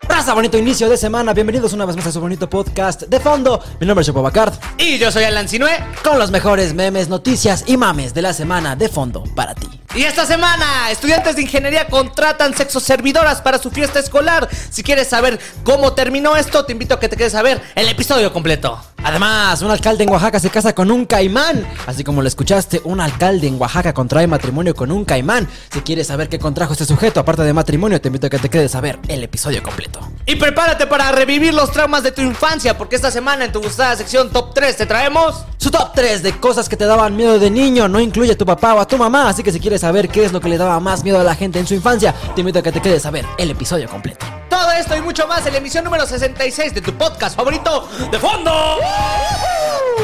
Raza, 0.00 0.34
bonito 0.34 0.58
inicio 0.58 0.88
de 0.88 0.96
semana. 0.96 1.32
Bienvenidos 1.32 1.72
una 1.72 1.84
vez 1.84 1.96
más 1.96 2.06
a 2.06 2.12
su 2.12 2.20
bonito 2.20 2.48
podcast 2.48 3.02
de 3.02 3.20
fondo. 3.20 3.62
Mi 3.80 3.86
nombre 3.86 4.02
es 4.02 4.06
Chopo 4.06 4.22
Bacard. 4.22 4.52
Y 4.78 4.98
yo 4.98 5.10
soy 5.10 5.24
Alan 5.24 5.48
Sinue. 5.48 5.70
Con 6.02 6.18
los 6.18 6.30
mejores 6.30 6.74
memes, 6.74 7.08
noticias 7.08 7.64
y 7.66 7.76
mames 7.76 8.12
de 8.12 8.22
la 8.22 8.32
semana 8.32 8.76
de 8.76 8.88
fondo 8.88 9.24
para 9.34 9.54
ti. 9.54 9.68
Y 9.94 10.04
esta 10.04 10.24
semana, 10.24 10.90
estudiantes 10.90 11.36
de 11.36 11.42
ingeniería 11.42 11.86
contratan 11.86 12.54
sexoservidoras 12.54 13.42
para 13.42 13.58
su 13.58 13.70
fiesta 13.70 13.98
escolar. 13.98 14.48
Si 14.70 14.82
quieres 14.82 15.08
saber 15.08 15.38
cómo 15.64 15.92
terminó 15.92 16.36
esto, 16.36 16.64
te 16.64 16.72
invito 16.72 16.94
a 16.94 17.00
que 17.00 17.08
te 17.08 17.16
quedes 17.16 17.34
a 17.34 17.42
ver 17.42 17.60
el 17.74 17.88
episodio 17.88 18.32
completo. 18.32 18.80
Además, 19.04 19.60
un 19.62 19.70
alcalde 19.70 20.04
en 20.04 20.10
Oaxaca 20.10 20.38
se 20.38 20.50
casa 20.50 20.74
con 20.74 20.90
un 20.90 21.06
caimán. 21.06 21.66
Así 21.86 22.04
como 22.04 22.22
lo 22.22 22.28
escuchaste, 22.28 22.80
un 22.84 23.00
alcalde 23.00 23.48
en 23.48 23.60
Oaxaca 23.60 23.92
contrae 23.92 24.26
matrimonio 24.26 24.74
con 24.74 24.92
un 24.92 25.04
caimán. 25.04 25.48
Si 25.72 25.80
quieres 25.80 26.06
saber 26.06 26.28
qué 26.28 26.38
contrajo 26.38 26.72
este 26.72 26.84
sujeto, 26.84 27.18
aparte 27.18 27.42
de 27.42 27.52
matrimonio, 27.52 28.00
te 28.00 28.08
invito 28.08 28.28
a 28.28 28.30
que 28.30 28.38
te 28.38 28.48
quedes 28.48 28.74
a 28.74 28.80
ver 28.80 28.98
el 29.08 29.24
episodio 29.24 29.62
completo. 29.62 30.00
Y 30.24 30.36
prepárate 30.36 30.86
para 30.86 31.10
revivir 31.10 31.52
los 31.52 31.72
traumas 31.72 32.02
de 32.04 32.12
tu 32.12 32.22
infancia, 32.22 32.78
porque 32.78 32.96
esta 32.96 33.10
semana 33.10 33.44
en 33.44 33.52
tu 33.52 33.60
gustada 33.60 33.96
sección 33.96 34.30
Top 34.30 34.54
3 34.54 34.76
te 34.76 34.86
traemos... 34.86 35.44
Su 35.58 35.70
top 35.70 35.92
3 35.94 36.22
de 36.24 36.32
cosas 36.40 36.68
que 36.68 36.76
te 36.76 36.86
daban 36.86 37.14
miedo 37.14 37.38
de 37.38 37.48
niño 37.48 37.88
no 37.88 38.00
incluye 38.00 38.32
a 38.32 38.38
tu 38.38 38.44
papá 38.44 38.74
o 38.74 38.80
a 38.80 38.86
tu 38.86 38.98
mamá, 38.98 39.28
así 39.28 39.44
que 39.44 39.52
si 39.52 39.60
quieres 39.60 39.82
saber 39.82 40.08
qué 40.08 40.24
es 40.24 40.32
lo 40.32 40.40
que 40.40 40.48
le 40.48 40.58
daba 40.58 40.80
más 40.80 41.04
miedo 41.04 41.20
a 41.20 41.24
la 41.24 41.36
gente 41.36 41.60
en 41.60 41.66
su 41.66 41.74
infancia, 41.74 42.14
te 42.34 42.40
invito 42.40 42.58
a 42.58 42.62
que 42.62 42.72
te 42.72 42.82
quedes 42.82 43.06
a 43.06 43.10
ver 43.10 43.24
el 43.38 43.50
episodio 43.50 43.88
completo. 43.88 44.41
Todo 44.52 44.70
esto 44.72 44.94
y 44.94 45.00
mucho 45.00 45.26
más 45.26 45.46
en 45.46 45.54
la 45.54 45.60
emisión 45.60 45.82
número 45.82 46.04
66 46.04 46.74
de 46.74 46.82
tu 46.82 46.92
podcast 46.92 47.34
favorito 47.34 47.88
de 48.10 48.18
fondo. 48.18 48.50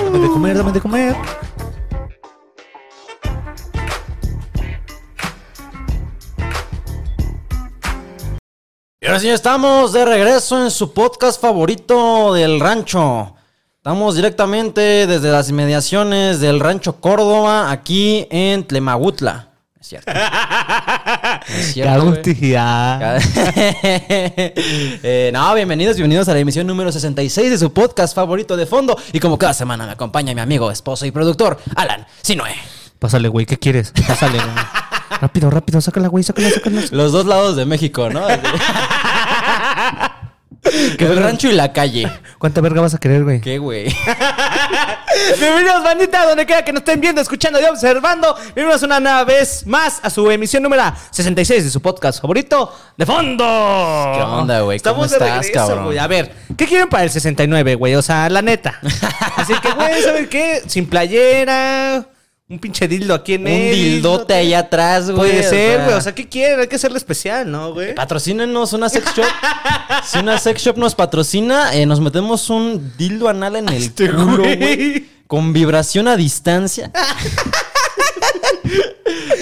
Dame 0.02 0.18
de 0.20 0.28
comer, 0.28 0.56
dame 0.56 0.72
de 0.72 0.80
comer. 0.80 1.16
Y 9.02 9.06
ahora 9.06 9.20
sí 9.20 9.28
estamos 9.28 9.92
de 9.92 10.06
regreso 10.06 10.64
en 10.64 10.70
su 10.70 10.94
podcast 10.94 11.38
favorito 11.38 12.32
del 12.32 12.58
rancho. 12.58 13.34
Estamos 13.76 14.16
directamente 14.16 15.06
desde 15.06 15.30
las 15.30 15.50
inmediaciones 15.50 16.40
del 16.40 16.60
rancho 16.60 17.02
Córdoba, 17.02 17.70
aquí 17.70 18.26
en 18.30 18.66
Tlemagutla. 18.66 19.47
Es 19.80 19.86
cierto. 19.88 20.10
Es 21.48 21.72
cierto. 21.72 21.92
Eh, 25.00 25.30
no, 25.32 25.54
bienvenidos, 25.54 25.96
bienvenidos 25.96 26.28
a 26.28 26.34
la 26.34 26.40
emisión 26.40 26.66
número 26.66 26.90
66 26.90 27.50
de 27.50 27.58
su 27.58 27.72
podcast 27.72 28.14
favorito 28.14 28.56
de 28.56 28.66
fondo. 28.66 28.98
Y 29.12 29.20
como 29.20 29.38
cada 29.38 29.54
semana 29.54 29.86
me 29.86 29.92
acompaña 29.92 30.34
mi 30.34 30.40
amigo, 30.40 30.70
esposo 30.70 31.06
y 31.06 31.12
productor, 31.12 31.58
Alan 31.76 32.06
Sinue. 32.22 32.54
Pásale, 32.98 33.28
güey, 33.28 33.46
¿qué 33.46 33.56
quieres? 33.56 33.92
Pásale, 34.06 34.38
güey. 34.38 34.50
rápido, 35.20 35.50
rápido, 35.50 35.80
sácala, 35.80 36.08
güey, 36.08 36.24
sácala, 36.24 36.50
sácala. 36.50 36.82
Los 36.90 37.12
dos 37.12 37.26
lados 37.26 37.54
de 37.56 37.64
México, 37.64 38.10
¿no? 38.10 38.26
El 40.72 41.16
rancho 41.22 41.48
y 41.48 41.52
la 41.52 41.72
calle. 41.72 42.10
¿Cuánta 42.38 42.60
verga 42.60 42.80
vas 42.80 42.94
a 42.94 42.98
querer, 42.98 43.24
güey? 43.24 43.40
¿Qué, 43.40 43.58
güey? 43.58 43.86
Bienvenidos, 45.40 45.82
bandita, 45.82 46.26
donde 46.26 46.46
quiera 46.46 46.64
que 46.64 46.72
nos 46.72 46.80
estén 46.80 47.00
viendo, 47.00 47.20
escuchando 47.20 47.60
y 47.60 47.64
observando. 47.64 48.34
Bienvenidos 48.54 48.82
una 48.82 49.24
vez 49.24 49.66
más 49.66 49.98
a 50.02 50.10
su 50.10 50.30
emisión 50.30 50.62
número 50.62 50.82
66 51.10 51.64
de 51.64 51.70
su 51.70 51.80
podcast 51.80 52.20
favorito, 52.20 52.72
De 52.96 53.06
Fondo. 53.06 53.44
¿Qué 54.14 54.22
onda, 54.22 54.60
güey? 54.60 54.78
¿Cómo 54.80 55.04
Estamos 55.04 55.10
de 55.10 55.16
estás, 55.16 55.30
regreso, 55.46 55.52
cabrón? 55.66 55.84
güey. 55.86 55.98
A 55.98 56.06
ver, 56.06 56.32
¿qué 56.56 56.66
quieren 56.66 56.88
para 56.88 57.04
el 57.04 57.10
69, 57.10 57.74
güey? 57.74 57.94
O 57.94 58.02
sea, 58.02 58.28
la 58.28 58.42
neta. 58.42 58.78
Así 59.36 59.54
que, 59.60 59.70
güey, 59.72 60.02
¿saben 60.02 60.28
qué? 60.28 60.62
Sin 60.66 60.86
playera, 60.88 62.06
un 62.50 62.58
pinche 62.58 62.88
dildo 62.88 63.12
aquí 63.14 63.34
en 63.34 63.42
Un 63.42 63.44
medio. 63.44 63.74
dildote 63.74 64.32
ahí 64.32 64.54
atrás, 64.54 65.10
güey. 65.10 65.16
Puede 65.32 65.42
ser, 65.42 65.84
güey. 65.84 65.94
O 65.96 66.00
sea, 66.00 66.14
¿qué 66.14 66.26
quieren? 66.28 66.60
Hay 66.60 66.66
que 66.66 66.76
hacerlo 66.76 66.96
especial, 66.96 67.50
¿no, 67.50 67.74
güey? 67.74 67.94
Patrocínenos 67.94 68.72
una 68.72 68.88
sex 68.88 69.04
shop. 69.14 69.26
si 70.06 70.18
una 70.18 70.38
sex 70.38 70.62
shop 70.62 70.78
nos 70.78 70.94
patrocina, 70.94 71.74
eh, 71.74 71.84
nos 71.84 72.00
metemos 72.00 72.48
un 72.48 72.92
dildo 72.96 73.28
anal 73.28 73.56
en 73.56 73.68
el 73.68 73.82
Este 73.82 74.10
culo, 74.10 74.38
güey. 74.44 75.06
Con 75.26 75.52
vibración 75.52 76.08
a 76.08 76.16
distancia. 76.16 76.90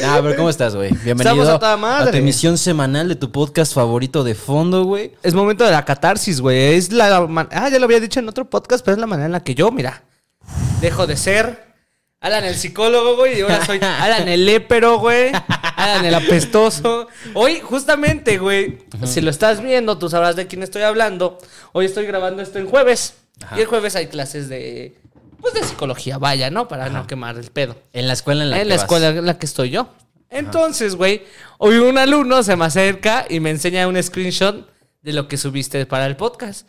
Ah, 0.04 0.20
pero 0.22 0.36
¿cómo 0.36 0.50
estás, 0.50 0.76
güey? 0.76 0.92
Bienvenido 1.02 1.54
a 1.54 1.58
toda 1.58 1.76
madre. 1.76 2.12
tu 2.12 2.18
emisión 2.18 2.58
semanal 2.58 3.08
de 3.08 3.16
tu 3.16 3.32
podcast 3.32 3.74
favorito 3.74 4.22
de 4.22 4.34
fondo, 4.36 4.84
güey. 4.84 5.12
Es 5.22 5.34
momento 5.34 5.64
de 5.64 5.72
la 5.72 5.84
catarsis, 5.84 6.40
güey. 6.40 6.74
Es 6.76 6.92
la. 6.92 7.26
man- 7.26 7.48
Ah, 7.50 7.68
ya 7.70 7.78
lo 7.80 7.86
había 7.86 7.98
dicho 7.98 8.20
en 8.20 8.28
otro 8.28 8.48
podcast, 8.48 8.84
pero 8.84 8.94
es 8.94 9.00
la 9.00 9.06
manera 9.06 9.26
en 9.26 9.32
la 9.32 9.40
que 9.42 9.54
yo, 9.56 9.72
mira, 9.72 10.04
dejo 10.80 11.06
de 11.08 11.16
ser 11.16 11.65
Alan 12.20 12.44
el 12.44 12.56
psicólogo, 12.56 13.16
güey, 13.16 13.38
y 13.38 13.40
ahora 13.42 13.64
soy 13.64 13.78
Alan 13.82 14.28
el 14.28 14.48
épero, 14.48 14.98
güey. 14.98 15.30
Alan 15.76 16.04
el 16.04 16.14
apestoso. 16.14 17.08
Hoy, 17.34 17.60
justamente, 17.60 18.38
güey, 18.38 18.78
si 19.04 19.20
lo 19.20 19.30
estás 19.30 19.60
viendo, 19.60 19.98
tú 19.98 20.08
sabrás 20.08 20.34
de 20.34 20.46
quién 20.46 20.62
estoy 20.62 20.82
hablando. 20.82 21.38
Hoy 21.72 21.84
estoy 21.84 22.06
grabando 22.06 22.42
esto 22.42 22.58
en 22.58 22.66
jueves. 22.68 23.14
Y 23.56 23.60
el 23.60 23.66
jueves 23.66 23.96
hay 23.96 24.06
clases 24.06 24.48
de. 24.48 24.96
Pues 25.40 25.52
de 25.52 25.62
psicología, 25.62 26.16
vaya, 26.16 26.50
¿no? 26.50 26.66
Para 26.66 26.88
no 26.88 27.06
quemar 27.06 27.36
el 27.36 27.50
pedo. 27.50 27.76
En 27.92 28.06
la 28.08 28.14
escuela 28.14 28.42
en 28.42 28.50
la 28.50 28.56
en 28.56 28.62
que 28.62 28.68
la 28.70 28.74
vas. 28.76 28.82
escuela 28.84 29.08
en 29.08 29.26
la 29.26 29.38
que 29.38 29.46
estoy 29.46 29.70
yo. 29.70 29.88
Entonces, 30.30 30.96
güey, 30.96 31.22
hoy 31.58 31.76
un 31.76 31.98
alumno 31.98 32.42
se 32.42 32.56
me 32.56 32.64
acerca 32.64 33.26
y 33.28 33.40
me 33.40 33.50
enseña 33.50 33.86
un 33.86 34.02
screenshot 34.02 34.68
de 35.02 35.12
lo 35.12 35.28
que 35.28 35.36
subiste 35.36 35.84
para 35.86 36.06
el 36.06 36.16
podcast. 36.16 36.68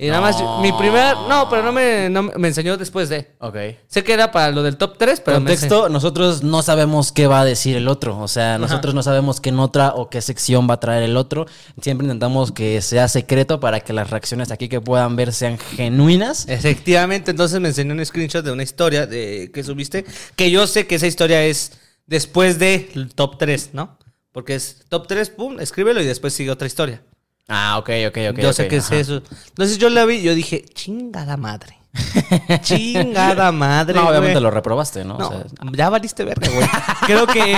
Y 0.00 0.06
nada 0.06 0.20
más, 0.20 0.36
mi 0.62 0.70
primer. 0.74 1.16
No, 1.28 1.48
pero 1.50 1.64
no 1.64 1.72
me, 1.72 2.08
no 2.08 2.22
me- 2.22 2.32
me 2.36 2.46
enseñó 2.48 2.76
después 2.76 3.08
de. 3.08 3.32
Ok. 3.40 3.56
Sé 3.88 4.04
que 4.04 4.12
era 4.12 4.30
para 4.30 4.52
lo 4.52 4.62
del 4.62 4.76
top 4.76 4.96
3, 4.96 5.20
pero 5.24 5.40
me 5.40 5.50
Contexto, 5.50 5.88
nosotros 5.88 6.44
no 6.44 6.62
sabemos 6.62 7.10
qué 7.10 7.26
va 7.26 7.40
a 7.40 7.44
decir 7.44 7.76
el 7.76 7.88
otro. 7.88 8.16
O 8.20 8.28
sea, 8.28 8.58
nosotros 8.58 8.94
no 8.94 9.02
sabemos 9.02 9.40
qué 9.40 9.50
nota 9.50 9.94
o 9.96 10.08
qué 10.08 10.22
sección 10.22 10.70
va 10.70 10.74
a 10.74 10.80
traer 10.80 11.02
el 11.02 11.16
otro. 11.16 11.46
Siempre 11.82 12.04
intentamos 12.04 12.52
que 12.52 12.80
sea 12.80 13.08
secreto 13.08 13.58
para 13.58 13.80
que 13.80 13.92
las 13.92 14.08
reacciones 14.10 14.52
aquí 14.52 14.68
que 14.68 14.80
puedan 14.80 15.16
ver 15.16 15.32
sean 15.32 15.58
genuinas. 15.58 16.46
Efectivamente, 16.48 17.32
entonces 17.32 17.58
me 17.60 17.66
enseñó 17.68 17.92
un 17.94 18.06
screenshot 18.06 18.44
de 18.44 18.52
una 18.52 18.62
historia 18.62 19.04
de 19.08 19.50
que 19.52 19.64
subiste. 19.64 20.04
Que 20.36 20.52
yo 20.52 20.68
sé 20.68 20.86
que 20.86 20.94
esa 20.94 21.08
historia 21.08 21.42
es 21.44 21.72
después 22.06 22.60
del 22.60 23.12
top 23.16 23.36
3, 23.36 23.70
¿no? 23.72 23.98
Porque 24.30 24.54
es 24.54 24.84
top 24.88 25.08
3, 25.08 25.30
pum, 25.30 25.58
escríbelo 25.58 26.00
y 26.00 26.04
después 26.06 26.32
sigue 26.34 26.52
otra 26.52 26.68
historia. 26.68 27.02
Ah, 27.48 27.78
ok, 27.78 27.90
ok, 28.08 28.18
ok. 28.32 28.38
yo 28.38 28.52
sé 28.52 28.68
que 28.68 28.76
ajá. 28.76 28.94
es 28.96 29.08
eso. 29.08 29.22
Entonces 29.48 29.78
yo 29.78 29.88
la 29.88 30.04
vi 30.04 30.22
yo 30.22 30.34
dije, 30.34 30.64
chingada 30.74 31.36
madre. 31.36 31.78
chingada 32.62 33.50
madre. 33.52 33.94
No, 33.94 34.08
obviamente 34.08 34.34
güey". 34.34 34.42
lo 34.42 34.50
reprobaste, 34.50 35.04
¿no? 35.04 35.18
No, 35.18 35.28
O 35.28 35.30
sea, 35.32 35.44
ya 35.72 35.88
valiste 35.88 36.24
verga, 36.24 36.48
güey. 36.48 36.68
Creo 37.06 37.26
que 37.26 37.56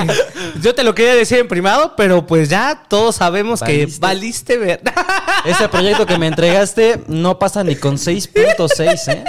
yo 0.63 0.75
te 0.75 0.85
lo 0.85 0.95
quería 0.95 1.15
decir 1.15 1.39
en 1.39 1.49
privado, 1.49 1.95
pero 1.97 2.27
pues 2.27 2.49
ya 2.49 2.85
todos 2.89 3.17
sabemos 3.17 3.61
que 3.61 3.79
Valiste. 3.87 4.01
valiste 4.01 4.57
verga. 4.59 4.95
ese 5.45 5.69
proyecto 5.69 6.07
que 6.07 6.19
me 6.19 6.29
entregaste 6.29 7.03
no 7.09 7.39
pasa 7.39 7.65
ni 7.65 7.77
con 7.77 7.97
6.6, 7.97 9.13
¿eh? 9.13 9.25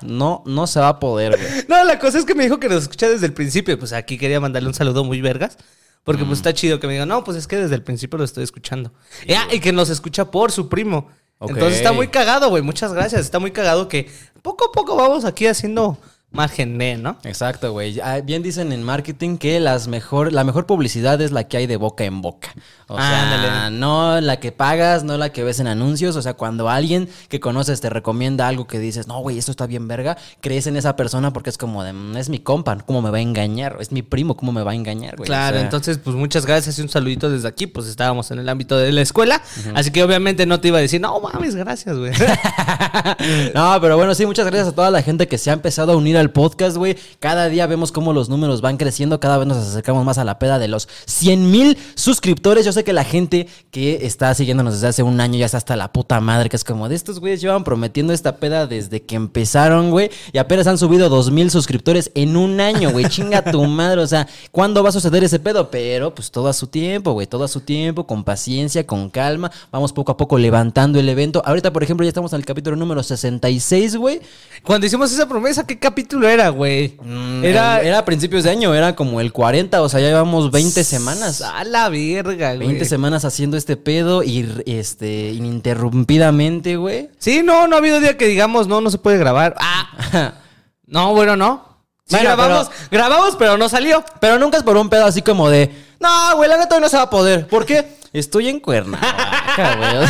No, 0.00 0.42
no 0.46 0.66
se 0.68 0.78
va 0.78 0.88
a 0.90 1.00
poder, 1.00 1.36
güey. 1.36 1.64
No, 1.68 1.84
la 1.84 1.98
cosa 1.98 2.18
es 2.18 2.24
que 2.24 2.34
me 2.36 2.44
dijo 2.44 2.60
que 2.60 2.68
nos 2.68 2.84
escucha 2.84 3.08
desde 3.08 3.26
el 3.26 3.32
principio. 3.32 3.76
Pues 3.78 3.92
aquí 3.92 4.16
quería 4.16 4.38
mandarle 4.40 4.68
un 4.68 4.74
saludo 4.74 5.02
muy 5.02 5.20
vergas. 5.20 5.58
Porque 6.04 6.24
Mm. 6.24 6.26
pues 6.26 6.38
está 6.38 6.54
chido 6.54 6.80
que 6.80 6.86
me 6.86 6.94
diga, 6.94 7.06
no, 7.06 7.22
pues 7.24 7.36
es 7.36 7.46
que 7.46 7.56
desde 7.56 7.74
el 7.74 7.82
principio 7.82 8.18
lo 8.18 8.24
estoy 8.24 8.44
escuchando. 8.44 8.92
Ya, 9.26 9.46
y 9.52 9.60
que 9.60 9.72
nos 9.72 9.90
escucha 9.90 10.30
por 10.30 10.52
su 10.52 10.68
primo. 10.68 11.08
Ok. 11.38 11.50
Entonces 11.50 11.76
está 11.78 11.92
muy 11.92 12.08
cagado, 12.08 12.48
güey. 12.48 12.62
Muchas 12.62 12.92
gracias. 12.92 13.20
Está 13.22 13.38
muy 13.38 13.50
cagado 13.52 13.88
que 13.88 14.10
poco 14.42 14.66
a 14.66 14.72
poco 14.72 14.96
vamos 14.96 15.24
aquí 15.24 15.46
haciendo 15.46 15.98
margen 16.30 16.76
de, 16.78 16.96
¿no? 16.98 17.16
Exacto, 17.24 17.72
güey. 17.72 17.98
Ah, 18.00 18.20
Bien 18.20 18.42
dicen 18.42 18.70
en 18.72 18.82
marketing 18.82 19.38
que 19.38 19.60
las 19.60 19.88
mejor, 19.88 20.32
la 20.32 20.44
mejor 20.44 20.66
publicidad 20.66 21.20
es 21.22 21.32
la 21.32 21.44
que 21.48 21.56
hay 21.56 21.66
de 21.66 21.76
boca 21.76 22.04
en 22.04 22.20
boca. 22.20 22.48
O 22.86 22.96
sea, 22.96 23.22
Ándale. 23.22 23.76
no 23.78 24.20
la 24.20 24.38
que 24.40 24.50
pagas, 24.52 25.04
no 25.04 25.16
la 25.18 25.30
que 25.30 25.42
ves 25.44 25.58
en 25.60 25.66
anuncios. 25.66 26.16
O 26.16 26.22
sea, 26.22 26.34
cuando 26.34 26.68
alguien 26.68 27.08
que 27.28 27.40
conoces 27.40 27.80
te 27.80 27.90
recomienda 27.90 28.46
algo 28.48 28.66
que 28.66 28.78
dices, 28.78 29.06
no, 29.08 29.20
güey, 29.20 29.38
esto 29.38 29.50
está 29.50 29.66
bien 29.66 29.88
verga, 29.88 30.16
crees 30.40 30.66
en 30.66 30.76
esa 30.76 30.96
persona 30.96 31.32
porque 31.32 31.50
es 31.50 31.58
como 31.58 31.82
de, 31.82 31.92
"Mm, 31.92 32.16
es 32.18 32.28
mi 32.28 32.38
compa, 32.38 32.76
¿cómo 32.78 33.02
me 33.02 33.10
va 33.10 33.18
a 33.18 33.20
engañar? 33.22 33.76
Es 33.80 33.90
mi 33.92 34.02
primo, 34.02 34.36
¿cómo 34.36 34.52
me 34.52 34.62
va 34.62 34.72
a 34.72 34.74
engañar, 34.74 35.16
güey? 35.16 35.26
Claro, 35.26 35.56
O 35.56 35.58
sea, 35.58 35.64
entonces, 35.64 35.98
pues 35.98 36.14
muchas 36.16 36.44
gracias 36.46 36.78
y 36.78 36.82
un 36.82 36.88
saludito 36.88 37.30
desde 37.30 37.48
aquí. 37.48 37.66
Pues 37.66 37.86
estábamos 37.88 38.30
en 38.30 38.38
el 38.38 38.48
ámbito 38.48 38.76
de 38.76 38.92
la 38.92 39.00
escuela. 39.00 39.42
Así 39.74 39.90
que 39.90 40.02
obviamente 40.02 40.44
no 40.46 40.60
te 40.60 40.68
iba 40.68 40.78
a 40.78 40.82
decir, 40.82 41.00
no 41.00 41.18
mames, 41.20 41.54
gracias, 41.56 41.96
güey. 41.96 42.12
No, 43.54 43.78
pero 43.80 43.96
bueno, 43.96 44.14
sí, 44.14 44.26
muchas 44.26 44.46
gracias 44.46 44.68
a 44.68 44.72
toda 44.72 44.90
la 44.90 45.02
gente 45.02 45.26
que 45.28 45.38
se 45.38 45.50
ha 45.50 45.52
empezado 45.54 45.92
a 45.92 45.96
unir 45.96 46.16
al 46.18 46.30
podcast, 46.30 46.76
güey. 46.76 46.96
Cada 47.20 47.48
día 47.48 47.66
vemos 47.66 47.92
cómo 47.92 48.12
los 48.12 48.28
números 48.28 48.60
van 48.60 48.76
creciendo, 48.76 49.20
cada 49.20 49.38
vez 49.38 49.46
nos 49.46 49.56
acercamos 49.56 50.04
más 50.04 50.18
a 50.18 50.24
la 50.24 50.38
peda 50.38 50.58
de 50.58 50.68
los 50.68 50.88
100 51.06 51.50
mil 51.50 51.78
suscriptores. 51.94 52.64
Yo 52.64 52.72
sé 52.72 52.84
que 52.84 52.92
la 52.92 53.04
gente 53.04 53.48
que 53.70 54.06
está 54.06 54.34
siguiéndonos 54.34 54.74
desde 54.74 54.88
hace 54.88 55.02
un 55.02 55.20
año 55.20 55.38
ya 55.38 55.46
está 55.46 55.58
hasta 55.58 55.76
la 55.76 55.92
puta 55.92 56.20
madre, 56.20 56.48
que 56.48 56.56
es 56.56 56.64
como 56.64 56.88
de 56.88 56.94
estos 56.94 57.20
güeyes 57.20 57.40
llevan 57.40 57.64
prometiendo 57.64 58.12
esta 58.12 58.36
peda 58.36 58.66
desde 58.66 59.02
que 59.02 59.16
empezaron, 59.16 59.90
güey, 59.90 60.10
y 60.32 60.38
apenas 60.38 60.66
han 60.66 60.78
subido 60.78 61.08
2 61.08 61.30
mil 61.30 61.50
suscriptores 61.50 62.10
en 62.14 62.36
un 62.36 62.60
año, 62.60 62.90
güey. 62.90 63.04
Chinga 63.08 63.42
tu 63.42 63.64
madre, 63.64 64.00
o 64.00 64.06
sea, 64.06 64.26
¿cuándo 64.52 64.82
va 64.82 64.90
a 64.90 64.92
suceder 64.92 65.24
ese 65.24 65.38
pedo? 65.38 65.70
Pero 65.70 66.14
pues 66.14 66.30
todo 66.30 66.48
a 66.48 66.52
su 66.52 66.66
tiempo, 66.66 67.12
güey, 67.12 67.26
todo 67.26 67.44
a 67.44 67.48
su 67.48 67.60
tiempo, 67.60 68.06
con 68.06 68.24
paciencia, 68.24 68.86
con 68.86 69.10
calma. 69.10 69.50
Vamos 69.70 69.92
poco 69.92 70.12
a 70.12 70.16
poco 70.16 70.38
levantando 70.38 70.98
el 70.98 71.08
evento. 71.08 71.42
Ahorita, 71.44 71.72
por 71.72 71.82
ejemplo, 71.82 72.04
ya 72.04 72.08
estamos 72.08 72.32
en 72.32 72.40
el 72.40 72.44
capítulo 72.44 72.76
número 72.76 73.02
66, 73.02 73.96
güey. 73.96 74.20
Cuando 74.64 74.86
hicimos 74.86 75.12
esa 75.12 75.28
promesa, 75.28 75.66
¿qué 75.66 75.78
capítulo 75.78 76.07
capítulo 76.08 76.28
era, 76.28 76.48
güey? 76.48 76.96
Mm, 77.02 77.44
Era, 77.44 77.82
era 77.82 77.98
a 77.98 78.04
principios 78.06 78.42
de 78.42 78.50
año, 78.50 78.74
era 78.74 78.96
como 78.96 79.20
el 79.20 79.30
40, 79.30 79.82
o 79.82 79.88
sea, 79.90 80.00
ya 80.00 80.06
llevamos 80.06 80.50
20 80.50 80.82
semanas. 80.82 81.42
A 81.42 81.64
la 81.64 81.90
verga, 81.90 82.54
güey. 82.54 82.66
20 82.68 82.86
semanas 82.86 83.26
haciendo 83.26 83.58
este 83.58 83.76
pedo 83.76 84.22
y 84.22 84.48
este 84.64 85.32
ininterrumpidamente, 85.32 86.76
güey. 86.76 87.10
Sí, 87.18 87.42
no, 87.44 87.66
no 87.68 87.76
ha 87.76 87.78
habido 87.80 88.00
día 88.00 88.16
que 88.16 88.26
digamos, 88.26 88.68
no, 88.68 88.80
no 88.80 88.90
se 88.90 88.96
puede 88.96 89.18
grabar. 89.18 89.54
Ah, 89.60 90.32
no, 90.86 91.12
bueno, 91.12 91.36
no. 91.36 91.76
Sí, 92.06 92.16
Bueno, 92.16 92.24
grabamos, 92.36 92.70
grabamos, 92.90 93.36
pero 93.38 93.58
no 93.58 93.68
salió. 93.68 94.02
Pero 94.18 94.38
nunca 94.38 94.56
es 94.56 94.62
por 94.62 94.78
un 94.78 94.88
pedo 94.88 95.04
así 95.04 95.20
como 95.20 95.50
de, 95.50 95.70
no, 96.00 96.36
güey, 96.36 96.48
la 96.48 96.56
neta 96.56 96.76
hoy 96.76 96.80
no 96.80 96.88
se 96.88 96.96
va 96.96 97.02
a 97.02 97.10
poder. 97.10 97.46
¿Por 97.48 97.66
qué? 97.66 97.98
Estoy 98.14 98.48
en 98.48 98.60
Cuernavaca, 98.60 99.76
güey. 99.76 100.08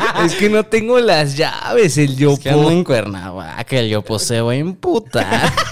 es 0.24 0.34
que 0.34 0.48
no 0.48 0.64
tengo 0.64 0.98
las 1.00 1.36
llaves, 1.36 1.98
el 1.98 2.16
yo 2.16 2.32
Es 2.32 2.40
que 2.40 2.50
ando 2.50 2.70
en 2.70 2.84
Cuernavaca, 2.84 3.76
el 3.76 3.88
yo 3.88 4.02
poseo 4.02 4.52
en 4.52 4.74
puta. 4.74 5.52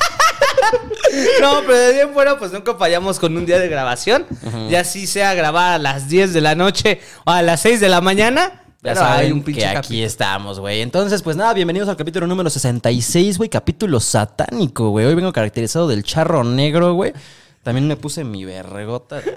No, 1.41 1.63
pero 1.67 1.75
de 1.75 1.93
bien 1.95 2.11
fuera, 2.13 2.39
pues 2.39 2.53
nunca 2.53 2.75
fallamos 2.75 3.19
con 3.19 3.37
un 3.37 3.47
día 3.47 3.59
de 3.59 3.69
grabación. 3.69 4.27
Ya 4.69 4.81
así 4.81 5.07
sea 5.07 5.35
grabar 5.35 5.73
a 5.73 5.79
las 5.79 6.09
10 6.09 6.33
de 6.33 6.41
la 6.41 6.55
noche 6.55 7.01
o 7.25 7.31
a 7.31 7.43
las 7.43 7.61
6 7.61 7.81
de 7.81 7.89
la 7.89 8.01
mañana. 8.01 8.63
Ya 8.83 8.93
pero 8.93 8.97
saben 9.01 9.27
hay 9.27 9.33
un 9.33 9.43
pinche 9.43 9.63
que 9.63 9.67
aquí 9.67 9.77
capítulo. 9.77 10.07
estamos, 10.07 10.61
güey. 10.61 10.83
Entonces, 10.83 11.23
pues 11.23 11.37
nada, 11.37 11.53
bienvenidos 11.55 11.89
al 11.89 11.97
capítulo 11.97 12.27
número 12.27 12.51
66, 12.51 13.39
güey. 13.39 13.49
Capítulo 13.49 13.99
satánico, 13.99 14.91
güey. 14.91 15.07
Hoy 15.07 15.15
vengo 15.15 15.33
caracterizado 15.33 15.89
del 15.89 16.05
charro 16.05 16.45
negro, 16.45 16.95
güey. 16.95 17.13
También 17.69 17.87
me 17.87 17.97
puse 17.99 18.25
mi 18.25 18.47
vergota. 18.47 19.21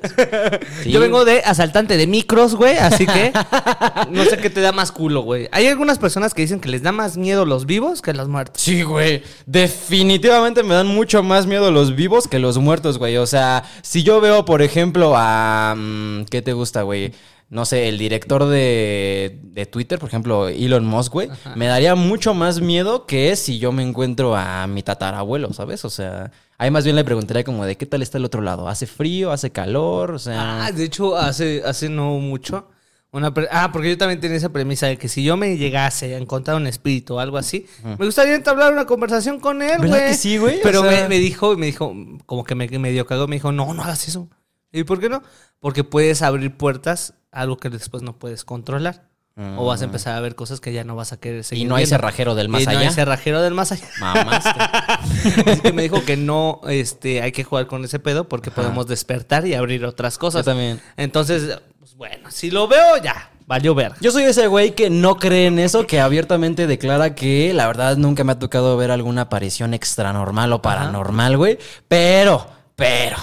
Sí. 0.84 0.90
Yo 0.92 1.02
vengo 1.02 1.26
de 1.26 1.42
asaltante 1.42 1.98
de 1.98 2.08
micros, 2.08 2.56
güey, 2.56 2.78
así 2.78 3.06
que 3.06 3.34
no 4.10 4.24
sé 4.24 4.38
qué 4.38 4.50
te 4.50 4.62
da 4.62 4.72
más 4.72 4.92
culo, 4.92 5.22
güey. 5.22 5.50
Hay 5.52 5.68
algunas 5.68 6.00
personas 6.00 6.34
que 6.34 6.42
dicen 6.42 6.62
que 6.62 6.70
les 6.70 6.82
da 6.82 6.92
más 6.94 7.18
miedo 7.18 7.46
los 7.46 7.66
vivos 7.66 8.02
que 8.02 8.14
los 8.14 8.30
muertos. 8.30 8.62
Sí, 8.62 8.84
güey. 8.84 9.22
Definitivamente 9.46 10.64
me 10.64 10.76
dan 10.76 10.88
mucho 10.88 11.24
más 11.24 11.46
miedo 11.46 11.72
los 11.72 11.94
vivos 11.96 12.30
que 12.30 12.40
los 12.40 12.58
muertos, 12.58 12.98
güey. 12.98 13.18
O 13.18 13.26
sea, 13.26 13.64
si 13.82 14.02
yo 14.04 14.22
veo, 14.22 14.46
por 14.46 14.62
ejemplo, 14.62 15.14
a... 15.18 15.76
mm, 15.78 16.24
¿Qué 16.26 16.42
te 16.42 16.54
gusta, 16.54 16.84
güey? 16.84 17.12
No 17.50 17.66
sé, 17.66 17.90
el 17.90 17.98
director 17.98 18.46
de, 18.46 19.40
de 19.44 19.66
Twitter, 19.66 20.00
por 20.00 20.08
ejemplo, 20.08 20.48
Elon 20.48 20.86
Musk, 20.86 21.12
güey. 21.12 21.30
Me 21.56 21.68
daría 21.68 21.96
mucho 21.96 22.34
más 22.34 22.62
miedo 22.62 23.06
que 23.06 23.36
si 23.36 23.60
yo 23.60 23.74
me 23.74 23.84
encuentro 23.84 24.38
a 24.38 24.68
mi 24.68 24.84
tatarabuelo, 24.84 25.52
¿sabes? 25.52 25.84
O 25.84 25.90
sea, 25.90 26.32
ahí 26.62 26.70
más 26.70 26.84
bien 26.84 26.96
le 26.96 27.04
preguntaría 27.04 27.44
como 27.44 27.66
de 27.66 27.76
qué 27.76 27.88
tal 27.88 28.02
está 28.04 28.20
el 28.20 28.26
otro 28.26 28.42
lado. 28.42 28.70
¿Hace 28.70 28.86
frío? 28.86 29.32
¿Hace 29.32 29.50
calor? 29.52 30.12
O 30.12 30.20
sea... 30.20 30.66
Ah, 30.66 30.72
de 30.72 30.84
hecho, 30.84 31.18
hace, 31.18 31.64
hace 31.66 31.90
no 31.90 32.12
mucho. 32.20 32.70
Una 33.12 33.34
ah, 33.52 33.72
porque 33.74 33.90
yo 33.90 33.98
también 33.98 34.20
tenía 34.22 34.38
esa 34.38 34.50
premisa 34.54 34.86
de 34.88 34.98
que 34.98 35.10
si 35.10 35.24
yo 35.24 35.36
me 35.36 35.58
llegase 35.58 36.14
a 36.16 36.18
encontrar 36.20 36.56
un 36.58 36.68
espíritu 36.68 37.16
o 37.16 37.20
algo 37.20 37.38
así, 37.38 37.66
me 37.84 38.06
gustaría 38.06 38.36
entablar 38.36 38.72
una 38.72 38.86
conversación 38.86 39.40
con 39.40 39.62
él, 39.62 39.80
¿Verdad 39.80 39.88
güey. 39.98 40.08
que 40.12 40.14
sí, 40.14 40.38
güey? 40.38 40.60
Pero 40.64 40.82
O 40.82 40.84
sea- 40.90 41.02
me, 41.04 41.10
me 41.10 41.18
dijo, 41.20 41.58
me 41.58 41.66
dijo, 41.66 41.94
como 42.26 42.44
que 42.46 42.56
me 42.56 42.70
medio 42.70 43.06
cagó, 43.08 43.28
me 43.28 43.36
dijo, 43.38 43.52
no, 43.52 43.74
no 43.74 43.82
hagas 43.82 44.08
eso. 44.08 44.30
¿Y 44.72 44.84
por 44.86 45.00
qué 45.02 45.10
no? 45.10 45.24
Porque 45.60 45.84
puedes 45.84 46.22
abrir 46.22 46.56
puertas 46.56 47.16
algo 47.32 47.58
que 47.58 47.70
después 47.70 48.02
no 48.04 48.18
puedes 48.18 48.46
controlar. 48.46 49.10
O 49.58 49.66
vas 49.66 49.82
a 49.82 49.86
empezar 49.86 50.16
a 50.16 50.20
ver 50.20 50.36
cosas 50.36 50.60
que 50.60 50.74
ya 50.74 50.84
no 50.84 50.96
vas 50.96 51.14
a 51.14 51.18
querer 51.18 51.44
seguir 51.44 51.66
y 51.66 51.68
no 51.68 51.76
hay 51.76 51.84
viendo. 51.84 51.96
cerrajero 51.96 52.36
del 52.36 52.50
más 52.50 52.62
y 52.62 52.66
no 52.66 52.72
allá. 52.72 52.80
hay 52.82 52.90
cerrajero 52.90 53.42
del 53.42 53.54
más 53.54 53.72
allá. 53.72 53.88
Mamás. 54.00 54.46
Así 55.48 55.62
que 55.62 55.74
me 55.74 55.84
dijo 55.84 56.04
que 56.04 56.18
no 56.18 56.62
este, 56.68 57.22
hay 57.22 57.32
que 57.32 57.44
jugar 57.44 57.68
con 57.68 57.84
ese 57.86 57.98
pedo 57.98 58.28
porque 58.28 58.52
podemos 58.52 58.88
despertar 58.88 59.48
y 59.48 59.54
abrir 59.54 59.86
otras 59.86 60.18
cosas. 60.18 60.46
Yo 60.46 60.52
también. 60.52 60.82
Entonces, 60.98 61.60
pues, 61.80 61.96
bueno, 61.96 62.30
si 62.30 62.52
lo 62.52 62.68
veo, 62.68 62.98
ya, 62.98 63.32
valió 63.48 63.74
ver. 63.74 63.94
Yo 64.02 64.12
soy 64.12 64.24
ese 64.24 64.48
güey 64.48 64.76
que 64.76 64.90
no 64.90 65.16
cree 65.16 65.48
en 65.48 65.60
eso, 65.60 65.88
que 65.88 66.00
abiertamente 66.00 66.68
declara 66.68 67.16
que 67.16 67.54
la 67.54 67.68
verdad 67.68 67.98
nunca 67.98 68.24
me 68.24 68.34
ha 68.34 68.40
tocado 68.40 68.78
ver 68.78 68.92
alguna 68.92 69.24
aparición 69.24 69.74
extranormal 69.74 70.54
o 70.54 70.62
paranormal, 70.62 71.38
güey. 71.38 71.58
Pero, 71.88 72.48
pero, 72.76 73.18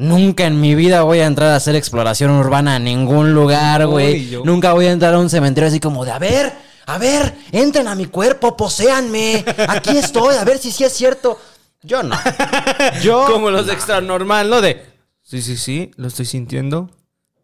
nunca 0.00 0.46
en 0.46 0.60
mi 0.60 0.74
vida 0.74 1.02
voy 1.02 1.20
a 1.20 1.26
entrar 1.26 1.50
a 1.50 1.56
hacer 1.56 1.76
exploración 1.76 2.30
urbana 2.30 2.76
a 2.76 2.78
ningún 2.78 3.34
lugar, 3.34 3.86
güey. 3.86 4.38
Nunca 4.44 4.72
voy 4.72 4.86
a 4.86 4.92
entrar 4.92 5.14
a 5.14 5.18
un 5.18 5.30
cementerio 5.30 5.68
así 5.68 5.78
como 5.78 6.04
de, 6.04 6.10
a 6.10 6.18
ver, 6.18 6.52
a 6.86 6.98
ver, 6.98 7.34
entren 7.52 7.86
a 7.86 7.94
mi 7.94 8.06
cuerpo, 8.06 8.56
poséanme. 8.56 9.44
Aquí 9.68 9.96
estoy, 9.96 10.36
a 10.36 10.44
ver 10.44 10.58
si 10.58 10.72
sí 10.72 10.84
es 10.84 10.92
cierto. 10.92 11.38
Yo 11.82 12.02
no. 12.02 12.18
Yo. 13.02 13.26
Como 13.26 13.50
los 13.50 13.66
de 13.66 13.74
extra 13.74 14.00
normal, 14.00 14.50
¿no? 14.50 14.60
De, 14.60 14.84
sí, 15.22 15.42
sí, 15.42 15.56
sí, 15.56 15.90
lo 15.96 16.08
estoy 16.08 16.26
sintiendo. 16.26 16.90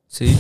Sí. 0.09 0.35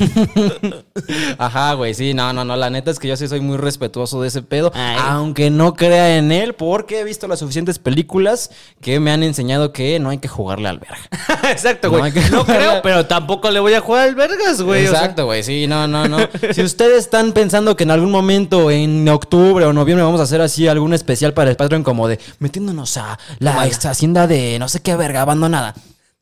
Ajá, 1.38 1.74
güey, 1.74 1.92
sí, 1.92 2.14
no, 2.14 2.32
no, 2.32 2.44
no, 2.44 2.56
la 2.56 2.70
neta 2.70 2.90
es 2.90 2.98
que 2.98 3.08
yo 3.08 3.16
sí 3.16 3.26
soy 3.28 3.40
muy 3.40 3.56
respetuoso 3.56 4.22
de 4.22 4.28
ese 4.28 4.40
pedo, 4.42 4.70
Ay. 4.74 4.96
aunque 5.00 5.50
no 5.50 5.74
crea 5.74 6.16
en 6.18 6.32
él, 6.32 6.54
porque 6.54 7.00
he 7.00 7.04
visto 7.04 7.26
las 7.28 7.40
suficientes 7.40 7.78
películas 7.78 8.50
que 8.80 9.00
me 9.00 9.10
han 9.10 9.22
enseñado 9.22 9.72
que 9.72 9.98
no 9.98 10.10
hay 10.10 10.18
que 10.18 10.28
jugarle 10.28 10.68
al 10.68 10.78
verga. 10.78 10.96
Exacto, 11.50 11.90
güey. 11.90 12.12
que 12.12 12.20
No, 12.30 12.44
jugar. 12.44 12.58
creo, 12.58 12.82
pero 12.82 13.06
tampoco 13.06 13.50
le 13.50 13.60
voy 13.60 13.74
a 13.74 13.80
jugar 13.80 14.08
al 14.08 14.14
vergas, 14.14 14.62
güey. 14.62 14.86
o 14.86 14.90
sea. 14.90 15.00
Exacto, 15.00 15.26
güey, 15.26 15.42
sí, 15.42 15.66
no, 15.66 15.86
no, 15.86 16.08
no. 16.08 16.18
si 16.52 16.62
ustedes 16.62 16.98
están 16.98 17.32
pensando 17.32 17.76
que 17.76 17.82
en 17.84 17.90
algún 17.90 18.10
momento, 18.10 18.70
en 18.70 19.06
octubre 19.08 19.64
o 19.66 19.72
noviembre, 19.72 20.04
vamos 20.04 20.20
a 20.20 20.24
hacer 20.24 20.40
así 20.40 20.68
algún 20.68 20.94
especial 20.94 21.34
para 21.34 21.50
el 21.50 21.56
Patreon 21.56 21.82
como 21.82 22.08
de 22.08 22.18
metiéndonos 22.38 22.96
a 22.96 23.18
la 23.40 23.62
hacienda 23.62 24.26
de 24.26 24.58
no 24.58 24.68
sé 24.68 24.80
qué 24.80 24.94
verga 24.96 25.22
abandonada. 25.22 25.74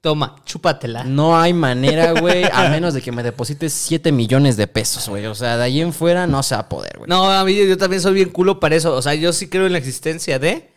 Toma, 0.04 0.36
chúpatela. 0.44 1.02
No 1.04 1.34
hay 1.34 1.54
manera, 1.54 2.12
güey, 2.12 2.44
a 2.52 2.68
menos 2.68 2.92
de 2.92 3.00
que 3.00 3.10
me 3.10 3.22
deposites 3.22 3.72
7 3.72 4.12
millones 4.12 4.58
de 4.58 4.66
pesos, 4.66 5.08
güey. 5.08 5.24
O 5.24 5.34
sea, 5.34 5.56
de 5.56 5.64
ahí 5.64 5.80
en 5.80 5.94
fuera 5.94 6.26
no 6.26 6.42
se 6.42 6.54
va 6.54 6.60
a 6.60 6.68
poder, 6.68 6.98
güey. 6.98 7.08
No, 7.08 7.30
a 7.30 7.42
mí 7.42 7.56
yo 7.56 7.78
también 7.78 8.02
soy 8.02 8.12
bien 8.12 8.28
culo 8.28 8.60
para 8.60 8.76
eso. 8.76 8.94
O 8.94 9.00
sea, 9.00 9.14
yo 9.14 9.32
sí 9.32 9.48
creo 9.48 9.64
en 9.64 9.72
la 9.72 9.78
existencia 9.78 10.38
de. 10.38 10.70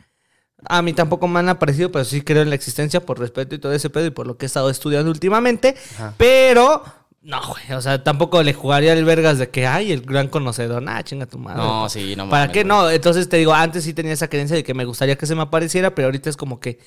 A 0.63 0.81
mí 0.81 0.93
tampoco 0.93 1.27
me 1.27 1.39
han 1.39 1.49
aparecido, 1.49 1.91
pero 1.91 2.05
sí 2.05 2.21
creo 2.21 2.41
en 2.41 2.47
la 2.47 2.55
existencia 2.55 3.05
por 3.05 3.19
respeto 3.19 3.53
y 3.53 3.59
todo 3.59 3.73
ese 3.73 3.89
pedo 3.89 4.05
y 4.05 4.11
por 4.11 4.27
lo 4.27 4.37
que 4.37 4.45
he 4.45 4.47
estado 4.47 4.69
estudiando 4.69 5.11
últimamente. 5.11 5.75
Pero, 6.15 6.85
no, 7.21 7.41
güey. 7.49 7.73
O 7.73 7.81
sea, 7.81 8.01
tampoco 8.01 8.41
le 8.43 8.53
jugaría 8.53 8.93
el 8.93 9.03
vergas 9.03 9.39
de 9.39 9.49
que, 9.49 9.67
ay, 9.67 9.91
el 9.91 10.03
gran 10.03 10.29
conocedor. 10.29 10.81
Nah, 10.81 11.03
chinga 11.03 11.25
tu 11.25 11.37
madre. 11.37 11.61
No, 11.61 11.89
sí, 11.89 12.15
no 12.15 12.29
¿Para 12.29 12.43
mames, 12.43 12.53
qué 12.53 12.63
güey. 12.63 12.69
no? 12.69 12.89
Entonces 12.89 13.27
te 13.27 13.35
digo, 13.35 13.53
antes 13.53 13.83
sí 13.83 13.93
tenía 13.93 14.13
esa 14.13 14.29
creencia 14.29 14.55
de 14.55 14.63
que 14.63 14.73
me 14.73 14.85
gustaría 14.85 15.17
que 15.17 15.25
se 15.25 15.35
me 15.35 15.41
apareciera, 15.41 15.93
pero 15.93 16.05
ahorita 16.05 16.29
es 16.29 16.37
como 16.37 16.61
que. 16.61 16.79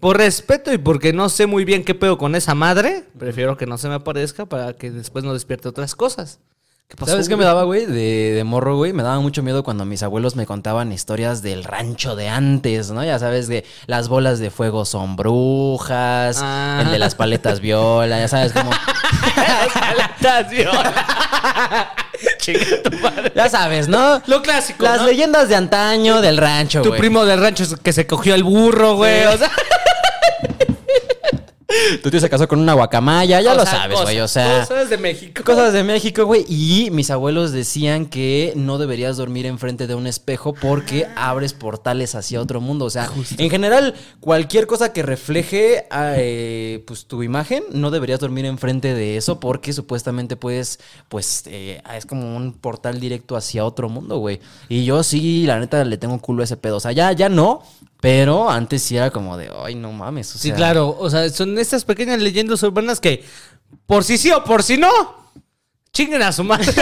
Por 0.00 0.18
respeto 0.18 0.72
y 0.72 0.78
porque 0.78 1.12
no 1.12 1.28
sé 1.28 1.46
muy 1.46 1.64
bien 1.64 1.82
qué 1.84 1.94
pedo 1.94 2.18
con 2.18 2.34
esa 2.34 2.54
madre, 2.54 3.04
prefiero 3.18 3.56
que 3.56 3.66
no 3.66 3.78
se 3.78 3.88
me 3.88 3.94
aparezca 3.94 4.44
para 4.46 4.74
que 4.74 4.90
después 4.90 5.24
no 5.24 5.32
despierte 5.32 5.68
otras 5.68 5.94
cosas. 5.94 6.38
¿Qué 6.88 6.94
pasó? 6.96 7.10
¿Sabes 7.12 7.28
qué 7.28 7.34
me 7.36 7.42
daba, 7.44 7.64
güey? 7.64 7.84
De, 7.86 8.32
de 8.34 8.44
morro, 8.44 8.76
güey. 8.76 8.92
Me 8.92 9.02
daba 9.02 9.18
mucho 9.18 9.42
miedo 9.42 9.64
cuando 9.64 9.84
mis 9.84 10.04
abuelos 10.04 10.36
me 10.36 10.46
contaban 10.46 10.92
historias 10.92 11.42
del 11.42 11.64
rancho 11.64 12.14
de 12.14 12.28
antes, 12.28 12.92
¿no? 12.92 13.02
Ya 13.02 13.18
sabes, 13.18 13.48
de 13.48 13.64
las 13.86 14.06
bolas 14.08 14.38
de 14.38 14.50
fuego 14.50 14.84
son 14.84 15.16
brujas, 15.16 16.38
Ah. 16.40 16.82
el 16.84 16.92
de 16.92 16.98
las 17.00 17.16
paletas 17.16 17.58
viola, 17.60 18.20
ya 18.20 18.28
sabes, 18.28 18.52
como... 18.52 18.70
Chinga 22.38 22.82
tu 22.84 22.96
madre. 22.98 23.32
Ya 23.34 23.48
sabes, 23.48 23.88
¿no? 23.88 24.22
Lo 24.26 24.42
clásico. 24.42 24.82
Las 24.84 25.00
¿no? 25.00 25.06
leyendas 25.06 25.48
de 25.48 25.56
antaño 25.56 26.20
del 26.20 26.36
rancho, 26.36 26.82
Tu 26.82 26.88
güey. 26.90 27.00
primo 27.00 27.24
del 27.24 27.40
rancho 27.40 27.64
es 27.64 27.76
que 27.76 27.92
se 27.92 28.06
cogió 28.06 28.34
al 28.34 28.42
burro, 28.44 28.94
güey. 28.96 29.22
Sí. 29.22 29.26
O 29.34 29.38
sea, 29.38 29.50
Tu 32.02 32.10
tío 32.10 32.20
se 32.20 32.30
casó 32.30 32.46
con 32.46 32.60
una 32.60 32.74
guacamaya, 32.74 33.40
ya 33.40 33.52
o 33.52 33.56
lo 33.56 33.62
sea, 33.62 33.72
sabes, 33.72 34.00
güey. 34.00 34.20
O 34.20 34.28
sea... 34.28 34.60
Cosas 34.60 34.88
de 34.88 34.98
México. 34.98 35.42
Cosas 35.44 35.72
de 35.72 35.82
México, 35.82 36.24
güey. 36.24 36.44
Y 36.48 36.90
mis 36.92 37.10
abuelos 37.10 37.50
decían 37.50 38.06
que 38.06 38.52
no 38.54 38.78
deberías 38.78 39.16
dormir 39.16 39.46
enfrente 39.46 39.86
de 39.86 39.96
un 39.96 40.06
espejo 40.06 40.54
porque 40.54 41.08
abres 41.16 41.54
portales 41.54 42.14
hacia 42.14 42.40
otro 42.40 42.60
mundo. 42.60 42.84
O 42.84 42.90
sea, 42.90 43.10
en 43.38 43.50
general, 43.50 43.94
cualquier 44.20 44.66
cosa 44.66 44.92
que 44.92 45.02
refleje 45.02 45.86
eh, 45.90 46.84
pues, 46.86 47.06
tu 47.06 47.24
imagen, 47.24 47.64
no 47.72 47.90
deberías 47.90 48.20
dormir 48.20 48.44
enfrente 48.44 48.94
de 48.94 49.16
eso 49.16 49.40
porque 49.40 49.72
supuestamente 49.72 50.36
puedes, 50.36 50.78
pues, 51.08 51.44
eh, 51.46 51.82
es 51.96 52.06
como 52.06 52.36
un 52.36 52.52
portal 52.52 53.00
directo 53.00 53.36
hacia 53.36 53.64
otro 53.64 53.88
mundo, 53.88 54.18
güey. 54.18 54.40
Y 54.68 54.84
yo 54.84 55.02
sí, 55.02 55.46
la 55.46 55.58
neta, 55.58 55.84
le 55.84 55.98
tengo 55.98 56.20
culo 56.20 56.42
a 56.42 56.44
ese 56.44 56.56
pedo. 56.56 56.76
O 56.76 56.80
sea, 56.80 56.92
ya, 56.92 57.10
ya 57.12 57.28
no. 57.28 57.62
Pero 58.00 58.48
antes 58.50 58.82
sí 58.82 58.96
era 58.96 59.10
como 59.10 59.36
de, 59.36 59.50
ay, 59.62 59.74
no 59.74 59.92
mames. 59.92 60.34
o 60.34 60.38
Sí, 60.38 60.48
sea, 60.48 60.56
claro. 60.56 60.96
O 60.98 61.08
sea, 61.10 61.28
son 61.30 61.58
estas 61.58 61.84
pequeñas 61.84 62.20
leyendas 62.20 62.62
urbanas 62.62 63.00
que, 63.00 63.24
por 63.86 64.04
si 64.04 64.18
sí 64.18 64.30
o 64.30 64.44
por 64.44 64.62
si 64.62 64.76
no, 64.76 64.90
chinguen 65.92 66.22
a 66.22 66.32
su 66.32 66.44
madre. 66.44 66.66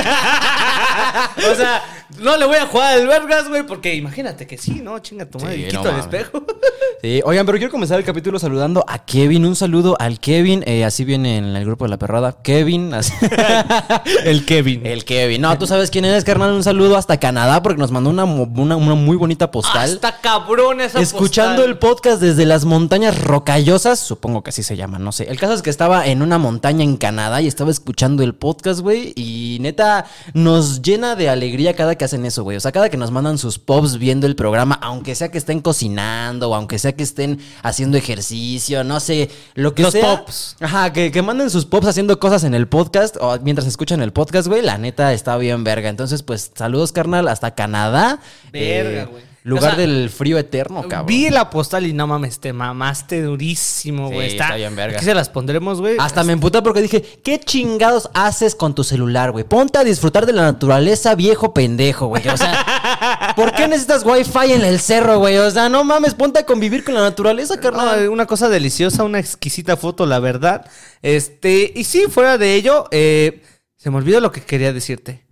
o 1.52 1.54
sea, 1.54 1.82
no 2.20 2.36
le 2.36 2.46
voy 2.46 2.56
a 2.56 2.66
jugar 2.66 2.94
al 2.98 3.06
vergas, 3.06 3.48
güey, 3.48 3.64
porque 3.66 3.94
imagínate 3.94 4.46
que 4.46 4.56
sí, 4.58 4.80
¿no? 4.82 4.98
Chinga 5.00 5.26
tu 5.26 5.38
madre. 5.38 5.56
Sí, 5.56 5.60
y 5.62 5.72
no 5.72 5.78
quito 5.82 5.90
el 5.90 6.00
espejo. 6.00 6.44
Sí, 7.02 7.20
oigan, 7.26 7.44
pero 7.44 7.58
quiero 7.58 7.70
comenzar 7.70 7.98
el 7.98 8.04
capítulo 8.06 8.38
saludando 8.38 8.82
a 8.88 9.04
Kevin. 9.04 9.44
Un 9.44 9.56
saludo 9.56 9.94
al 10.00 10.20
Kevin. 10.20 10.62
eh, 10.66 10.86
así 10.86 11.04
viene 11.04 11.36
en 11.36 11.44
el 11.54 11.62
grupo 11.66 11.84
de 11.84 11.90
la 11.90 11.98
perrada. 11.98 12.40
Kevin. 12.42 12.94
así- 12.94 13.12
el 14.24 14.46
Kevin. 14.46 14.86
el 14.86 15.04
Kevin. 15.04 15.42
No, 15.42 15.58
tú 15.58 15.66
sabes 15.66 15.90
quién 15.90 16.06
eres, 16.06 16.24
carnal. 16.24 16.52
Un 16.52 16.62
saludo 16.64 16.96
hasta 16.96 17.18
Canadá 17.20 17.62
porque 17.62 17.78
nos 17.78 17.90
mandó 17.90 18.08
una, 18.08 18.24
una, 18.24 18.76
una 18.76 18.94
muy 18.94 19.16
bonita 19.18 19.50
postal. 19.50 19.92
Hasta 19.92 20.18
cabrón 20.22 20.80
esa 20.80 20.98
Escuchando 20.98 21.56
postal. 21.56 21.70
el 21.72 21.78
podcast 21.78 22.22
desde 22.22 22.46
las 22.46 22.64
montañas 22.64 23.20
rocallosas, 23.22 23.98
supongo 23.98 24.42
que 24.42 24.48
así 24.50 24.62
se 24.62 24.74
llaman, 24.76 25.04
no 25.04 25.12
sé. 25.12 25.24
El 25.24 25.38
caso 25.38 25.52
es 25.52 25.60
que 25.60 25.68
estaba 25.70 26.06
en 26.06 26.22
una 26.22 26.38
montaña 26.38 26.84
en 26.84 26.96
Canadá 26.96 27.42
y 27.42 27.48
estaba 27.48 27.70
escuchando 27.70 28.22
el 28.22 28.34
podcast, 28.34 28.80
güey. 28.80 29.12
Y 29.14 29.58
neta, 29.60 30.06
nos 30.32 30.80
llena 30.84 31.16
de 31.16 31.28
alegría 31.28 31.74
cada 31.74 31.96
que 31.96 32.04
hacen 32.04 32.24
eso, 32.26 32.42
güey. 32.44 32.56
O 32.56 32.60
sea, 32.60 32.70
cada 32.70 32.88
que 32.90 32.96
nos 32.96 33.10
mandan 33.10 33.38
sus 33.38 33.58
pops 33.58 33.98
viendo 33.98 34.26
el 34.26 34.36
programa, 34.36 34.78
aunque 34.82 35.14
sea 35.14 35.30
que 35.30 35.38
estén 35.38 35.60
cocinando 35.60 36.50
o 36.50 36.54
aunque 36.54 36.78
sea 36.78 36.92
que 36.92 37.02
estén 37.02 37.40
haciendo 37.62 37.96
ejercicio, 37.96 38.84
no 38.84 39.00
sé, 39.00 39.30
lo 39.54 39.74
que 39.74 39.82
Los 39.82 39.92
sea. 39.92 40.18
pops. 40.18 40.56
Ajá, 40.60 40.92
que, 40.92 41.10
que 41.10 41.22
manden 41.22 41.50
sus 41.50 41.64
pops 41.64 41.88
haciendo 41.88 42.20
cosas 42.20 42.44
en 42.44 42.54
el 42.54 42.68
podcast 42.68 43.16
o 43.20 43.38
mientras 43.40 43.66
escuchan 43.66 44.02
el 44.02 44.12
podcast, 44.12 44.46
güey. 44.46 44.62
La 44.62 44.78
neta 44.78 45.12
está 45.12 45.36
bien 45.38 45.64
verga. 45.64 45.88
Entonces, 45.88 46.22
pues, 46.22 46.52
saludos, 46.54 46.92
carnal, 46.92 47.26
hasta 47.28 47.54
Canadá. 47.54 48.20
Verga, 48.52 49.02
Eh, 49.02 49.06
güey. 49.10 49.33
Lugar 49.46 49.72
O 49.72 49.76
sea, 49.76 49.86
del 49.86 50.08
frío 50.08 50.38
eterno, 50.38 50.88
cabrón. 50.88 51.06
Vi 51.06 51.28
la 51.28 51.50
postal 51.50 51.84
y 51.86 51.92
no 51.92 52.06
mames, 52.06 52.40
te 52.40 52.54
mamaste 52.54 53.20
durísimo, 53.20 54.08
Sí, 54.08 54.14
güey. 54.14 54.28
está 54.28 54.54
bien 54.54 54.74
verga. 54.74 54.96
Aquí 54.96 55.04
se 55.04 55.12
las 55.14 55.28
pondremos, 55.28 55.82
güey. 55.82 55.96
Hasta 55.98 56.24
me 56.24 56.32
emputé 56.32 56.62
porque 56.62 56.80
dije, 56.80 57.02
¿qué 57.22 57.38
chingados 57.38 58.08
haces 58.14 58.54
con 58.54 58.74
tu 58.74 58.84
celular, 58.84 59.32
güey? 59.32 59.44
Ponte 59.44 59.76
a 59.78 59.84
disfrutar 59.84 60.24
de 60.24 60.32
la 60.32 60.42
naturaleza, 60.44 61.14
viejo 61.14 61.52
pendejo, 61.52 62.06
güey. 62.06 62.26
O 62.26 62.36
sea, 62.38 63.34
¿por 63.36 63.52
qué 63.52 63.68
necesitas 63.68 64.02
wifi 64.06 64.52
en 64.54 64.62
el 64.62 64.80
cerro, 64.80 65.18
güey? 65.18 65.36
O 65.36 65.50
sea, 65.50 65.68
no 65.68 65.84
mames, 65.84 66.14
ponte 66.14 66.38
a 66.38 66.46
convivir 66.46 66.82
con 66.82 66.94
la 66.94 67.02
naturaleza, 67.02 67.56
No, 67.56 67.60
carnal. 67.60 68.08
una 68.08 68.24
cosa 68.24 68.48
deliciosa, 68.48 69.04
una 69.04 69.18
exquisita 69.18 69.76
foto, 69.76 70.06
la 70.06 70.20
verdad. 70.20 70.64
Este, 71.02 71.70
y 71.76 71.84
sí, 71.84 72.04
fuera 72.08 72.38
de 72.38 72.54
ello, 72.54 72.86
eh, 72.92 73.42
se 73.76 73.90
me 73.90 73.98
olvidó 73.98 74.20
lo 74.20 74.32
que 74.32 74.40
quería 74.40 74.72
decirte. 74.72 75.26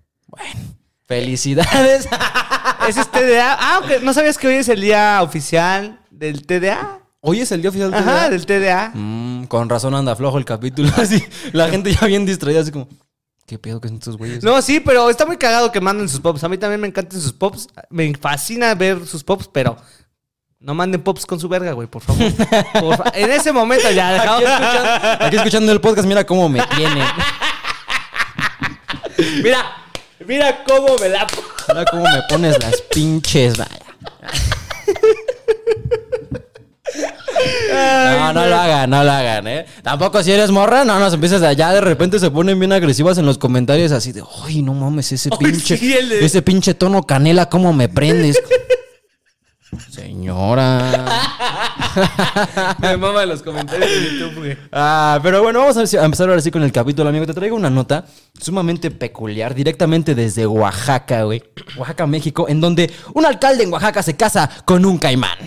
Felicidades. 1.12 2.08
Ese 2.88 3.00
es 3.02 3.08
TDA. 3.10 3.56
Ah, 3.60 3.80
ok, 3.84 4.02
¿no 4.02 4.14
sabías 4.14 4.38
que 4.38 4.48
hoy 4.48 4.54
es 4.54 4.68
el 4.70 4.80
día 4.80 5.20
oficial 5.22 6.00
del 6.10 6.46
TDA? 6.46 7.00
Hoy 7.20 7.40
es 7.40 7.52
el 7.52 7.60
día 7.60 7.68
oficial 7.68 7.90
del 7.90 8.00
Ajá, 8.00 8.12
TDA. 8.20 8.30
del 8.30 8.46
TDA. 8.46 8.90
Mm, 8.94 9.44
con 9.44 9.68
razón 9.68 9.94
anda 9.94 10.16
flojo 10.16 10.38
el 10.38 10.46
capítulo. 10.46 10.90
Así, 10.96 11.22
la 11.52 11.68
gente 11.68 11.92
ya 11.94 12.06
bien 12.06 12.24
distraída, 12.24 12.62
así 12.62 12.72
como, 12.72 12.88
¿qué 13.46 13.58
pedo 13.58 13.78
que 13.78 13.88
son 13.88 13.98
estos 13.98 14.16
güeyes? 14.16 14.42
No, 14.42 14.60
sí, 14.62 14.80
pero 14.80 15.10
está 15.10 15.26
muy 15.26 15.36
cagado 15.36 15.70
que 15.70 15.82
manden 15.82 16.08
sus 16.08 16.20
pops. 16.20 16.42
A 16.44 16.48
mí 16.48 16.56
también 16.56 16.80
me 16.80 16.88
encantan 16.88 17.20
sus 17.20 17.32
pops. 17.34 17.68
Me 17.90 18.12
fascina 18.14 18.74
ver 18.74 19.06
sus 19.06 19.22
pops, 19.22 19.48
pero 19.52 19.76
no 20.60 20.74
manden 20.74 21.02
pops 21.02 21.26
con 21.26 21.38
su 21.38 21.46
verga, 21.48 21.72
güey, 21.72 21.88
por 21.88 22.00
favor. 22.02 22.32
Por 22.80 22.96
fa- 22.96 23.12
en 23.14 23.30
ese 23.30 23.52
momento 23.52 23.90
ya 23.90 24.08
Aquí 24.08 24.44
dejamos. 24.44 24.62
escuchando, 24.62 25.24
aquí 25.26 25.36
escuchando 25.36 25.72
el 25.72 25.80
podcast, 25.82 26.08
mira 26.08 26.24
cómo 26.24 26.48
me 26.48 26.62
tiene. 26.74 27.04
Mira, 29.42 29.76
mira 30.26 30.64
cómo 30.64 30.96
me 30.98 31.08
la. 31.08 31.26
Mira 31.68 31.84
cómo 31.90 32.02
me 32.04 32.22
pones 32.28 32.58
las 32.62 32.80
pinches, 32.82 33.56
vaya. 33.56 33.78
No, 37.72 38.32
no 38.34 38.46
lo 38.46 38.56
hagan, 38.56 38.90
no 38.90 39.02
lo 39.02 39.10
hagan, 39.10 39.46
¿eh? 39.48 39.66
Tampoco 39.82 40.22
si 40.22 40.30
eres 40.32 40.50
morra, 40.50 40.84
no 40.84 40.98
nos 40.98 41.14
empieces 41.14 41.42
a 41.42 41.52
ya 41.54 41.72
de 41.72 41.80
repente 41.80 42.18
se 42.18 42.30
ponen 42.30 42.58
bien 42.58 42.72
agresivas 42.72 43.16
en 43.18 43.26
los 43.26 43.38
comentarios 43.38 43.92
así 43.92 44.12
de, 44.12 44.22
ay, 44.44 44.62
no 44.62 44.74
mames, 44.74 45.10
ese 45.12 45.30
pinche, 45.30 45.76
sí, 45.78 45.92
el 45.94 46.08
de- 46.10 46.24
ese 46.24 46.42
pinche 46.42 46.74
tono 46.74 47.02
canela, 47.04 47.48
cómo 47.48 47.72
me 47.72 47.88
prendes. 47.88 48.40
Señora. 49.90 51.08
Me 52.78 52.96
mama 52.96 53.24
los 53.26 53.42
comentarios 53.42 53.88
de 53.90 54.18
YouTube, 54.18 54.38
güey. 54.38 54.56
Ah, 54.72 55.18
pero 55.22 55.42
bueno, 55.42 55.60
vamos 55.60 55.76
a 55.76 55.80
ver 55.80 55.88
si- 55.88 55.96
a 55.96 56.04
empezar 56.04 56.28
ahora 56.28 56.40
sí 56.40 56.50
con 56.50 56.62
el 56.62 56.72
capítulo, 56.72 57.08
amigo. 57.08 57.26
Te 57.26 57.34
traigo 57.34 57.56
una 57.56 57.70
nota 57.70 58.04
sumamente 58.40 58.90
peculiar, 58.90 59.54
directamente 59.54 60.14
desde 60.14 60.46
Oaxaca, 60.46 61.24
güey. 61.24 61.42
Oaxaca, 61.76 62.06
México, 62.06 62.46
en 62.48 62.60
donde 62.60 62.90
un 63.14 63.26
alcalde 63.26 63.64
en 63.64 63.72
Oaxaca 63.72 64.02
se 64.02 64.16
casa 64.16 64.48
con 64.64 64.84
un 64.84 64.98
caimán. 64.98 65.38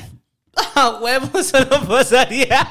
A 0.76 1.00
huevo, 1.02 1.38
eso 1.40 1.58
no 1.70 1.88
pasaría. 1.88 2.68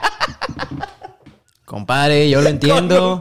Compadre, 1.75 2.31
yo 2.31 2.41
lo 2.41 2.49
entiendo. 2.51 3.21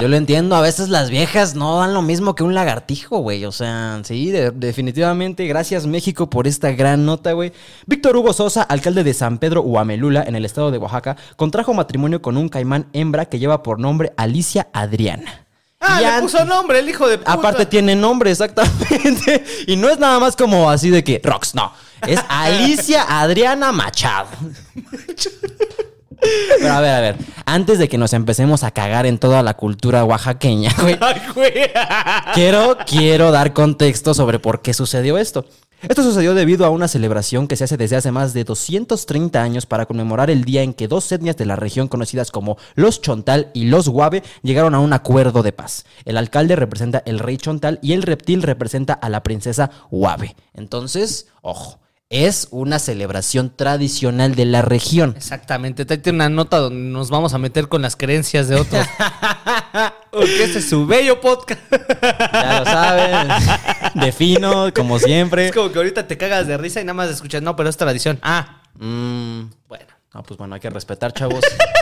Yo 0.00 0.08
lo 0.08 0.16
entiendo. 0.16 0.56
A 0.56 0.60
veces 0.60 0.88
las 0.88 1.10
viejas 1.10 1.54
no 1.54 1.78
dan 1.78 1.94
lo 1.94 2.02
mismo 2.02 2.34
que 2.34 2.42
un 2.42 2.52
lagartijo, 2.52 3.18
güey. 3.18 3.44
O 3.44 3.52
sea, 3.52 4.00
sí, 4.02 4.32
de- 4.32 4.50
definitivamente. 4.50 5.46
Gracias, 5.46 5.86
México, 5.86 6.28
por 6.28 6.48
esta 6.48 6.72
gran 6.72 7.06
nota, 7.06 7.30
güey. 7.34 7.52
Víctor 7.86 8.16
Hugo 8.16 8.32
Sosa, 8.32 8.62
alcalde 8.62 9.04
de 9.04 9.14
San 9.14 9.38
Pedro 9.38 9.62
Huamelula, 9.62 10.24
en 10.26 10.34
el 10.34 10.44
estado 10.44 10.72
de 10.72 10.78
Oaxaca, 10.78 11.16
contrajo 11.36 11.72
matrimonio 11.72 12.20
con 12.20 12.36
un 12.36 12.48
caimán 12.48 12.88
hembra 12.94 13.26
que 13.26 13.38
lleva 13.38 13.62
por 13.62 13.78
nombre 13.78 14.12
Alicia 14.16 14.66
Adriana. 14.72 15.46
Ah, 15.78 16.00
le 16.00 16.22
puso 16.22 16.44
nombre, 16.44 16.80
el 16.80 16.88
hijo 16.88 17.06
de 17.06 17.18
puta. 17.18 17.32
Aparte 17.32 17.64
tiene 17.66 17.94
nombre, 17.94 18.32
exactamente. 18.32 19.44
Y 19.68 19.76
no 19.76 19.88
es 19.88 20.00
nada 20.00 20.18
más 20.18 20.34
como 20.34 20.68
así 20.68 20.90
de 20.90 21.04
que 21.04 21.20
Rox, 21.22 21.54
no. 21.54 21.72
Es 22.08 22.18
Alicia 22.28 23.04
Adriana 23.20 23.70
Machado. 23.70 24.26
Pero 26.58 26.72
a 26.72 26.80
ver, 26.80 26.94
a 26.94 27.00
ver. 27.00 27.16
Antes 27.46 27.78
de 27.78 27.88
que 27.88 27.98
nos 27.98 28.12
empecemos 28.12 28.64
a 28.64 28.70
cagar 28.70 29.06
en 29.06 29.18
toda 29.18 29.42
la 29.42 29.54
cultura 29.54 30.04
oaxaqueña, 30.04 30.74
güey. 31.34 31.52
Quiero, 32.34 32.78
quiero 32.86 33.30
dar 33.30 33.52
contexto 33.52 34.14
sobre 34.14 34.38
por 34.38 34.62
qué 34.62 34.74
sucedió 34.74 35.18
esto. 35.18 35.44
Esto 35.88 36.02
sucedió 36.02 36.34
debido 36.34 36.64
a 36.64 36.70
una 36.70 36.88
celebración 36.88 37.46
que 37.46 37.56
se 37.56 37.64
hace 37.64 37.76
desde 37.76 37.96
hace 37.96 38.10
más 38.10 38.32
de 38.32 38.44
230 38.44 39.42
años 39.42 39.66
para 39.66 39.84
conmemorar 39.84 40.30
el 40.30 40.44
día 40.44 40.62
en 40.62 40.72
que 40.72 40.88
dos 40.88 41.12
etnias 41.12 41.36
de 41.36 41.44
la 41.44 41.56
región 41.56 41.88
conocidas 41.88 42.30
como 42.30 42.56
los 42.74 43.02
Chontal 43.02 43.50
y 43.52 43.66
los 43.66 43.90
Guave 43.90 44.22
llegaron 44.42 44.74
a 44.74 44.80
un 44.80 44.94
acuerdo 44.94 45.42
de 45.42 45.52
paz. 45.52 45.84
El 46.06 46.16
alcalde 46.16 46.56
representa 46.56 47.02
el 47.04 47.18
rey 47.18 47.36
Chontal 47.36 47.80
y 47.82 47.92
el 47.92 48.02
reptil 48.02 48.42
representa 48.42 48.94
a 48.94 49.10
la 49.10 49.22
princesa 49.22 49.70
Guave. 49.90 50.36
Entonces, 50.54 51.26
ojo, 51.42 51.80
es 52.10 52.48
una 52.50 52.78
celebración 52.78 53.54
tradicional 53.54 54.34
de 54.34 54.44
la 54.44 54.62
región. 54.62 55.14
Exactamente, 55.16 55.84
tráete 55.84 56.10
una 56.10 56.28
nota 56.28 56.58
donde 56.58 56.90
nos 56.90 57.10
vamos 57.10 57.34
a 57.34 57.38
meter 57.38 57.68
con 57.68 57.82
las 57.82 57.96
creencias 57.96 58.48
de 58.48 58.56
otros. 58.56 58.86
Porque 60.10 60.44
este 60.44 60.58
es 60.60 60.68
su 60.68 60.86
bello 60.86 61.20
podcast. 61.20 61.60
Ya 61.70 62.58
lo 62.60 62.64
saben. 62.64 63.28
Defino, 63.94 64.72
como 64.74 64.98
siempre. 64.98 65.46
Es 65.48 65.52
como 65.54 65.72
que 65.72 65.78
ahorita 65.78 66.06
te 66.06 66.16
cagas 66.16 66.46
de 66.46 66.56
risa 66.56 66.80
y 66.80 66.84
nada 66.84 66.94
más 66.94 67.10
escuchas, 67.10 67.42
no, 67.42 67.56
pero 67.56 67.68
es 67.68 67.76
tradición. 67.76 68.18
Ah, 68.22 68.60
Mm, 68.76 69.50
bueno. 69.68 69.86
No, 70.12 70.22
pues 70.22 70.36
bueno, 70.36 70.54
hay 70.54 70.60
que 70.60 70.70
respetar, 70.70 71.12
chavos. 71.12 71.44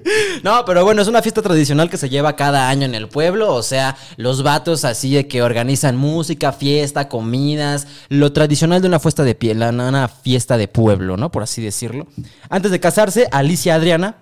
no, 0.42 0.64
pero 0.64 0.84
bueno, 0.84 1.02
es 1.02 1.08
una 1.08 1.22
fiesta 1.22 1.42
tradicional 1.42 1.90
que 1.90 1.96
se 1.96 2.08
lleva 2.08 2.36
cada 2.36 2.68
año 2.68 2.84
en 2.84 2.94
el 2.94 3.08
pueblo. 3.08 3.54
O 3.54 3.62
sea, 3.62 3.96
los 4.16 4.42
vatos 4.42 4.84
así 4.84 5.14
de 5.14 5.28
que 5.28 5.42
organizan 5.42 5.96
música, 5.96 6.52
fiesta, 6.52 7.08
comidas. 7.08 7.86
Lo 8.08 8.32
tradicional 8.32 8.82
de 8.82 8.88
una 8.88 9.00
fiesta 9.00 9.24
de 9.24 9.34
piel, 9.34 9.62
una 9.62 10.08
fiesta 10.08 10.56
de 10.56 10.68
pueblo, 10.68 11.16
¿no? 11.16 11.30
Por 11.30 11.42
así 11.42 11.62
decirlo. 11.62 12.06
Antes 12.48 12.70
de 12.70 12.80
casarse, 12.80 13.28
Alicia 13.30 13.74
Adriana, 13.74 14.16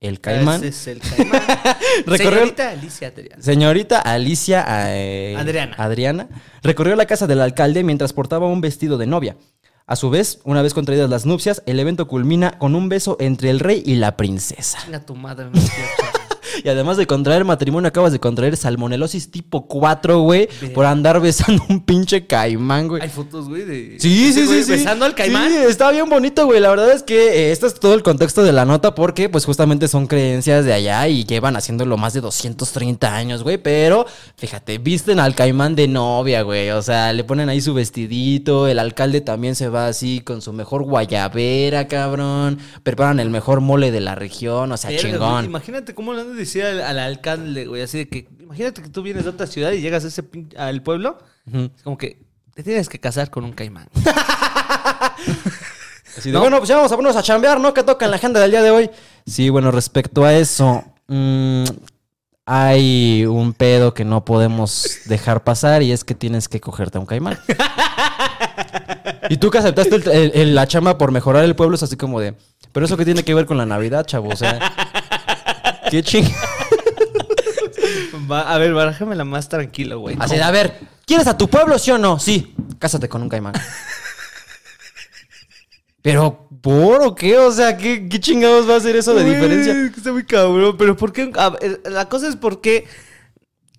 el 0.00 0.20
caimán. 0.20 0.64
Ese 0.64 0.68
es 0.68 0.86
el 0.86 1.00
caimán. 1.00 1.42
Señorita 2.16 2.70
Alicia 2.70 3.08
Adriana. 3.08 3.42
Señorita 3.42 3.98
Alicia 3.98 4.64
eh, 4.88 5.34
Adriana. 5.36 5.74
Adriana 5.78 6.28
recorrió 6.62 6.96
la 6.96 7.06
casa 7.06 7.26
del 7.26 7.40
alcalde 7.40 7.84
mientras 7.84 8.12
portaba 8.12 8.46
un 8.46 8.60
vestido 8.60 8.96
de 8.96 9.06
novia. 9.06 9.36
A 9.90 9.96
su 9.96 10.08
vez, 10.08 10.38
una 10.44 10.62
vez 10.62 10.72
contraídas 10.72 11.10
las 11.10 11.26
nupcias, 11.26 11.64
el 11.66 11.80
evento 11.80 12.06
culmina 12.06 12.56
con 12.60 12.76
un 12.76 12.88
beso 12.88 13.16
entre 13.18 13.50
el 13.50 13.58
rey 13.58 13.82
y 13.84 13.96
la 13.96 14.16
princesa. 14.16 14.78
Chinga 14.84 15.04
tu 15.04 15.16
madre. 15.16 15.50
Y 16.64 16.68
además 16.68 16.96
de 16.96 17.06
contraer 17.06 17.44
matrimonio, 17.44 17.88
acabas 17.88 18.12
de 18.12 18.20
contraer 18.20 18.56
salmonelosis 18.56 19.30
tipo 19.30 19.66
4, 19.66 20.20
güey, 20.20 20.48
por 20.74 20.86
andar 20.86 21.20
besando 21.20 21.64
un 21.68 21.80
pinche 21.80 22.26
caimán, 22.26 22.88
güey. 22.88 23.02
Hay 23.02 23.08
fotos, 23.08 23.48
güey, 23.48 23.64
de. 23.64 23.96
Sí, 23.98 24.32
sí, 24.32 24.46
güey 24.46 24.58
sí, 24.58 24.64
sí. 24.64 24.70
Besando 24.72 25.04
al 25.04 25.14
caimán. 25.14 25.50
Sí, 25.50 25.56
está 25.68 25.90
bien 25.90 26.08
bonito, 26.08 26.46
güey. 26.46 26.60
La 26.60 26.70
verdad 26.70 26.92
es 26.92 27.02
que 27.02 27.48
eh, 27.48 27.52
este 27.52 27.66
es 27.66 27.74
todo 27.74 27.94
el 27.94 28.02
contexto 28.02 28.42
de 28.42 28.52
la 28.52 28.64
nota 28.64 28.94
porque, 28.94 29.28
pues, 29.28 29.44
justamente 29.44 29.88
son 29.88 30.06
creencias 30.06 30.64
de 30.64 30.72
allá 30.72 31.08
y 31.08 31.24
llevan 31.24 31.56
haciéndolo 31.56 31.96
más 31.96 32.12
de 32.12 32.20
230 32.20 33.14
años, 33.14 33.42
güey. 33.42 33.58
Pero, 33.58 34.06
fíjate, 34.36 34.78
visten 34.78 35.20
al 35.20 35.34
caimán 35.34 35.74
de 35.74 35.88
novia, 35.88 36.42
güey. 36.42 36.70
O 36.70 36.82
sea, 36.82 37.12
le 37.12 37.24
ponen 37.24 37.48
ahí 37.48 37.60
su 37.60 37.74
vestidito. 37.74 38.68
El 38.68 38.78
alcalde 38.78 39.20
también 39.20 39.54
se 39.54 39.68
va 39.68 39.86
así 39.86 40.20
con 40.20 40.42
su 40.42 40.52
mejor 40.52 40.84
guayabera, 40.84 41.88
cabrón. 41.88 42.58
Preparan 42.82 43.20
el 43.20 43.30
mejor 43.30 43.60
mole 43.60 43.90
de 43.90 44.00
la 44.00 44.14
región. 44.14 44.72
O 44.72 44.76
sea, 44.76 44.90
güey, 44.90 45.00
chingón. 45.00 45.44
Imagínate 45.44 45.94
cómo 45.94 46.14
le 46.14 46.22
han 46.22 46.36
de 46.36 46.39
decir 46.40 46.64
al, 46.64 46.80
al 46.80 46.98
alcalde, 46.98 47.66
güey, 47.66 47.82
así 47.82 47.98
de 47.98 48.08
que, 48.08 48.28
imagínate 48.40 48.82
que 48.82 48.88
tú 48.88 49.02
vienes 49.02 49.24
de 49.24 49.30
otra 49.30 49.46
ciudad 49.46 49.72
y 49.72 49.80
llegas 49.80 50.04
a 50.04 50.08
ese 50.08 50.22
pin- 50.22 50.56
al 50.58 50.82
pueblo, 50.82 51.18
es 51.52 51.82
como 51.82 51.96
que 51.98 52.22
te 52.54 52.62
tienes 52.62 52.88
que 52.88 52.98
casar 53.00 53.30
con 53.30 53.44
un 53.44 53.52
caimán. 53.52 53.88
Así 56.18 56.30
de, 56.30 56.32
¿No? 56.32 56.40
Bueno, 56.40 56.58
pues 56.58 56.68
ya 56.68 56.76
vamos 56.76 56.90
a 56.90 56.96
ponernos 56.96 57.16
a 57.16 57.22
chambear, 57.22 57.60
¿no? 57.60 57.72
¿Qué 57.72 57.82
toca 57.82 58.04
en 58.04 58.10
la 58.10 58.16
agenda 58.16 58.40
del 58.40 58.50
día 58.50 58.62
de 58.62 58.70
hoy? 58.70 58.90
Sí, 59.26 59.48
bueno, 59.48 59.70
respecto 59.70 60.24
a 60.24 60.34
eso, 60.34 60.84
mm, 61.06 61.64
hay 62.46 63.24
un 63.26 63.52
pedo 63.52 63.94
que 63.94 64.04
no 64.04 64.24
podemos 64.24 64.98
dejar 65.06 65.44
pasar 65.44 65.82
y 65.82 65.92
es 65.92 66.02
que 66.04 66.14
tienes 66.16 66.48
que 66.48 66.60
cogerte 66.60 66.98
a 66.98 67.00
un 67.00 67.06
caimán. 67.06 67.38
y 69.28 69.36
tú 69.36 69.50
que 69.50 69.58
aceptaste 69.58 69.94
el- 69.96 70.08
el- 70.08 70.32
el- 70.34 70.54
la 70.54 70.66
chamba 70.66 70.98
por 70.98 71.12
mejorar 71.12 71.44
el 71.44 71.54
pueblo 71.54 71.76
es 71.76 71.82
así 71.84 71.96
como 71.96 72.18
de, 72.20 72.34
pero 72.72 72.86
eso 72.86 72.96
que 72.96 73.04
tiene 73.04 73.22
que 73.22 73.34
ver 73.34 73.46
con 73.46 73.56
la 73.56 73.66
Navidad, 73.66 74.04
chavo, 74.04 74.30
o 74.30 74.36
sea, 74.36 74.58
qué 75.90 76.02
ching. 76.02 76.24
Va, 78.30 78.42
a 78.42 78.58
ver, 78.58 78.72
barájamela 78.72 79.24
más 79.24 79.48
tranquilo, 79.48 79.98
güey. 79.98 80.16
Así 80.20 80.36
a 80.36 80.50
ver, 80.50 80.78
¿quieres 81.04 81.26
a 81.26 81.36
tu 81.36 81.48
pueblo, 81.48 81.78
sí 81.78 81.90
o 81.90 81.98
no? 81.98 82.18
Sí, 82.18 82.54
cásate 82.78 83.08
con 83.08 83.22
un 83.22 83.28
caimán. 83.28 83.54
Pero, 86.02 86.48
¿por 86.62 87.02
o 87.02 87.14
qué? 87.14 87.36
O 87.38 87.52
sea, 87.52 87.76
¿qué, 87.76 88.08
qué 88.08 88.20
chingados 88.20 88.68
va 88.68 88.74
a 88.74 88.76
hacer 88.78 88.96
eso 88.96 89.14
de 89.14 89.22
Güey, 89.22 89.34
diferencia? 89.34 89.74
Está 89.94 90.12
muy 90.12 90.24
cabrón, 90.24 90.76
pero 90.78 90.96
¿por 90.96 91.12
qué? 91.12 91.30
A 91.36 91.50
ver, 91.50 91.80
la 91.84 92.08
cosa 92.08 92.28
es 92.28 92.36
por 92.36 92.60
qué 92.60 92.86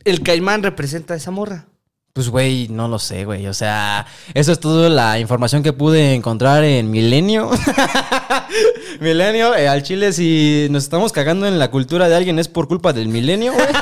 el 0.04 0.22
caimán 0.22 0.62
representa 0.64 1.14
a 1.14 1.18
esa 1.18 1.32
morra. 1.32 1.68
Pues, 2.14 2.30
güey, 2.30 2.68
no 2.70 2.88
lo 2.88 3.00
sé, 3.00 3.26
güey. 3.26 3.48
O 3.48 3.54
sea, 3.54 4.06
eso 4.34 4.52
es 4.52 4.60
toda 4.60 4.90
la 4.90 5.20
información 5.20 5.64
que 5.64 5.74
pude 5.74 6.14
encontrar 6.14 6.64
en 6.64 6.92
Milenio. 6.92 7.50
milenio, 9.00 9.56
eh, 9.56 9.68
al 9.68 9.84
chile, 9.84 10.12
si 10.12 10.68
nos 10.70 10.84
estamos 10.84 11.12
cagando 11.12 11.48
en 11.48 11.58
la 11.58 11.72
cultura 11.72 12.10
de 12.10 12.16
alguien 12.16 12.38
es 12.40 12.48
por 12.48 12.68
culpa 12.68 12.94
del 12.94 13.08
milenio, 13.08 13.54
güey. 13.54 13.68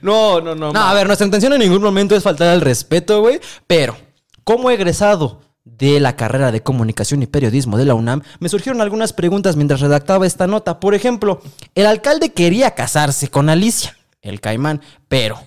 No, 0.00 0.40
no, 0.40 0.54
no. 0.54 0.72
No, 0.72 0.80
a 0.80 0.94
ver, 0.94 1.06
nuestra 1.06 1.24
intención 1.24 1.52
en 1.52 1.58
ningún 1.58 1.82
momento 1.82 2.14
es 2.14 2.22
faltar 2.22 2.48
al 2.48 2.60
respeto, 2.60 3.20
güey. 3.20 3.40
Pero, 3.66 3.96
como 4.44 4.70
egresado 4.70 5.40
de 5.64 5.98
la 5.98 6.14
carrera 6.16 6.52
de 6.52 6.62
comunicación 6.62 7.22
y 7.22 7.26
periodismo 7.26 7.76
de 7.76 7.84
la 7.84 7.94
UNAM, 7.94 8.22
me 8.38 8.48
surgieron 8.48 8.80
algunas 8.80 9.12
preguntas 9.12 9.56
mientras 9.56 9.80
redactaba 9.80 10.26
esta 10.26 10.46
nota. 10.46 10.78
Por 10.78 10.94
ejemplo, 10.94 11.40
el 11.74 11.86
alcalde 11.86 12.32
quería 12.32 12.72
casarse 12.72 13.28
con 13.28 13.48
Alicia, 13.48 13.96
el 14.22 14.40
caimán, 14.40 14.80
pero 15.08 15.40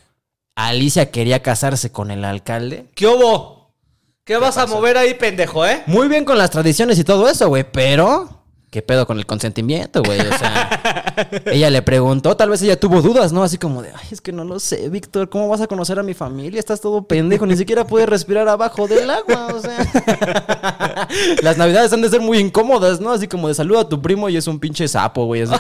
Alicia 0.68 1.10
quería 1.10 1.42
casarse 1.42 1.92
con 1.92 2.12
el 2.12 2.26
alcalde. 2.26 2.90
¿Qué 2.96 3.08
hubo? 3.08 3.74
¿Qué, 4.26 4.38
vas 4.38 4.58
a 4.58 4.68
mover 4.68 4.98
ahí, 4.98 5.16
pendejo, 5.16 5.66
eh? 5.66 5.84
Muy 5.88 6.08
bien 6.08 6.26
con 6.26 6.38
las 6.38 6.52
tradiciones 6.52 7.00
y 7.00 7.04
todo 7.04 7.28
eso, 7.28 7.48
güey, 7.48 7.66
pero... 7.70 8.30
¿Qué 8.70 8.84
pedo 8.84 9.08
con 9.08 9.18
el 9.18 9.26
consentimiento, 9.26 10.04
güey? 10.04 10.20
O 10.20 10.38
sea, 10.38 11.26
ella 11.48 11.72
le 11.72 11.82
preguntó, 11.82 12.38
tal 12.38 12.52
vez 12.52 12.62
ella 12.62 12.80
tuvo 12.80 13.02
dudas, 13.02 13.34
¿no? 13.34 13.42
Así 13.42 13.58
como 13.58 13.82
de, 13.82 13.90
ay, 13.90 14.08
es 14.12 14.22
que 14.22 14.32
no 14.32 14.44
lo 14.44 14.60
sé, 14.60 14.90
Víctor, 14.90 15.28
¿cómo 15.30 15.48
vas 15.48 15.62
a 15.62 15.66
conocer 15.66 15.98
a 15.98 16.04
mi 16.04 16.14
familia? 16.14 16.60
Estás 16.60 16.80
todo 16.80 17.08
pendejo, 17.08 17.48
ni 17.48 17.58
siquiera 17.58 17.88
puedes 17.88 18.08
respirar 18.08 18.48
abajo 18.48 18.88
del 18.88 19.10
agua, 19.10 19.48
o 19.56 19.60
sea. 19.60 21.08
Las 21.42 21.58
navidades 21.58 21.92
han 21.94 22.02
de 22.02 22.10
ser 22.10 22.22
muy 22.22 22.38
incómodas, 22.38 23.00
¿no? 23.00 23.12
Así 23.12 23.28
como 23.28 23.48
de 23.48 23.56
saluda 23.56 23.82
a 23.82 23.90
tu 23.90 24.00
primo 24.00 24.30
y 24.30 24.38
es 24.38 24.46
un 24.46 24.60
pinche 24.60 24.88
sapo, 24.88 25.26
güey. 25.26 25.42
así. 25.42 25.56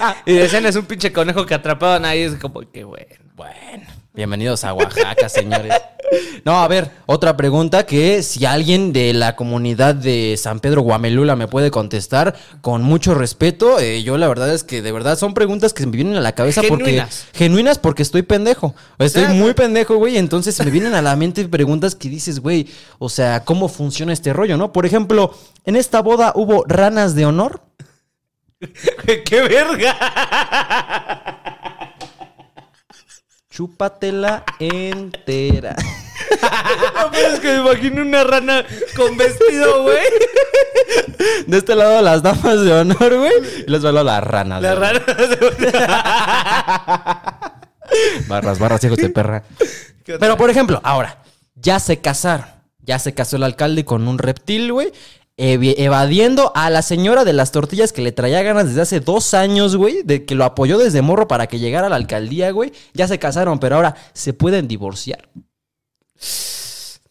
Y 0.26 0.34
decían 0.34 0.66
es 0.66 0.76
un 0.76 0.86
pinche 0.86 1.12
conejo 1.12 1.46
que 1.46 1.54
atrapaban 1.54 2.04
ahí. 2.04 2.20
Es 2.20 2.34
como 2.36 2.60
que 2.60 2.84
bueno. 2.84 3.06
Bueno, 3.36 3.86
bienvenidos 4.12 4.64
a 4.64 4.74
Oaxaca, 4.74 5.28
señores. 5.30 5.72
No, 6.44 6.60
a 6.60 6.68
ver, 6.68 6.90
otra 7.06 7.36
pregunta 7.36 7.86
que 7.86 8.22
si 8.22 8.44
alguien 8.44 8.92
de 8.92 9.14
la 9.14 9.36
comunidad 9.36 9.94
de 9.94 10.36
San 10.36 10.60
Pedro 10.60 10.82
Guamelula 10.82 11.36
me 11.36 11.46
puede 11.46 11.70
contestar 11.70 12.36
con 12.60 12.82
mucho 12.82 13.14
respeto, 13.14 13.78
eh, 13.78 14.02
yo 14.02 14.18
la 14.18 14.28
verdad 14.28 14.52
es 14.52 14.64
que 14.64 14.82
de 14.82 14.92
verdad 14.92 15.16
son 15.16 15.32
preguntas 15.32 15.72
que 15.72 15.86
me 15.86 15.92
vienen 15.92 16.16
a 16.16 16.20
la 16.20 16.32
cabeza 16.32 16.60
Genuinas. 16.60 17.26
porque 17.26 17.38
genuinas 17.38 17.78
porque 17.78 18.02
estoy 18.02 18.22
pendejo. 18.22 18.74
Estoy 18.98 19.28
muy 19.28 19.54
pendejo, 19.54 19.96
güey, 19.96 20.18
entonces 20.18 20.62
me 20.62 20.70
vienen 20.70 20.94
a 20.94 21.00
la 21.00 21.16
mente 21.16 21.46
preguntas 21.48 21.94
que 21.94 22.08
dices, 22.08 22.40
güey, 22.40 22.68
o 22.98 23.08
sea, 23.08 23.44
¿cómo 23.44 23.68
funciona 23.68 24.12
este 24.12 24.32
rollo, 24.32 24.56
no? 24.56 24.72
Por 24.72 24.84
ejemplo, 24.84 25.32
en 25.64 25.76
esta 25.76 26.02
boda 26.02 26.32
hubo 26.34 26.64
ranas 26.66 27.14
de 27.14 27.24
honor. 27.24 27.62
¡Qué 29.24 29.40
verga! 29.42 29.96
Chúpatela 33.50 34.44
entera. 34.58 35.76
No, 36.94 37.10
pero 37.10 37.28
es 37.28 37.40
que 37.40 37.48
me 37.48 37.58
imagino 37.60 38.02
una 38.02 38.22
rana 38.22 38.64
con 38.96 39.16
vestido, 39.16 39.82
güey. 39.82 39.98
De 41.46 41.58
este 41.58 41.74
lado 41.74 42.00
las 42.02 42.22
damas 42.22 42.62
de 42.62 42.72
honor, 42.72 43.16
güey. 43.16 43.32
Y 43.66 43.70
les 43.70 43.82
lado 43.82 44.04
las 44.04 44.22
ranas. 44.22 44.62
La 44.62 44.74
güey. 44.74 44.92
rana. 44.92 45.02
Barras, 48.28 48.58
barras, 48.60 48.84
hijos 48.84 48.98
de 48.98 49.08
perra. 49.08 49.42
Pero, 50.04 50.36
por 50.36 50.50
ejemplo, 50.50 50.80
ahora, 50.84 51.18
ya 51.56 51.80
se 51.80 52.00
casaron. 52.00 52.46
Ya 52.78 52.98
se 52.98 53.14
casó 53.14 53.36
el 53.36 53.42
alcalde 53.42 53.84
con 53.84 54.06
un 54.06 54.18
reptil, 54.18 54.72
güey. 54.72 54.92
Evadiendo 55.42 56.52
a 56.54 56.68
la 56.70 56.82
señora 56.82 57.24
de 57.24 57.32
las 57.32 57.50
tortillas 57.52 57.92
que 57.92 58.02
le 58.02 58.12
traía 58.12 58.42
ganas 58.42 58.66
desde 58.68 58.82
hace 58.82 59.00
dos 59.00 59.32
años, 59.34 59.76
güey. 59.76 60.02
De 60.04 60.24
que 60.24 60.34
lo 60.34 60.44
apoyó 60.44 60.78
desde 60.78 61.02
morro 61.02 61.26
para 61.28 61.46
que 61.46 61.58
llegara 61.58 61.86
a 61.86 61.90
la 61.90 61.96
alcaldía, 61.96 62.50
güey. 62.50 62.72
Ya 62.94 63.08
se 63.08 63.18
casaron, 63.18 63.58
pero 63.58 63.76
ahora 63.76 63.94
se 64.12 64.32
pueden 64.34 64.68
divorciar. 64.68 65.28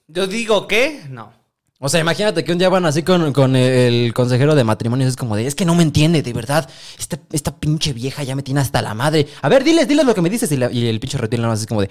Yo 0.07 0.27
digo 0.27 0.67
que 0.67 1.01
no. 1.09 1.33
O 1.81 1.87
sea, 1.87 2.01
imagínate 2.01 2.43
que 2.43 2.51
un 2.51 2.57
día 2.57 2.67
van 2.67 2.85
así 2.85 3.03
con, 3.03 3.31
con 3.31 3.55
el 3.55 4.13
consejero 4.13 4.53
de 4.53 4.65
matrimonios. 4.65 5.09
Es 5.11 5.15
como 5.15 5.35
de, 5.37 5.47
es 5.47 5.55
que 5.55 5.63
no 5.65 5.75
me 5.75 5.83
entiende, 5.83 6.21
de 6.21 6.33
verdad. 6.33 6.69
Esta, 6.99 7.17
esta 7.31 7.55
pinche 7.57 7.93
vieja 7.93 8.21
ya 8.23 8.35
me 8.35 8.43
tiene 8.43 8.59
hasta 8.59 8.81
la 8.81 8.93
madre. 8.93 9.27
A 9.41 9.47
ver, 9.47 9.63
diles, 9.63 9.87
diles 9.87 10.05
lo 10.05 10.13
que 10.13 10.21
me 10.21 10.29
dices. 10.29 10.51
Y, 10.51 10.57
la- 10.57 10.69
y 10.71 10.87
el 10.87 10.99
pinche 10.99 11.17
reptil 11.17 11.39
nada 11.41 11.53
más 11.53 11.61
es 11.61 11.67
como 11.67 11.81
de. 11.81 11.89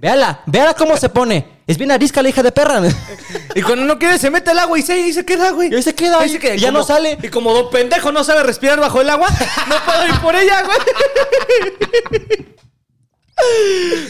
Véala, 0.00 0.42
véala 0.46 0.74
cómo 0.74 0.96
se 0.96 1.08
pone. 1.08 1.58
Es 1.66 1.76
bien 1.76 1.90
arisca 1.90 2.22
la 2.22 2.28
hija 2.28 2.42
de 2.42 2.52
perra. 2.52 2.80
Y 3.54 3.62
cuando 3.62 3.84
no 3.84 3.98
quiere, 3.98 4.16
se 4.18 4.30
mete 4.30 4.50
al 4.50 4.58
agua 4.60 4.78
y 4.78 4.82
se, 4.82 4.96
y 4.98 5.12
se 5.12 5.24
queda, 5.24 5.50
güey. 5.50 5.70
Y 5.72 5.74
ahí 5.74 5.82
se 5.82 5.94
queda, 5.94 6.20
Ahí 6.20 6.28
y- 6.30 6.32
se 6.34 6.38
queda. 6.38 6.54
y 6.54 6.58
ya 6.60 6.70
no 6.70 6.84
sale. 6.84 7.18
Y 7.20 7.28
como 7.28 7.52
don 7.52 7.68
pendejo 7.70 8.12
no 8.12 8.22
sabe 8.22 8.44
respirar 8.44 8.78
bajo 8.78 9.00
el 9.00 9.10
agua, 9.10 9.28
no 9.68 9.74
puedo 9.84 10.06
ir 10.06 10.20
por 10.20 10.36
ella, 10.36 10.62
güey. 10.62 10.78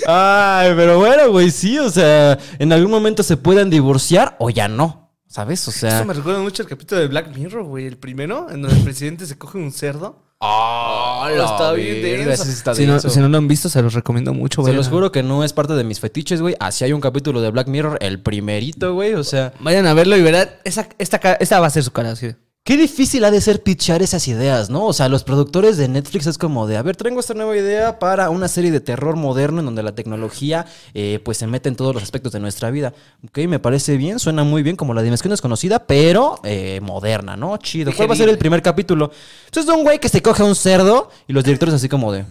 Ay, 0.06 0.72
pero 0.76 0.98
bueno, 0.98 1.30
güey, 1.30 1.50
sí. 1.50 1.78
O 1.78 1.90
sea, 1.90 2.38
en 2.58 2.72
algún 2.72 2.90
momento 2.90 3.22
se 3.22 3.36
pueden 3.36 3.70
divorciar 3.70 4.36
o 4.38 4.50
ya 4.50 4.68
no. 4.68 5.10
¿Sabes? 5.26 5.66
O 5.68 5.72
sea. 5.72 5.96
Eso 5.96 6.04
me 6.04 6.14
recuerda 6.14 6.40
mucho 6.40 6.62
al 6.62 6.68
capítulo 6.68 7.00
de 7.00 7.06
Black 7.08 7.34
Mirror, 7.34 7.64
güey. 7.64 7.86
El 7.86 7.96
primero, 7.98 8.48
en 8.50 8.62
donde 8.62 8.76
el 8.76 8.84
presidente 8.84 9.26
se 9.26 9.36
coge 9.38 9.58
un 9.58 9.72
cerdo. 9.72 10.27
Ah, 10.40 11.30
está 11.32 11.72
bien 11.72 12.00
denso. 12.26 12.74
Si 12.74 12.86
no, 12.86 13.00
si 13.00 13.18
no 13.20 13.28
lo 13.28 13.38
han 13.38 13.48
visto, 13.48 13.68
se 13.68 13.82
los 13.82 13.94
recomiendo 13.94 14.32
mucho, 14.32 14.62
Se 14.62 14.66
vayan 14.68 14.76
los 14.76 14.88
juro 14.88 15.10
que 15.10 15.22
no 15.22 15.42
es 15.42 15.52
parte 15.52 15.74
de 15.74 15.82
mis 15.84 15.98
fetiches, 15.98 16.40
güey. 16.40 16.54
Así 16.60 16.84
hay 16.84 16.92
un 16.92 17.00
capítulo 17.00 17.40
de 17.40 17.50
Black 17.50 17.66
Mirror, 17.66 17.98
el 18.00 18.20
primerito, 18.20 18.94
güey. 18.94 19.14
O 19.14 19.24
sea, 19.24 19.52
Vayan 19.60 19.86
a 19.86 19.94
verlo 19.94 20.16
y 20.16 20.22
verán. 20.22 20.48
Esa, 20.64 20.88
esta, 20.98 21.16
esta 21.40 21.60
va 21.60 21.66
a 21.66 21.70
ser 21.70 21.82
su 21.82 21.90
cara, 21.90 22.12
así. 22.12 22.34
Qué 22.68 22.76
difícil 22.76 23.24
ha 23.24 23.30
de 23.30 23.40
ser 23.40 23.62
pitchar 23.62 24.02
esas 24.02 24.28
ideas, 24.28 24.68
¿no? 24.68 24.84
O 24.84 24.92
sea, 24.92 25.08
los 25.08 25.24
productores 25.24 25.78
de 25.78 25.88
Netflix 25.88 26.26
es 26.26 26.36
como 26.36 26.66
de, 26.66 26.76
a 26.76 26.82
ver, 26.82 26.96
traigo 26.96 27.18
esta 27.18 27.32
nueva 27.32 27.56
idea 27.56 27.98
para 27.98 28.28
una 28.28 28.46
serie 28.46 28.70
de 28.70 28.80
terror 28.80 29.16
moderno 29.16 29.60
en 29.60 29.64
donde 29.64 29.82
la 29.82 29.94
tecnología, 29.94 30.66
eh, 30.92 31.18
pues, 31.24 31.38
se 31.38 31.46
mete 31.46 31.70
en 31.70 31.76
todos 31.76 31.94
los 31.94 32.02
aspectos 32.02 32.30
de 32.30 32.40
nuestra 32.40 32.70
vida. 32.70 32.92
Ok, 33.26 33.38
me 33.48 33.58
parece 33.58 33.96
bien, 33.96 34.18
suena 34.18 34.44
muy 34.44 34.62
bien, 34.62 34.76
como 34.76 34.92
la 34.92 35.00
dimensión 35.00 35.30
desconocida, 35.30 35.86
pero 35.86 36.40
eh, 36.44 36.80
moderna, 36.82 37.38
¿no? 37.38 37.56
Chido. 37.56 37.90
¿Cuál 37.96 38.10
va 38.10 38.12
a 38.12 38.18
ser 38.18 38.28
el 38.28 38.36
primer 38.36 38.60
capítulo? 38.60 39.12
Es 39.50 39.64
de 39.64 39.72
un 39.72 39.82
güey 39.82 39.98
que 39.98 40.10
se 40.10 40.20
coge 40.20 40.42
a 40.42 40.44
un 40.44 40.54
cerdo 40.54 41.10
y 41.26 41.32
los 41.32 41.44
directores 41.44 41.74
así 41.74 41.88
como 41.88 42.12
de... 42.12 42.26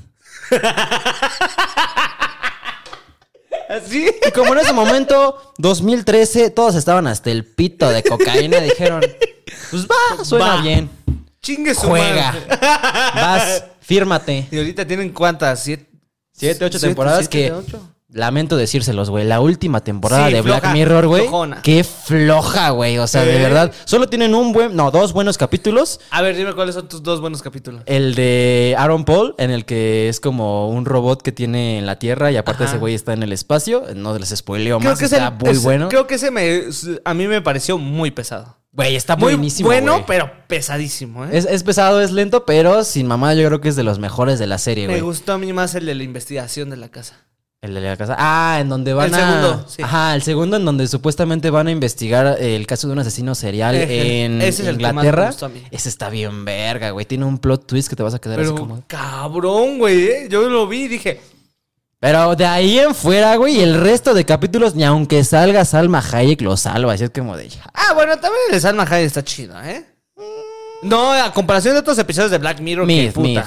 Y 4.27 4.31
como 4.31 4.53
en 4.53 4.59
ese 4.59 4.73
momento, 4.73 5.53
2013, 5.57 6.49
todos 6.51 6.75
estaban 6.75 7.07
hasta 7.07 7.31
el 7.31 7.45
pito 7.45 7.89
de 7.89 8.03
cocaína, 8.03 8.59
dijeron, 8.59 9.01
pues 9.71 9.85
va, 9.87 10.23
suena 10.25 10.55
Va. 10.55 10.61
bien. 10.61 10.89
Chingue 11.41 11.73
su 11.75 11.87
Juega. 11.87 12.31
madre. 12.31 12.47
Vas, 13.15 13.63
fírmate. 13.81 14.47
Y 14.51 14.57
ahorita 14.57 14.85
tienen 14.85 15.11
cuántas? 15.11 15.63
¿Siete? 15.63 15.87
Siete, 16.33 16.65
ocho 16.65 16.77
Siete, 16.77 16.87
temporadas 16.87 17.27
siete, 17.29 17.47
que... 17.47 17.51
ocho. 17.53 17.81
Lamento 18.09 18.55
decírselos, 18.55 19.09
güey. 19.09 19.25
La 19.25 19.41
última 19.41 19.81
temporada 19.83 20.27
Sí, 20.27 20.33
de 20.33 20.41
Black 20.41 20.71
Mirror, 20.71 21.07
güey. 21.07 21.27
Qué 21.61 21.83
floja, 21.83 22.69
güey. 22.69 22.97
O 22.99 23.07
sea, 23.07 23.25
de 23.25 23.37
verdad. 23.37 23.73
Solo 23.83 24.07
tienen 24.07 24.33
un 24.33 24.53
buen... 24.53 24.75
No, 24.77 24.91
dos 24.91 25.11
buenos 25.11 25.37
capítulos. 25.37 25.99
A 26.09 26.21
ver, 26.21 26.37
dime 26.37 26.53
cuáles 26.53 26.75
son 26.75 26.87
tus 26.87 27.03
dos 27.03 27.19
buenos 27.19 27.41
capítulos. 27.41 27.81
El 27.85 28.15
de 28.15 28.75
Aaron 28.77 29.03
Paul, 29.03 29.35
en 29.37 29.51
el 29.51 29.65
que 29.65 30.07
es 30.07 30.21
como 30.21 30.69
un 30.69 30.85
robot 30.85 31.21
que 31.21 31.33
tiene 31.33 31.79
en 31.79 31.85
la 31.85 31.99
Tierra 31.99 32.31
y 32.31 32.37
aparte 32.37 32.63
Ajá. 32.63 32.71
ese 32.73 32.79
güey 32.79 32.93
está 32.95 33.11
en 33.11 33.23
el 33.23 33.33
espacio. 33.33 33.83
No 33.93 34.17
les 34.17 34.29
spoileo 34.29 34.79
Creo 34.79 34.91
más, 34.91 34.99
que 34.99 35.05
es 35.05 35.11
está 35.11 35.27
el- 35.27 35.33
muy 35.33 35.49
es- 35.49 35.63
bueno. 35.63 35.89
Creo 35.89 36.07
que 36.07 36.15
ese 36.15 36.31
me, 36.31 36.61
a 37.03 37.13
mí 37.13 37.27
me 37.27 37.41
pareció 37.41 37.77
muy 37.77 38.11
pesado. 38.11 38.55
Güey, 38.71 38.95
está 38.95 39.15
Muy 39.15 39.33
buenísimo, 39.33 39.67
bueno, 39.69 40.03
pero 40.05 40.29
pesadísimo, 40.47 41.25
¿eh? 41.25 41.29
Es, 41.33 41.45
es 41.45 41.63
pesado, 41.63 41.99
es 41.99 42.11
lento, 42.11 42.45
pero 42.45 42.83
sin 42.83 43.07
mamá 43.07 43.33
yo 43.33 43.47
creo 43.47 43.59
que 43.59 43.69
es 43.69 43.75
de 43.75 43.83
los 43.83 43.97
mejores 43.97 44.37
de 44.37 44.45
la 44.45 44.59
serie, 44.59 44.85
me 44.85 44.93
güey. 44.93 45.01
gustó 45.01 45.33
a 45.33 45.37
mí 45.39 45.51
más 45.51 45.73
el 45.73 45.87
de 45.87 45.95
la 45.95 46.03
investigación 46.03 46.69
de 46.69 46.77
la 46.77 46.89
casa. 46.89 47.25
El 47.67 47.73
de 47.73 47.82
la 47.82 47.97
casa. 47.97 48.15
Ah, 48.17 48.58
en 48.62 48.69
donde 48.69 48.93
van 48.93 49.08
El 49.08 49.15
a... 49.15 49.17
segundo, 49.17 49.65
sí. 49.67 49.82
Ajá, 49.84 50.15
el 50.15 50.21
segundo 50.21 50.58
en 50.58 50.65
donde 50.65 50.88
supuestamente 50.88 51.49
van 51.49 51.67
a 51.67 51.71
investigar 51.71 52.38
el 52.39 52.65
caso 52.65 52.88
de 52.88 52.93
un 52.93 52.99
asesino 52.99 53.36
serial 53.36 53.75
en 53.75 54.41
Ese 54.41 54.63
es 54.63 54.67
el 54.69 54.77
que 54.77 54.84
Inglaterra. 54.86 55.32
Ese 55.71 55.89
está 55.89 56.10
bien 56.10 56.45
verga, 56.45 56.91
güey. 56.91 57.06
Tiene 57.06 57.25
un 57.25 57.38
plot 57.38 57.67
twist 57.67 57.89
que 57.89 57.95
te 57.95 58.03
vas 58.03 58.13
a 58.13 58.19
quedar 58.19 58.38
Pero, 58.38 58.51
así 58.51 58.58
como... 58.60 58.84
cabrón, 58.88 59.77
güey, 59.80 60.08
¿eh? 60.08 60.27
Yo 60.30 60.47
lo 60.49 60.67
vi 60.67 60.84
y 60.84 60.88
dije, 60.88 61.19
Pero 61.99 62.36
de 62.36 62.45
ahí 62.45 62.80
en 62.80 62.95
fuera, 62.95 63.36
güey, 63.36 63.62
el 63.62 63.80
resto 63.80 64.13
de 64.13 64.25
capítulos, 64.25 64.75
ni 64.75 64.84
aunque 64.84 65.23
salga 65.23 65.65
Salma 65.65 66.03
Hayek, 66.12 66.41
lo 66.41 66.56
salva. 66.56 66.93
Así 66.93 67.03
es 67.03 67.10
como 67.10 67.36
de... 67.36 67.49
ya. 67.49 67.63
ah, 67.73 67.93
bueno, 67.93 68.13
también 68.19 68.41
el 68.47 68.53
de 68.56 68.62
Salma 68.62 68.84
Hayek 68.84 69.08
está 69.08 69.23
chido, 69.23 69.62
¿eh? 69.63 69.86
No, 70.84 71.12
a 71.12 71.34
comparación 71.34 71.73
de 71.73 71.80
otros 71.80 71.97
episodios 71.97 72.32
de 72.32 72.38
Black 72.38 72.60
Mirror, 72.60 72.88
que 72.88 72.93
Myth, 72.93 73.13
puta. 73.13 73.27
Myth. 73.27 73.45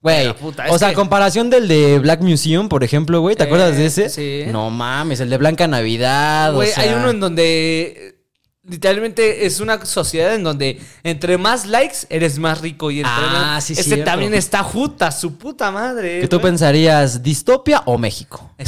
Güey, 0.00 0.28
o 0.70 0.78
sea, 0.78 0.90
que- 0.90 0.94
comparación 0.94 1.50
del 1.50 1.66
de 1.66 1.98
Black 1.98 2.20
Museum, 2.22 2.68
por 2.68 2.84
ejemplo, 2.84 3.20
güey, 3.20 3.34
¿te 3.34 3.42
Eh, 3.42 3.46
acuerdas 3.46 3.76
de 3.76 3.86
ese? 3.86 4.08
sí. 4.08 4.44
No 4.52 4.70
mames, 4.70 5.18
el 5.20 5.28
de 5.28 5.36
Blanca 5.38 5.66
Navidad, 5.66 6.52
Güey, 6.54 6.70
o 6.70 6.72
sea... 6.74 6.84
hay 6.84 6.90
uno 6.94 7.10
en 7.10 7.18
donde 7.18 8.14
literalmente 8.62 9.46
es 9.46 9.60
una 9.60 9.84
sociedad 9.86 10.34
en 10.34 10.44
donde 10.44 10.78
entre 11.02 11.36
más 11.38 11.66
likes 11.66 12.00
eres 12.10 12.38
más 12.38 12.60
rico 12.60 12.90
y 12.90 12.98
entre 12.98 13.10
Ah, 13.12 13.30
más- 13.54 13.64
sí, 13.64 13.72
Este 13.72 13.82
cierto. 13.84 14.04
también 14.04 14.34
está 14.34 14.62
juta, 14.62 15.10
su 15.10 15.36
puta 15.36 15.70
madre. 15.72 16.20
¿Que 16.20 16.28
tú 16.28 16.40
pensarías 16.40 17.22
distopia 17.22 17.82
o 17.86 17.96
México? 17.98 18.52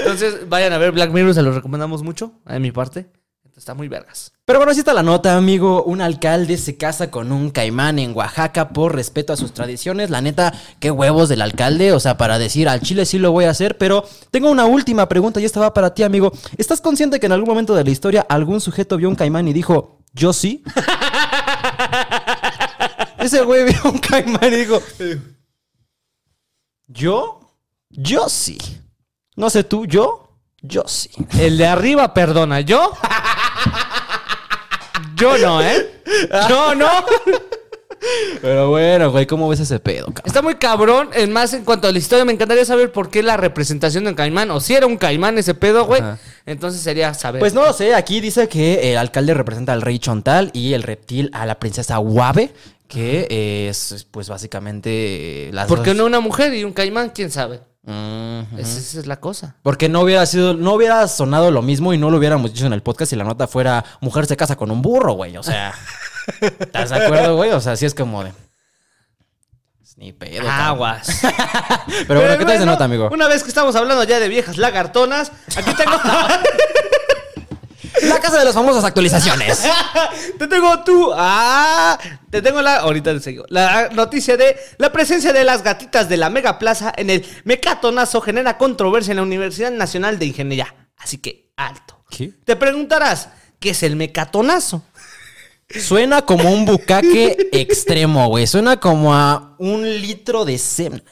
Entonces, 0.00 0.48
vayan 0.48 0.72
a 0.72 0.78
ver 0.78 0.92
Black 0.92 1.10
Mirror, 1.10 1.34
se 1.34 1.42
los 1.42 1.54
recomendamos 1.54 2.02
mucho, 2.02 2.32
de 2.46 2.60
mi 2.60 2.72
parte. 2.72 3.06
Está 3.56 3.72
muy 3.72 3.86
vergas. 3.86 4.32
Pero 4.44 4.58
bueno, 4.58 4.72
así 4.72 4.80
está 4.80 4.92
la 4.92 5.04
nota, 5.04 5.36
amigo. 5.36 5.84
Un 5.84 6.00
alcalde 6.00 6.56
se 6.56 6.76
casa 6.76 7.10
con 7.10 7.30
un 7.30 7.50
caimán 7.50 8.00
en 8.00 8.14
Oaxaca 8.14 8.70
por 8.70 8.96
respeto 8.96 9.32
a 9.32 9.36
sus 9.36 9.54
tradiciones. 9.54 10.10
La 10.10 10.20
neta, 10.20 10.52
qué 10.80 10.90
huevos 10.90 11.28
del 11.28 11.40
alcalde. 11.40 11.92
O 11.92 12.00
sea, 12.00 12.16
para 12.16 12.38
decir 12.38 12.68
al 12.68 12.80
chile 12.80 13.06
sí 13.06 13.18
lo 13.18 13.30
voy 13.30 13.44
a 13.44 13.50
hacer. 13.50 13.78
Pero 13.78 14.04
tengo 14.32 14.50
una 14.50 14.66
última 14.66 15.08
pregunta 15.08 15.40
y 15.40 15.44
esta 15.44 15.60
va 15.60 15.72
para 15.72 15.94
ti, 15.94 16.02
amigo. 16.02 16.32
¿Estás 16.58 16.80
consciente 16.80 17.20
que 17.20 17.26
en 17.26 17.32
algún 17.32 17.48
momento 17.48 17.76
de 17.76 17.84
la 17.84 17.90
historia 17.90 18.26
algún 18.28 18.60
sujeto 18.60 18.96
vio 18.96 19.08
un 19.08 19.14
caimán 19.14 19.46
y 19.46 19.52
dijo, 19.52 20.00
yo 20.12 20.32
sí? 20.32 20.64
Ese 23.18 23.42
güey 23.42 23.64
vio 23.64 23.80
un 23.84 23.98
caimán 23.98 24.52
y 24.52 24.56
dijo, 24.56 24.82
¿yo? 26.88 27.40
Yo 27.88 28.28
sí. 28.28 28.58
No 29.36 29.48
sé 29.48 29.62
tú, 29.62 29.86
¿yo? 29.86 30.28
Yo 30.60 30.82
sí. 30.86 31.10
El 31.38 31.58
de 31.58 31.66
arriba 31.66 32.14
perdona. 32.14 32.60
¿Yo? 32.60 32.92
Yo 35.16 35.38
no, 35.38 35.62
¿eh? 35.62 35.90
Yo 36.48 36.74
no. 36.74 36.88
Pero 38.42 38.68
bueno, 38.68 39.10
güey, 39.10 39.26
¿cómo 39.26 39.48
ves 39.48 39.60
ese 39.60 39.78
pedo, 39.80 40.06
cabrón? 40.06 40.22
Está 40.26 40.42
muy 40.42 40.56
cabrón. 40.56 41.08
En 41.14 41.32
más, 41.32 41.54
en 41.54 41.64
cuanto 41.64 41.88
a 41.88 41.92
la 41.92 41.98
historia, 41.98 42.24
me 42.26 42.32
encantaría 42.34 42.64
saber 42.66 42.92
por 42.92 43.08
qué 43.08 43.22
la 43.22 43.36
representación 43.38 44.04
de 44.04 44.10
un 44.10 44.16
caimán. 44.16 44.50
O 44.50 44.60
si 44.60 44.74
era 44.74 44.86
un 44.86 44.98
caimán 44.98 45.38
ese 45.38 45.54
pedo, 45.54 45.86
güey. 45.86 46.02
Ajá. 46.02 46.18
Entonces 46.44 46.82
sería 46.82 47.14
saber. 47.14 47.40
Pues 47.40 47.54
no 47.54 47.62
lo 47.64 47.72
sé, 47.72 47.94
aquí 47.94 48.20
dice 48.20 48.46
que 48.48 48.92
el 48.92 48.98
alcalde 48.98 49.32
representa 49.32 49.72
al 49.72 49.80
rey 49.80 49.98
Chontal 49.98 50.50
y 50.52 50.74
el 50.74 50.82
reptil 50.82 51.30
a 51.32 51.46
la 51.46 51.58
princesa 51.58 51.98
Wabe, 51.98 52.52
que 52.88 53.68
es 53.70 54.06
pues 54.10 54.28
básicamente 54.28 55.48
eh, 55.48 55.50
las 55.54 55.66
¿Por 55.66 55.82
qué 55.82 55.90
dos- 55.90 55.96
no 55.98 56.04
una 56.04 56.20
mujer 56.20 56.52
y 56.52 56.64
un 56.64 56.72
caimán? 56.74 57.10
¿Quién 57.14 57.30
sabe? 57.30 57.60
Esa, 58.56 58.78
esa 58.78 59.00
es 59.00 59.06
la 59.06 59.20
cosa. 59.20 59.56
Porque 59.62 59.88
no 59.88 60.00
hubiera 60.00 60.24
sido, 60.26 60.54
no 60.54 60.74
hubiera 60.74 61.06
sonado 61.08 61.50
lo 61.50 61.62
mismo 61.62 61.92
y 61.92 61.98
no 61.98 62.10
lo 62.10 62.18
hubiéramos 62.18 62.52
dicho 62.52 62.66
en 62.66 62.72
el 62.72 62.82
podcast 62.82 63.10
si 63.10 63.16
la 63.16 63.24
nota 63.24 63.46
fuera 63.46 63.84
mujer 64.00 64.26
se 64.26 64.36
casa 64.36 64.56
con 64.56 64.70
un 64.70 64.82
burro, 64.82 65.12
güey. 65.14 65.36
O 65.36 65.42
sea, 65.42 65.74
¿estás 66.40 66.90
de 66.90 67.04
acuerdo, 67.04 67.36
güey? 67.36 67.50
O 67.50 67.60
sea, 67.60 67.76
sí 67.76 67.86
es 67.86 67.94
como 67.94 68.24
de. 68.24 68.32
pues, 69.78 69.96
Ni 69.96 70.12
pedo. 70.12 70.48
Aguas. 70.48 71.20
Pero 72.08 72.20
bueno, 72.20 72.38
¿qué 72.38 72.44
tal 72.44 72.56
esa 72.56 72.66
nota, 72.66 72.84
amigo? 72.84 73.08
Una 73.12 73.28
vez 73.28 73.42
que 73.42 73.48
estamos 73.48 73.74
hablando 73.76 74.04
ya 74.04 74.18
de 74.20 74.28
viejas 74.28 74.56
lagartonas, 74.58 75.32
aquí 75.56 75.74
tengo. 75.74 75.96
La 78.02 78.20
casa 78.20 78.38
de 78.38 78.44
las 78.44 78.54
famosas 78.54 78.84
actualizaciones. 78.84 79.62
te 80.38 80.46
tengo 80.46 80.82
tú. 80.82 81.12
Ah, 81.14 81.98
te 82.30 82.42
tengo 82.42 82.60
la. 82.60 82.76
Ahorita 82.76 83.12
te 83.14 83.20
sigo. 83.20 83.44
La 83.48 83.88
noticia 83.90 84.36
de 84.36 84.56
la 84.78 84.92
presencia 84.92 85.32
de 85.32 85.44
las 85.44 85.62
gatitas 85.62 86.08
de 86.08 86.16
la 86.16 86.30
Mega 86.30 86.58
Plaza 86.58 86.92
en 86.96 87.10
el 87.10 87.24
Mecatonazo 87.44 88.20
genera 88.20 88.58
controversia 88.58 89.12
en 89.12 89.16
la 89.18 89.22
Universidad 89.22 89.70
Nacional 89.70 90.18
de 90.18 90.26
Ingeniería. 90.26 90.74
Así 90.96 91.18
que 91.18 91.52
alto. 91.56 92.04
¿Qué? 92.10 92.32
Te 92.44 92.56
preguntarás, 92.56 93.28
¿qué 93.60 93.70
es 93.70 93.82
el 93.82 93.96
Mecatonazo? 93.96 94.82
Suena 95.68 96.22
como 96.22 96.50
un 96.50 96.64
bucaque 96.64 97.48
extremo, 97.52 98.28
güey. 98.28 98.46
Suena 98.46 98.78
como 98.78 99.14
a 99.14 99.54
un 99.58 99.82
litro 100.00 100.44
de 100.44 100.58
semen. 100.58 101.02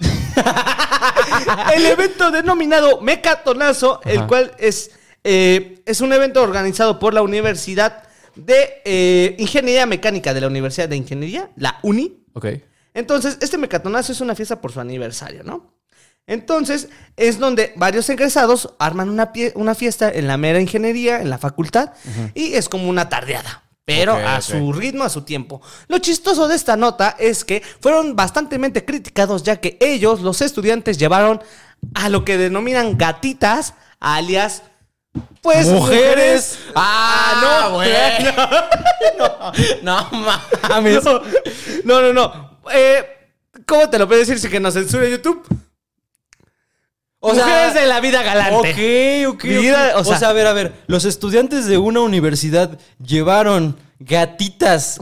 El 1.74 1.86
evento 1.86 2.30
denominado 2.30 3.00
Mecatonazo, 3.00 4.00
el 4.04 4.26
cual 4.26 4.52
es, 4.58 4.90
eh, 5.24 5.82
es 5.86 6.00
un 6.00 6.12
evento 6.12 6.42
organizado 6.42 6.98
por 6.98 7.14
la 7.14 7.22
Universidad 7.22 8.02
de 8.34 8.80
eh, 8.84 9.36
Ingeniería 9.38 9.86
Mecánica 9.86 10.32
de 10.34 10.40
la 10.40 10.46
Universidad 10.46 10.88
de 10.88 10.96
Ingeniería, 10.96 11.50
la 11.56 11.78
UNI. 11.82 12.24
Ok. 12.34 12.46
Entonces, 12.94 13.38
este 13.40 13.58
Mecatonazo 13.58 14.12
es 14.12 14.20
una 14.20 14.34
fiesta 14.34 14.60
por 14.60 14.72
su 14.72 14.80
aniversario, 14.80 15.42
¿no? 15.44 15.74
Entonces, 16.26 16.88
es 17.16 17.38
donde 17.38 17.72
varios 17.76 18.08
egresados 18.08 18.74
arman 18.78 19.08
una, 19.08 19.32
pie- 19.32 19.52
una 19.54 19.74
fiesta 19.74 20.10
en 20.10 20.28
la 20.28 20.36
mera 20.36 20.60
ingeniería, 20.60 21.20
en 21.20 21.30
la 21.30 21.38
facultad, 21.38 21.90
y 22.34 22.54
es 22.54 22.68
como 22.68 22.88
una 22.88 23.08
tardeada. 23.08 23.64
Pero 23.84 24.14
a 24.14 24.40
su 24.40 24.72
ritmo, 24.72 25.02
a 25.02 25.08
su 25.08 25.22
tiempo. 25.22 25.60
Lo 25.88 25.98
chistoso 25.98 26.46
de 26.46 26.54
esta 26.54 26.76
nota 26.76 27.16
es 27.18 27.44
que 27.44 27.62
fueron 27.80 28.14
bastantemente 28.14 28.84
criticados 28.84 29.42
ya 29.42 29.56
que 29.60 29.76
ellos, 29.80 30.20
los 30.20 30.40
estudiantes, 30.40 30.98
llevaron 30.98 31.42
a 31.94 32.08
lo 32.08 32.24
que 32.24 32.38
denominan 32.38 32.96
gatitas, 32.96 33.74
alias, 33.98 34.62
pues 35.40 35.66
Mujeres. 35.68 36.58
Ah, 36.74 37.68
no, 37.68 37.70
bueno. 37.76 38.32
No 39.82 40.08
mames. 40.68 41.04
No, 41.04 41.20
no, 41.84 42.00
no. 42.02 42.12
no. 42.12 42.58
Eh, 42.72 43.04
¿Cómo 43.66 43.88
te 43.90 43.98
lo 43.98 44.06
puedo 44.06 44.20
decir 44.20 44.38
sin 44.38 44.50
que 44.50 44.60
nos 44.60 44.74
censure 44.74 45.10
YouTube? 45.10 45.44
O 47.20 47.34
sea- 47.34 47.44
Mujeres 47.46 47.74
de 47.74 47.86
la 47.86 48.00
vida 48.00 48.22
galante. 48.22 48.70
Ok, 49.26 49.34
ok. 49.34 49.44
Vida, 49.44 49.92
ok. 49.96 50.06
o 50.06 50.16
sea- 50.16 50.28
a 50.28 50.32
ver, 50.32 50.46
a 50.46 50.52
ver. 50.52 50.72
Los 50.86 51.04
estudiantes 51.04 51.66
de 51.66 51.78
una 51.78 52.00
universidad 52.00 52.78
llevaron 53.04 53.76
gatitas 54.00 54.98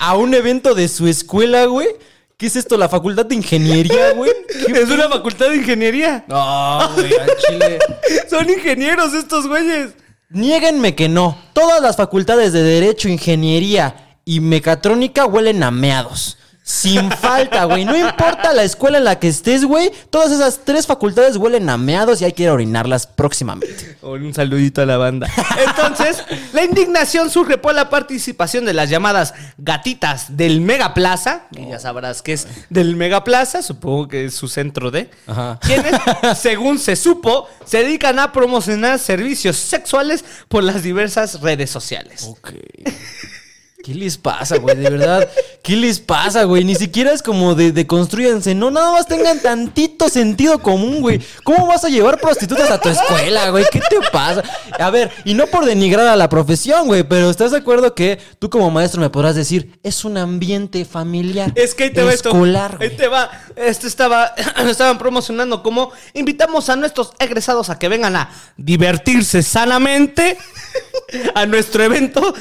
a 0.00 0.16
un 0.16 0.34
evento 0.34 0.74
de 0.74 0.88
su 0.88 1.06
escuela, 1.06 1.64
güey. 1.66 1.88
¿Qué 2.36 2.46
es 2.46 2.56
esto? 2.56 2.76
¿La 2.76 2.88
facultad 2.88 3.26
de 3.26 3.34
ingeniería, 3.34 4.12
güey? 4.12 4.32
¿Qué 4.66 4.72
Es 4.72 4.90
una 4.90 5.08
facultad 5.08 5.50
de 5.50 5.56
ingeniería. 5.56 6.24
No, 6.26 6.90
güey, 6.94 7.12
al 7.14 7.36
chile. 7.36 7.78
Son 8.30 8.48
ingenieros 8.48 9.14
estos 9.14 9.46
güeyes. 9.46 9.90
Niéguenme 10.30 10.94
que 10.94 11.08
no. 11.08 11.38
Todas 11.52 11.80
las 11.80 11.96
facultades 11.96 12.52
de 12.52 12.62
Derecho, 12.62 13.08
Ingeniería 13.08 14.18
y 14.24 14.40
Mecatrónica 14.40 15.26
huelen 15.26 15.62
a 15.62 15.70
meados. 15.70 16.38
Sin 16.72 17.10
falta, 17.10 17.64
güey. 17.64 17.84
No 17.84 17.94
importa 17.94 18.54
la 18.54 18.62
escuela 18.62 18.96
en 18.96 19.04
la 19.04 19.18
que 19.18 19.28
estés, 19.28 19.62
güey. 19.66 19.92
Todas 20.08 20.32
esas 20.32 20.60
tres 20.64 20.86
facultades 20.86 21.36
huelen 21.36 21.68
a 21.68 21.76
meados 21.76 22.22
y 22.22 22.24
hay 22.24 22.32
que 22.32 22.44
ir 22.44 22.48
a 22.48 22.54
orinarlas 22.54 23.06
próximamente. 23.06 23.98
Un 24.00 24.32
saludito 24.32 24.80
a 24.80 24.86
la 24.86 24.96
banda. 24.96 25.28
Entonces, 25.68 26.24
la 26.54 26.64
indignación 26.64 27.28
surge 27.28 27.58
por 27.58 27.74
la 27.74 27.90
participación 27.90 28.64
de 28.64 28.72
las 28.72 28.88
llamadas 28.88 29.34
gatitas 29.58 30.34
del 30.34 30.62
Mega 30.62 30.94
Plaza, 30.94 31.46
que 31.54 31.68
ya 31.68 31.78
sabrás 31.78 32.22
que 32.22 32.32
es 32.32 32.48
del 32.70 32.96
Mega 32.96 33.22
Plaza, 33.22 33.60
supongo 33.60 34.08
que 34.08 34.24
es 34.24 34.34
su 34.34 34.48
centro 34.48 34.90
de, 34.90 35.10
Ajá. 35.26 35.58
quienes, 35.60 35.94
según 36.38 36.78
se 36.78 36.96
supo, 36.96 37.48
se 37.66 37.82
dedican 37.82 38.18
a 38.18 38.32
promocionar 38.32 38.98
servicios 38.98 39.56
sexuales 39.56 40.24
por 40.48 40.64
las 40.64 40.82
diversas 40.82 41.42
redes 41.42 41.68
sociales. 41.68 42.24
Ok. 42.24 42.54
¿Qué 43.82 43.94
les 43.94 44.16
pasa, 44.16 44.58
güey? 44.58 44.76
De 44.76 44.88
verdad, 44.88 45.28
¿qué 45.62 45.74
les 45.74 45.98
pasa, 45.98 46.44
güey? 46.44 46.62
Ni 46.64 46.76
siquiera 46.76 47.12
es 47.12 47.20
como 47.20 47.56
de, 47.56 47.72
de 47.72 47.84
construyanse. 47.86 48.54
No, 48.54 48.70
nada 48.70 48.92
más 48.92 49.06
tengan 49.08 49.40
tantito 49.40 50.08
sentido 50.08 50.60
común, 50.60 51.00
güey. 51.00 51.20
¿Cómo 51.42 51.66
vas 51.66 51.84
a 51.84 51.88
llevar 51.88 52.20
prostitutas 52.20 52.70
a 52.70 52.80
tu 52.80 52.88
escuela, 52.90 53.50
güey? 53.50 53.64
¿Qué 53.72 53.80
te 53.80 53.96
pasa? 54.12 54.44
A 54.78 54.90
ver, 54.90 55.10
y 55.24 55.34
no 55.34 55.48
por 55.48 55.64
denigrar 55.64 56.06
a 56.06 56.14
la 56.14 56.28
profesión, 56.28 56.86
güey, 56.86 57.02
pero 57.02 57.28
¿estás 57.28 57.50
de 57.50 57.58
acuerdo 57.58 57.92
que 57.94 58.20
tú 58.38 58.50
como 58.50 58.70
maestro 58.70 59.00
me 59.00 59.10
podrás 59.10 59.34
decir, 59.34 59.78
es 59.82 60.04
un 60.04 60.16
ambiente 60.16 60.84
familiar? 60.84 61.50
Es 61.56 61.74
que 61.74 61.84
ahí 61.84 61.90
te 61.90 62.04
va 62.04 62.12
esto. 62.12 62.28
escolar, 62.28 62.78
Ahí 62.80 62.90
te 62.90 63.08
va. 63.08 63.30
Esto 63.56 63.88
estaba, 63.88 64.26
estaban 64.68 64.98
promocionando 64.98 65.62
como 65.62 65.90
invitamos 66.14 66.68
a 66.68 66.76
nuestros 66.76 67.14
egresados 67.18 67.68
a 67.68 67.78
que 67.80 67.88
vengan 67.88 68.14
a 68.14 68.30
divertirse 68.56 69.42
sanamente 69.42 70.38
a 71.34 71.46
nuestro 71.46 71.82
evento 71.82 72.32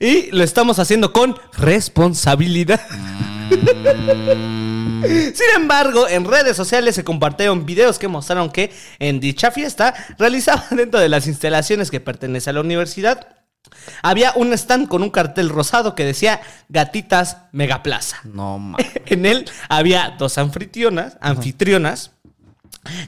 y, 0.00 0.06
y 0.06 0.30
lo 0.32 0.44
estamos 0.44 0.65
haciendo 0.74 1.12
con 1.12 1.36
responsabilidad. 1.56 2.80
Sin 5.02 5.50
embargo, 5.54 6.08
en 6.08 6.24
redes 6.24 6.56
sociales 6.56 6.94
se 6.94 7.04
compartieron 7.04 7.66
videos 7.66 7.98
que 7.98 8.08
mostraron 8.08 8.50
que 8.50 8.72
en 8.98 9.20
dicha 9.20 9.50
fiesta 9.50 9.94
realizada 10.18 10.66
dentro 10.70 11.00
de 11.00 11.08
las 11.08 11.26
instalaciones 11.26 11.90
que 11.90 12.00
pertenecen 12.00 12.50
a 12.50 12.54
la 12.54 12.60
universidad 12.60 13.28
había 14.02 14.32
un 14.36 14.52
stand 14.52 14.88
con 14.88 15.02
un 15.02 15.10
cartel 15.10 15.48
rosado 15.48 15.94
que 15.94 16.04
decía 16.04 16.40
Gatitas 16.68 17.38
Megaplaza. 17.52 18.18
No, 18.24 18.58
mames. 18.60 18.86
En 19.06 19.26
él 19.26 19.48
había 19.68 20.14
dos 20.18 20.38
anfitrionas, 20.38 21.16
anfitrionas 21.20 22.12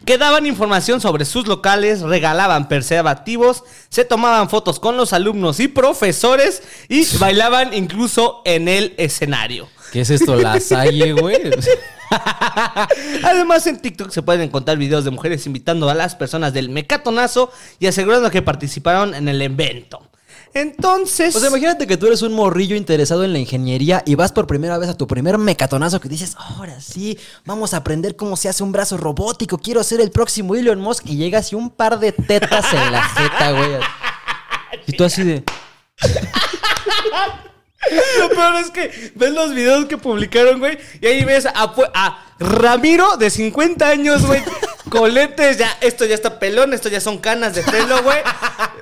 que 0.05 0.19
daban 0.19 0.47
información 0.47 1.01
sobre 1.01 1.25
sus 1.25 1.47
locales, 1.47 2.01
regalaban 2.01 2.69
preservativos, 2.69 3.65
se 3.89 4.05
tomaban 4.05 4.49
fotos 4.49 4.81
con 4.81 4.97
los 4.97 5.13
alumnos 5.13 5.61
y 5.61 5.69
profesores 5.69 6.63
y 6.89 7.05
bailaban 7.19 7.75
incluso 7.75 8.43
en 8.45 8.69
el 8.69 8.95
escenario. 8.99 9.69
¿Qué 9.93 10.03
es 10.03 10.11
esto? 10.11 10.37
¿La 10.37 10.61
Salle, 10.61 11.13
güey? 11.13 11.37
Además, 13.23 13.67
en 13.67 13.79
TikTok 13.79 14.11
se 14.11 14.23
pueden 14.23 14.43
encontrar 14.43 14.77
videos 14.77 15.05
de 15.05 15.11
mujeres 15.11 15.47
invitando 15.47 15.89
a 15.89 15.95
las 15.95 16.15
personas 16.15 16.53
del 16.53 16.69
mecatonazo 16.69 17.51
y 17.79 17.87
asegurando 17.87 18.31
que 18.31 18.43
participaron 18.43 19.15
en 19.15 19.29
el 19.29 19.41
evento. 19.43 20.08
Entonces. 20.61 21.37
O 21.37 21.41
sea, 21.41 21.51
imagínate 21.51 21.87
que 21.87 21.97
tú 21.97 22.07
eres 22.07 22.23
un 22.23 22.33
morrillo 22.33 22.75
interesado 22.75 23.23
en 23.23 23.33
la 23.33 23.39
ingeniería 23.39 24.03
y 24.05 24.17
vas 24.17 24.33
por 24.33 24.49
primera 24.49 24.77
vez 24.77 24.89
a 24.89 24.95
tu 24.95 25.07
primer 25.07 25.39
mecatonazo 25.39 26.01
que 26.01 26.09
dices, 26.09 26.35
ahora 26.37 26.81
sí, 26.81 27.17
vamos 27.45 27.75
a 27.75 27.79
aprender 27.79 28.17
cómo 28.17 28.37
se 28.37 28.49
hace 28.49 28.65
un 28.65 28.73
brazo 28.73 28.97
robótico, 28.97 29.59
quiero 29.59 29.85
ser 29.85 30.01
el 30.01 30.11
próximo 30.11 30.57
Elon 30.57 30.81
Musk 30.81 31.07
y 31.07 31.17
llegas 31.17 31.53
y 31.53 31.55
un 31.55 31.71
par 31.71 32.01
de 32.01 32.11
tetas 32.11 32.73
en 32.73 32.93
la 32.93 33.03
jeta, 33.03 33.53
güey. 33.53 33.71
Y 34.87 34.93
tú 34.97 35.05
así 35.05 35.23
de... 35.23 35.45
Lo 38.19 38.29
peor 38.29 38.57
es 38.57 38.71
que 38.71 39.13
ves 39.15 39.33
los 39.33 39.55
videos 39.55 39.87
que 39.87 39.97
publicaron, 39.97 40.59
güey, 40.59 40.77
y 41.01 41.07
ahí 41.07 41.25
ves 41.25 41.47
a, 41.47 42.25
Ramiro 42.41 43.17
de 43.17 43.31
50 43.31 43.89
años, 43.89 44.27
güey, 44.27 44.43
coletes, 44.91 45.59
ya, 45.59 45.79
esto 45.81 46.05
ya 46.05 46.17
está 46.17 46.39
pelón, 46.39 46.75
esto 46.75 46.89
ya 46.89 47.01
son 47.01 47.19
canas 47.19 47.55
de 47.55 47.63
pelo, 47.63 48.03
güey, 48.03 48.19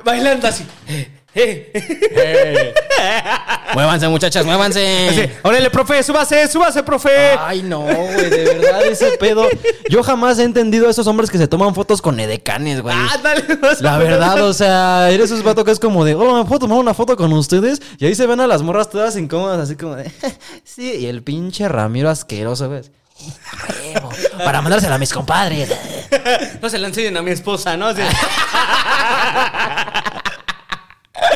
bailando 0.03 0.49
así. 0.49 0.67
Eh. 0.89 1.16
Muévanse, 3.75 4.09
muchachas, 4.09 4.45
muévanse. 4.47 5.31
Órale, 5.43 5.71
profe, 5.71 6.03
súbase, 6.03 6.49
súbase, 6.49 6.83
profe. 6.83 7.11
Ay, 7.39 7.63
no, 7.63 7.81
güey, 7.83 8.31
de 8.31 8.45
verdad, 8.55 8.85
ese 8.87 9.13
pedo. 9.19 9.47
Yo 9.91 10.03
jamás 10.03 10.39
he 10.39 10.45
entendido 10.45 10.89
a 10.89 10.91
esos 10.91 11.07
hombres 11.07 11.31
que 11.31 11.39
se 11.39 11.47
toman 11.49 11.75
fotos 11.75 12.01
con 12.01 12.19
edecanes, 12.19 12.81
güey. 12.81 12.97
Ah, 12.99 13.19
dale, 13.23 13.45
La 13.81 13.99
verdad, 13.99 14.43
o 14.45 14.55
sea, 14.55 15.11
eres 15.11 15.27
esos 15.31 15.43
vatos 15.43 15.65
que 15.65 15.73
es 15.73 15.81
como 15.81 16.05
de, 16.05 16.15
hola, 16.15 16.39
¿me 16.43 16.45
puedo 16.45 16.61
tomar 16.61 16.79
una 16.79 16.95
foto 16.95 17.17
con 17.17 17.33
ustedes? 17.35 17.83
Y 17.99 18.07
ahí 18.07 18.15
se 18.15 18.27
ven 18.27 18.41
a 18.41 18.47
las 18.47 18.63
morras 18.63 18.89
todas 18.89 19.17
incómodas, 19.17 19.61
así 19.61 19.77
como 19.77 19.97
de, 19.97 20.11
sí, 20.65 20.93
y 21.01 21.07
el 21.07 21.23
pinche 21.23 21.69
Ramiro 21.69 22.09
asqueroso, 22.09 22.69
güey. 22.69 22.83
"Huevo, 23.95 24.11
Para 24.45 24.61
mandársela 24.61 24.97
a 24.97 24.99
mis 24.99 25.13
compadres. 25.13 25.71
No 26.63 26.71
se 26.71 26.79
la 26.79 26.89
enseñen 26.89 27.17
a 27.17 27.23
mi 27.23 27.31
esposa, 27.31 27.77
¿no? 27.77 27.87
Así- 27.89 28.01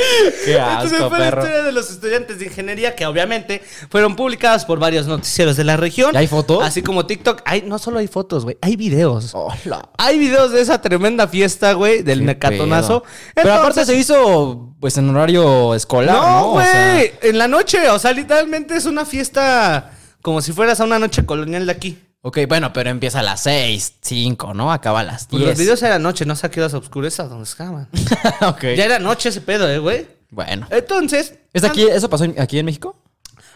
Qué 0.45 0.57
Entonces 0.57 0.99
fue 0.99 1.19
la 1.19 1.25
perro. 1.27 1.43
historia 1.43 1.63
de 1.63 1.73
los 1.73 1.91
estudiantes 1.91 2.39
de 2.39 2.47
ingeniería 2.47 2.95
que 2.95 3.07
obviamente 3.07 3.63
fueron 3.91 4.17
publicadas 4.17 4.65
por 4.65 4.79
varios 4.79 5.07
noticieros 5.07 5.57
de 5.57 5.65
la 5.65 5.77
región. 5.77 6.15
¿Y 6.15 6.19
hay 6.19 6.27
fotos? 6.27 6.63
Así 6.65 6.83
como 6.83 7.07
TikTok. 7.07 7.43
Hay, 7.45 7.63
no 7.63 7.79
solo 7.79 7.99
hay 7.99 8.09
fotos, 8.09 8.45
güey, 8.45 8.57
hay 8.61 8.77
videos. 8.77 9.33
Hola. 9.35 9.89
Hay 9.99 10.19
videos 10.19 10.53
de 10.53 10.61
esa 10.61 10.81
tremenda 10.81 11.29
fiesta, 11.29 11.73
güey, 11.75 12.03
del 12.03 12.21
Qué 12.21 12.25
mecatonazo. 12.27 13.03
pedo. 13.03 13.13
Pero 13.35 13.53
aparte 13.55 13.81
Entonces- 13.81 13.95
se 13.95 14.01
hizo, 14.01 14.75
pues, 14.81 14.97
en 14.99 15.09
horario 15.11 15.75
escolar, 15.75 16.15
¿no? 16.17 16.23
No, 16.23 16.47
O 16.49 16.53
güey, 16.53 16.67
sea, 16.67 17.03
en 17.23 17.39
la 17.39 17.49
noche, 17.49 17.89
o 17.91 17.99
sea, 17.99 18.13
literalmente 18.13 18.77
es 18.77 18.87
una 18.87 19.05
fiesta 19.05 19.93
como 20.23 20.41
si 20.43 20.53
fueras 20.53 20.81
a 20.81 20.85
una 20.85 20.99
noche 20.99 21.25
colonial 21.25 21.67
de 21.67 21.73
aquí. 21.73 21.99
Ok, 22.23 22.39
bueno, 22.49 22.73
pero 22.73 22.91
empieza 22.91 23.21
a 23.21 23.23
las 23.23 23.43
6, 23.43 23.95
5, 24.01 24.55
¿no? 24.55 24.73
Acaba 24.73 25.01
a 25.01 25.05
las 25.05 25.29
10. 25.29 25.31
Pues 25.31 25.43
los 25.43 25.59
videos 25.59 25.83
eran 25.83 26.03
noche, 26.03 26.25
no 26.25 26.37
sé 26.37 26.47
a 26.47 26.51
qué 26.51 26.61
horas 26.61 26.75
oscuras 26.75 27.17
donde 27.17 27.45
estaban. 27.45 27.89
ok. 28.43 28.63
Ya 28.77 28.85
era 28.85 28.99
noche 28.99 29.29
ese 29.29 29.41
pedo, 29.41 29.69
eh, 29.69 29.79
güey. 29.79 30.07
Bueno. 30.31 30.67
Entonces. 30.71 31.35
¿Es 31.53 31.65
aquí, 31.65 31.83
¿Eso 31.83 32.09
pasó 32.09 32.25
aquí 32.39 32.59
en 32.59 32.67
México? 32.67 32.97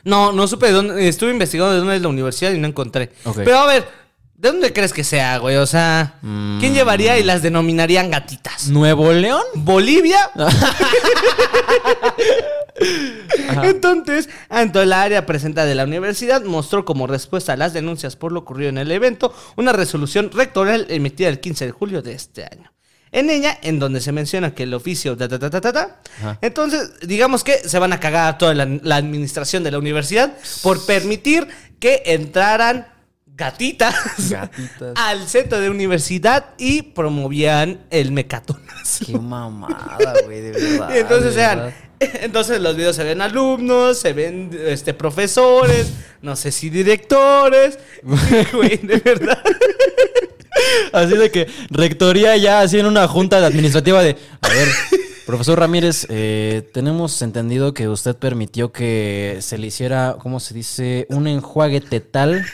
No, 0.05 0.33
no 0.33 0.47
supe 0.47 0.67
de 0.67 0.73
dónde. 0.73 1.09
Estuve 1.09 1.31
investigando 1.31 1.73
de 1.73 1.79
dónde 1.79 1.97
es 1.97 2.03
la 2.03 2.09
universidad 2.09 2.53
y 2.53 2.59
no 2.59 2.67
encontré. 2.67 3.13
Ok. 3.25 3.37
Pero 3.37 3.59
a 3.59 3.67
ver, 3.67 3.87
¿de 4.45 4.51
dónde 4.51 4.75
crees 4.75 4.93
que 4.93 5.05
sea, 5.05 5.39
güey? 5.39 5.57
O 5.57 5.67
sea, 5.67 6.17
¿quién 6.61 6.75
llevaría 6.75 7.19
y 7.19 7.23
las 7.23 7.41
denominarían 7.41 8.11
gatitas? 8.11 8.69
¿Nuevo 8.69 9.11
León? 9.11 9.43
¿Bolivia? 9.55 10.19
Entonces, 13.63 14.29
ante 14.51 14.83
el 14.83 14.93
área 14.93 15.25
presenta 15.25 15.65
de 15.65 15.75
la 15.75 15.85
universidad 15.85 16.43
mostró 16.43 16.85
como 16.85 17.07
respuesta 17.07 17.55
a 17.55 17.57
las 17.57 17.73
denuncias 17.73 18.17
por 18.17 18.33
lo 18.33 18.41
ocurrido 18.41 18.69
en 18.69 18.77
el 18.77 18.93
evento 18.93 19.35
una 19.57 19.73
resolución 19.73 20.31
rectoral 20.31 20.89
emitida 20.91 21.31
el 21.31 21.41
15 21.41 21.65
de 21.65 21.73
julio 21.73 22.03
de 22.03 22.13
este 22.13 22.45
año. 22.45 22.71
En 23.13 23.31
ella, 23.31 23.59
en 23.63 23.79
donde 23.79 24.03
se 24.03 24.13
menciona 24.13 24.55
que 24.55 24.65
el 24.65 24.75
oficio... 24.75 25.17
ta, 25.17 25.27
ta, 25.27 25.39
ta, 25.39 25.49
ta, 25.49 25.63
ta, 25.63 25.73
ta, 25.73 26.01
Ajá. 26.19 26.39
entonces, 26.43 27.01
digamos 27.01 27.45
que 27.45 27.67
se 27.67 27.79
van 27.79 27.95
a 27.95 28.01
cagar 28.01 28.29
a 28.29 28.37
toda 28.37 28.53
la, 28.53 28.69
la 28.83 28.97
administración 28.97 29.63
de 29.63 29.71
la 29.71 29.79
universidad 29.79 30.35
por 30.63 30.85
permitir 30.85 31.49
que 31.79 32.03
entraran 32.05 32.89
gatitas, 33.37 33.95
Gatitas. 34.31 34.93
al 34.95 35.27
centro 35.27 35.61
de 35.61 35.69
universidad 35.69 36.55
y 36.57 36.83
promovían 36.83 37.81
el 37.91 38.13
mecatonazo. 38.13 39.07
Qué 39.07 39.19
mamada, 39.19 40.15
güey, 40.25 40.41
de 40.41 40.51
verdad. 40.53 40.95
Y 40.95 40.99
entonces 40.99 41.35
de 41.35 41.41
sean, 41.41 41.59
verdad. 41.59 41.75
entonces 42.23 42.61
los 42.61 42.77
videos 42.77 42.97
se 42.97 43.05
ven 43.05 43.21
alumnos, 43.21 43.99
se 43.99 44.13
ven 44.13 44.51
este 44.67 44.95
profesores, 44.95 45.93
no 46.23 46.37
sé 46.37 46.53
si 46.53 46.71
directores, 46.71 47.79
güey, 48.53 48.77
de 48.79 48.99
verdad. 48.99 49.43
Así 50.93 51.17
de 51.17 51.31
que 51.31 51.49
rectoría 51.71 52.37
ya 52.37 52.61
así 52.61 52.79
en 52.79 52.87
una 52.87 53.09
junta 53.09 53.45
administrativa 53.45 54.03
de, 54.03 54.17
a 54.41 54.49
ver, 54.49 54.69
profesor 55.27 55.59
Ramírez, 55.59 56.07
eh, 56.09 56.71
tenemos 56.73 57.21
entendido 57.23 57.75
que 57.75 57.89
usted 57.89 58.15
permitió 58.15 58.71
que 58.71 59.39
se 59.41 59.59
le 59.59 59.67
hiciera, 59.67 60.17
¿cómo 60.21 60.39
se 60.39 60.55
dice? 60.55 61.07
Un 61.11 61.27
enjuague 61.27 61.81
tetal. 61.81 62.47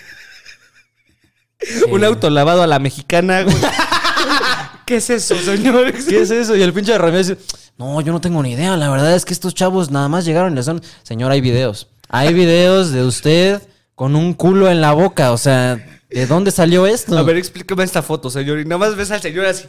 Un 1.90 2.02
Eh, 2.02 2.06
autolavado 2.06 2.62
a 2.62 2.66
la 2.66 2.78
mexicana, 2.78 3.42
güey. 3.42 3.56
¿Qué 4.86 4.96
es 4.96 5.10
eso, 5.10 5.36
señores? 5.36 6.04
¿Qué 6.08 6.22
es 6.22 6.30
eso? 6.30 6.56
Y 6.56 6.62
el 6.62 6.72
pinche 6.72 6.96
Ramírez 6.98 7.28
dice, 7.28 7.40
no, 7.78 8.00
yo 8.00 8.12
no 8.12 8.20
tengo 8.20 8.42
ni 8.42 8.52
idea. 8.52 8.76
La 8.76 8.90
verdad 8.90 9.14
es 9.14 9.24
que 9.24 9.32
estos 9.32 9.54
chavos 9.54 9.90
nada 9.90 10.08
más 10.08 10.24
llegaron 10.24 10.52
y 10.52 10.56
le 10.56 10.62
son, 10.62 10.82
señor, 11.02 11.30
hay 11.30 11.40
videos. 11.40 11.88
Hay 12.08 12.34
videos 12.34 12.90
de 12.90 13.04
usted 13.04 13.62
con 13.94 14.16
un 14.16 14.34
culo 14.34 14.68
en 14.68 14.80
la 14.80 14.92
boca. 14.92 15.30
O 15.32 15.38
sea, 15.38 15.84
¿de 16.08 16.26
dónde 16.26 16.50
salió 16.50 16.86
esto? 16.86 17.16
A 17.16 17.22
ver, 17.22 17.36
explícame 17.36 17.84
esta 17.84 18.02
foto, 18.02 18.30
señor. 18.30 18.58
Y 18.58 18.64
nada 18.64 18.78
más 18.78 18.96
ves 18.96 19.10
al 19.12 19.20
señor 19.20 19.46
así. 19.46 19.66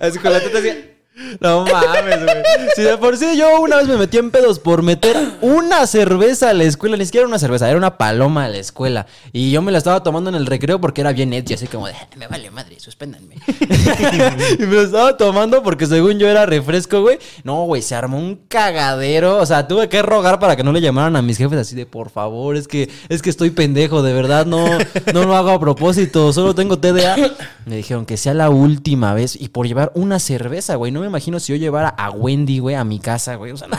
así 0.00 0.18
con 0.18 0.32
la 0.32 0.40
teta 0.40 0.58
así. 0.58 0.95
No 1.40 1.64
mames, 1.64 2.24
güey. 2.24 2.36
Si 2.74 2.82
de 2.82 2.98
por 2.98 3.16
sí 3.16 3.38
yo 3.38 3.60
una 3.60 3.76
vez 3.76 3.88
me 3.88 3.96
metí 3.96 4.18
en 4.18 4.30
pedos 4.30 4.58
por 4.58 4.82
meter 4.82 5.16
una 5.40 5.86
cerveza 5.86 6.50
a 6.50 6.52
la 6.52 6.64
escuela, 6.64 6.98
ni 6.98 7.06
siquiera 7.06 7.26
una 7.26 7.38
cerveza, 7.38 7.68
era 7.68 7.78
una 7.78 7.96
paloma 7.96 8.44
a 8.44 8.48
la 8.48 8.58
escuela. 8.58 9.06
Y 9.32 9.50
yo 9.50 9.62
me 9.62 9.72
la 9.72 9.78
estaba 9.78 10.02
tomando 10.02 10.28
en 10.28 10.36
el 10.36 10.44
recreo 10.44 10.78
porque 10.78 11.00
era 11.00 11.12
bien 11.12 11.32
edgy, 11.32 11.54
así 11.54 11.68
como 11.68 11.86
de, 11.86 11.94
me 12.16 12.26
vale 12.26 12.50
madre, 12.50 12.78
suspéndanme. 12.78 13.36
y 14.58 14.62
me 14.62 14.74
lo 14.74 14.82
estaba 14.82 15.16
tomando 15.16 15.62
porque 15.62 15.86
según 15.86 16.18
yo 16.18 16.28
era 16.28 16.44
refresco, 16.44 17.00
güey. 17.00 17.18
No, 17.44 17.64
güey, 17.64 17.80
se 17.80 17.94
armó 17.94 18.18
un 18.18 18.36
cagadero. 18.48 19.38
O 19.38 19.46
sea, 19.46 19.66
tuve 19.66 19.88
que 19.88 20.02
rogar 20.02 20.38
para 20.38 20.54
que 20.54 20.64
no 20.64 20.72
le 20.72 20.82
llamaran 20.82 21.16
a 21.16 21.22
mis 21.22 21.38
jefes 21.38 21.58
así 21.58 21.74
de, 21.74 21.86
por 21.86 22.10
favor, 22.10 22.56
es 22.56 22.68
que, 22.68 22.90
es 23.08 23.22
que 23.22 23.30
estoy 23.30 23.50
pendejo, 23.50 24.02
de 24.02 24.12
verdad, 24.12 24.44
no, 24.44 24.66
no 25.14 25.24
lo 25.24 25.34
hago 25.34 25.50
a 25.50 25.60
propósito, 25.60 26.30
solo 26.34 26.54
tengo 26.54 26.78
TDA. 26.78 27.16
Me 27.64 27.76
dijeron 27.76 28.04
que 28.04 28.18
sea 28.18 28.34
la 28.34 28.50
última 28.50 29.14
vez 29.14 29.34
y 29.34 29.48
por 29.48 29.66
llevar 29.66 29.92
una 29.94 30.18
cerveza, 30.18 30.74
güey. 30.74 30.92
No 30.92 31.00
me 31.00 31.05
imagino 31.08 31.40
si 31.40 31.52
yo 31.52 31.56
llevara 31.56 31.88
a 31.88 32.10
Wendy, 32.10 32.58
güey, 32.58 32.74
a 32.74 32.84
mi 32.84 33.00
casa, 33.00 33.36
güey. 33.36 33.52
O 33.52 33.56
sea, 33.56 33.68
no. 33.68 33.76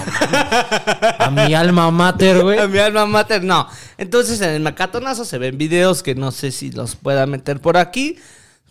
A 1.19 1.29
mi 1.31 1.53
alma 1.53 1.89
mater, 1.91 2.41
güey. 2.41 2.59
A 2.59 2.67
mi 2.67 2.79
alma 2.79 3.05
mater, 3.05 3.43
no. 3.43 3.67
Entonces 3.97 4.41
en 4.41 4.49
el 4.51 4.61
macatonazo 4.61 5.25
se 5.25 5.37
ven 5.37 5.57
videos 5.57 6.03
que 6.03 6.15
no 6.15 6.31
sé 6.31 6.51
si 6.51 6.71
los 6.71 6.95
pueda 6.95 7.25
meter 7.25 7.59
por 7.59 7.77
aquí. 7.77 8.17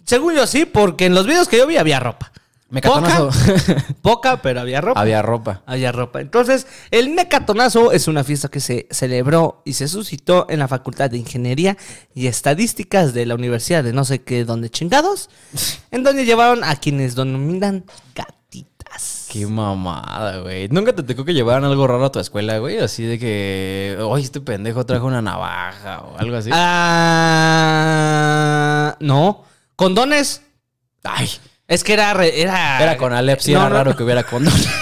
Según 0.04 0.34
yo 0.34 0.46
sí, 0.46 0.64
porque 0.64 1.06
en 1.06 1.14
los 1.14 1.26
videos 1.26 1.48
que 1.48 1.58
yo 1.58 1.66
vi 1.66 1.76
había 1.76 2.00
ropa. 2.00 2.32
Mecatonazo. 2.68 3.30
Poca, 3.30 3.84
poca, 4.02 4.42
pero 4.42 4.60
había 4.60 4.80
ropa. 4.80 5.00
Había 5.00 5.22
ropa. 5.22 5.62
Había 5.66 5.92
ropa. 5.92 6.20
Entonces, 6.20 6.66
el 6.90 7.10
Mecatonazo 7.10 7.92
es 7.92 8.08
una 8.08 8.24
fiesta 8.24 8.48
que 8.48 8.58
se 8.58 8.88
celebró 8.90 9.62
y 9.64 9.74
se 9.74 9.86
suscitó 9.86 10.46
en 10.48 10.58
la 10.58 10.66
Facultad 10.66 11.10
de 11.10 11.18
Ingeniería 11.18 11.76
y 12.12 12.26
Estadísticas 12.26 13.14
de 13.14 13.24
la 13.26 13.36
Universidad 13.36 13.84
de 13.84 13.92
no 13.92 14.04
sé 14.04 14.22
qué, 14.22 14.44
donde 14.44 14.68
chingados, 14.68 15.30
en 15.92 16.02
donde 16.02 16.24
llevaron 16.24 16.64
a 16.64 16.74
quienes 16.76 17.14
denominan 17.14 17.84
gatitas. 18.14 18.36
Qué 19.30 19.46
mamada, 19.46 20.38
güey. 20.38 20.68
¿Nunca 20.68 20.94
te 20.94 21.02
tocó 21.02 21.24
que 21.24 21.34
llevaran 21.34 21.64
algo 21.64 21.86
raro 21.86 22.04
a 22.06 22.12
tu 22.12 22.18
escuela, 22.20 22.58
güey? 22.58 22.78
Así 22.78 23.02
de 23.04 23.18
que, 23.18 23.98
oye, 24.00 24.24
este 24.24 24.40
pendejo 24.40 24.86
trajo 24.86 25.06
una 25.06 25.20
navaja 25.20 26.00
o 26.00 26.16
algo 26.18 26.36
así. 26.36 26.50
Ah, 27.56 28.96
no. 29.00 29.44
Condones. 29.74 30.42
Ay, 31.02 31.30
Es 31.68 31.84
que 31.84 31.92
era. 31.94 32.14
re- 32.14 32.40
Era, 32.40 32.82
era 32.82 32.96
con 32.96 33.12
Alep, 33.12 33.40
No, 33.46 33.50
era 33.52 33.68
no, 33.68 33.68
raro 33.74 33.90
no. 33.90 33.96
que 33.96 34.02
hubiera 34.04 34.22
condones. 34.22 34.68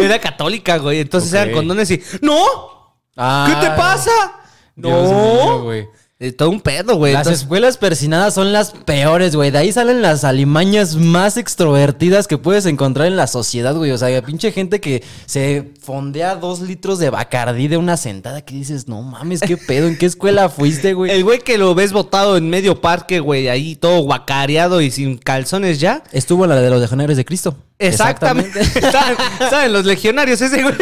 Era 0.00 0.18
católica, 0.18 0.78
güey. 0.78 1.00
Entonces 1.00 1.30
eran 1.32 1.52
condones 1.52 1.90
y. 1.90 2.02
¡No! 2.22 2.46
¿Qué 3.14 3.54
te 3.60 3.66
Ah, 3.66 3.74
pasa? 3.76 4.10
Dios 4.74 5.10
mío, 5.12 5.62
güey. 5.62 5.88
Eh, 6.20 6.32
todo 6.32 6.50
un 6.50 6.60
pedo, 6.60 6.96
güey. 6.96 7.12
Las 7.12 7.20
Entonces- 7.20 7.42
escuelas 7.42 7.76
persinadas 7.76 8.34
son 8.34 8.52
las 8.52 8.72
peores, 8.72 9.36
güey. 9.36 9.52
De 9.52 9.58
ahí 9.58 9.70
salen 9.70 10.02
las 10.02 10.24
alimañas 10.24 10.96
más 10.96 11.36
extrovertidas 11.36 12.26
que 12.26 12.36
puedes 12.38 12.66
encontrar 12.66 13.06
en 13.06 13.14
la 13.16 13.28
sociedad, 13.28 13.72
güey. 13.76 13.92
O 13.92 13.98
sea, 13.98 14.20
pinche 14.22 14.50
gente 14.50 14.80
que 14.80 15.04
se 15.26 15.74
fondea 15.80 16.34
dos 16.34 16.58
litros 16.60 16.98
de 16.98 17.10
bacardí 17.10 17.68
de 17.68 17.76
una 17.76 17.96
sentada 17.96 18.40
que 18.40 18.56
dices, 18.56 18.88
no 18.88 19.00
mames, 19.02 19.40
qué 19.42 19.56
pedo, 19.56 19.86
¿en 19.86 19.96
qué 19.96 20.06
escuela 20.06 20.48
fuiste, 20.48 20.92
güey? 20.94 21.12
El 21.12 21.22
güey 21.22 21.38
que 21.38 21.56
lo 21.56 21.76
ves 21.76 21.92
botado 21.92 22.36
en 22.36 22.50
medio 22.50 22.80
parque, 22.80 23.20
güey, 23.20 23.48
ahí 23.48 23.76
todo 23.76 24.00
guacareado 24.00 24.80
y 24.80 24.90
sin 24.90 25.18
calzones 25.18 25.78
ya. 25.78 26.02
Estuvo 26.10 26.42
en 26.44 26.50
la 26.50 26.56
de 26.60 26.68
los 26.68 26.80
legionarios 26.80 27.16
de 27.16 27.24
Cristo. 27.24 27.56
Exactamente. 27.78 28.64
¿Saben, 28.64 29.16
saben 29.50 29.72
los 29.72 29.84
legionarios 29.84 30.40
ese 30.40 30.64
güey? 30.64 30.74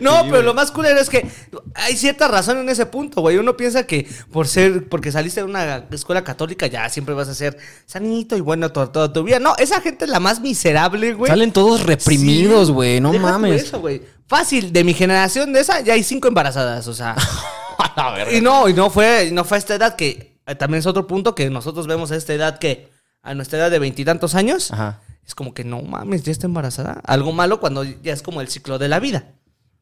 No, 0.00 0.22
pero 0.30 0.42
lo 0.42 0.54
más 0.54 0.70
culero 0.70 1.00
es 1.00 1.08
que 1.08 1.26
hay 1.74 1.96
cierta 1.96 2.28
razón 2.28 2.58
en 2.58 2.68
ese 2.68 2.86
punto, 2.86 3.20
güey. 3.20 3.36
Uno 3.36 3.56
piensa 3.56 3.86
que 3.86 4.08
por 4.32 4.48
ser, 4.48 4.88
porque 4.88 5.12
saliste 5.12 5.40
de 5.40 5.46
una 5.46 5.86
escuela 5.90 6.24
católica, 6.24 6.66
ya 6.66 6.88
siempre 6.88 7.14
vas 7.14 7.28
a 7.28 7.34
ser 7.34 7.56
sanito 7.86 8.36
y 8.36 8.40
bueno 8.40 8.70
toda, 8.72 8.90
toda 8.92 9.12
tu 9.12 9.22
vida. 9.22 9.38
No, 9.38 9.54
esa 9.58 9.80
gente 9.80 10.04
es 10.04 10.10
la 10.10 10.20
más 10.20 10.40
miserable, 10.40 11.14
güey. 11.14 11.30
Salen 11.30 11.52
todos 11.52 11.84
reprimidos, 11.84 12.68
Sí. 12.68 12.72
güey. 12.72 13.00
No 13.00 13.12
Deja 13.12 13.22
mames. 13.32 13.62
eso, 13.64 13.80
güey. 13.80 14.02
Fácil, 14.26 14.72
de 14.72 14.84
mi 14.84 14.94
generación 14.94 15.52
de 15.52 15.60
esa, 15.60 15.80
ya 15.80 15.94
hay 15.94 16.02
cinco 16.04 16.28
embarazadas, 16.28 16.86
o 16.86 16.94
sea. 16.94 17.16
y 18.32 18.40
no, 18.40 18.68
y 18.68 18.74
no 18.74 18.90
fue, 18.90 19.26
y 19.26 19.32
no 19.32 19.44
fue 19.44 19.56
a 19.56 19.58
esta 19.58 19.74
edad 19.74 19.96
que 19.96 20.38
eh, 20.46 20.54
también 20.54 20.78
es 20.80 20.86
otro 20.86 21.06
punto 21.06 21.34
que 21.34 21.50
nosotros 21.50 21.86
vemos 21.86 22.10
a 22.12 22.16
esta 22.16 22.32
edad 22.34 22.58
que 22.58 22.88
a 23.22 23.34
nuestra 23.34 23.58
edad 23.58 23.70
de 23.70 23.78
veintitantos 23.78 24.34
años 24.34 24.70
Ajá. 24.72 25.00
es 25.26 25.34
como 25.34 25.52
que 25.52 25.64
no 25.64 25.82
mames, 25.82 26.22
ya 26.22 26.32
está 26.32 26.46
embarazada. 26.46 27.00
Algo 27.04 27.32
malo 27.32 27.60
cuando 27.60 27.84
ya 27.84 28.12
es 28.12 28.22
como 28.22 28.40
el 28.40 28.48
ciclo 28.48 28.78
de 28.78 28.88
la 28.88 29.00
vida. 29.00 29.32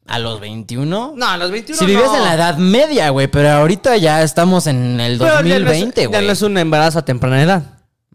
¿A 0.07 0.17
los 0.19 0.39
21? 0.39 1.13
No, 1.15 1.27
a 1.27 1.37
los 1.37 1.51
21 1.51 1.77
Si 1.79 1.85
vivías 1.85 2.07
no. 2.07 2.17
en 2.17 2.23
la 2.23 2.33
edad 2.33 2.57
media, 2.57 3.09
güey, 3.09 3.27
pero 3.27 3.49
ahorita 3.51 3.95
ya 3.97 4.23
estamos 4.23 4.65
en 4.67 4.99
el 4.99 5.19
Pero 5.19 5.29
ya 5.29 5.41
no 5.41 5.47
es- 5.47 5.53
2020, 5.65 6.01
Ya 6.01 6.07
güey. 6.07 6.25
no 6.25 6.31
es 6.33 6.41
un 6.41 6.57
embarazo 6.57 6.99
a 6.99 7.05
temprana 7.05 7.41
edad. 7.43 7.63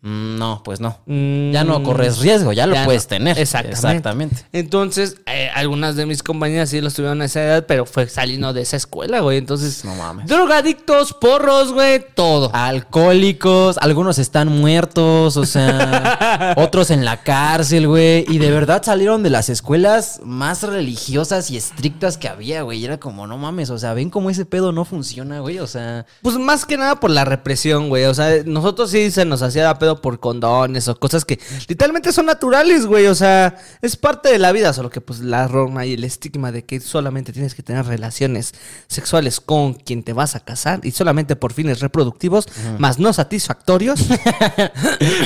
Mm, 0.05 0.37
No, 0.39 0.63
pues 0.63 0.81
no. 0.81 0.99
Mm, 1.07 1.51
Ya 1.53 1.65
no 1.65 1.83
corres 1.83 2.19
riesgo, 2.19 2.53
ya 2.53 2.67
lo 2.67 2.75
ya 2.75 2.85
puedes 2.85 3.05
no. 3.05 3.09
tener. 3.09 3.39
Exactamente. 3.39 3.75
Exactamente. 3.75 4.37
Entonces, 4.53 5.17
eh, 5.27 5.49
algunas 5.55 5.97
de 5.97 6.05
mis 6.07 6.23
compañeras 6.23 6.69
sí 6.69 6.81
los 6.83 6.93
tuvieron 6.95 7.23
a 7.23 7.25
esa 7.25 7.43
edad, 7.43 7.65
pero 7.67 7.87
fue 7.87 8.07
saliendo 8.09 8.53
de 8.53 8.61
esa 8.63 8.77
escuela, 8.77 9.21
güey. 9.21 9.39
Entonces, 9.39 9.85
No 9.85 9.95
mames. 9.95 10.27
drogadictos, 10.27 11.15
porros, 11.15 11.73
güey, 11.73 12.05
todo. 12.15 12.51
Alcohólicos, 12.55 13.79
algunos 13.79 14.19
están 14.19 14.49
muertos, 14.49 15.37
o 15.37 15.45
sea, 15.47 16.53
otros 16.57 16.91
en 16.91 17.05
la 17.05 17.23
cárcel, 17.23 17.89
güey. 17.89 18.25
Y 18.29 18.39
de 18.39 18.51
verdad 18.51 18.83
salieron 18.85 19.23
de 19.23 19.31
las 19.31 19.49
escuelas 19.49 20.21
más 20.23 20.63
religiosas 20.63 21.51
y 21.51 21.57
estrictas 21.57 22.19
que 22.19 22.29
había, 22.29 22.63
güey. 22.63 22.79
Y 22.81 22.85
era 22.85 22.99
como, 23.01 23.27
no 23.27 23.39
mames, 23.39 23.71
o 23.71 23.79
sea, 23.79 23.95
ven 23.95 24.11
cómo 24.11 24.31
ese 24.31 24.45
pedo 24.45 24.71
no 24.73 24.85
funciona, 24.85 25.41
güey. 25.41 25.59
O 25.61 25.67
sea, 25.67 26.07
Pues 26.23 26.37
más 26.37 26.67
que 26.67 26.77
nada 26.77 27.01
por 27.01 27.11
la 27.11 27.25
represión, 27.25 27.89
güey. 27.89 28.05
O 28.05 28.15
sea, 28.15 28.31
nosotros 28.45 28.91
sí 28.91 29.11
se 29.11 29.25
nos 29.25 29.43
hacía 29.43 29.63
de 29.63 29.69
pedo 29.95 30.01
por 30.01 30.21
condones 30.21 30.89
o 30.89 30.99
cosas 30.99 31.25
que 31.25 31.39
literalmente 31.69 32.13
son 32.13 32.27
naturales, 32.27 32.87
güey. 32.87 33.07
O 33.07 33.15
sea, 33.15 33.57
es 33.83 33.97
parte 33.97 34.31
de 34.31 34.39
la 34.39 34.53
vida, 34.53 34.73
solo 34.73 34.91
que 34.91 35.01
pues 35.01 35.21
la 35.21 35.49
norma 35.49 35.87
y 35.87 35.95
el 35.95 36.05
estigma 36.05 36.53
de 36.53 36.65
que 36.65 36.81
solamente 36.81 37.33
tienes 37.33 37.55
que 37.55 37.63
tener 37.63 37.85
relaciones 37.87 38.55
sexuales 38.89 39.41
con 39.41 39.75
quien 39.75 40.03
te 40.03 40.13
vas 40.13 40.35
a 40.35 40.41
casar 40.41 40.81
y 40.83 40.91
solamente 40.91 41.37
por 41.37 41.53
fines 41.53 41.81
reproductivos, 41.81 42.47
más 42.79 42.99
no 42.99 43.13
satisfactorios. 43.13 44.01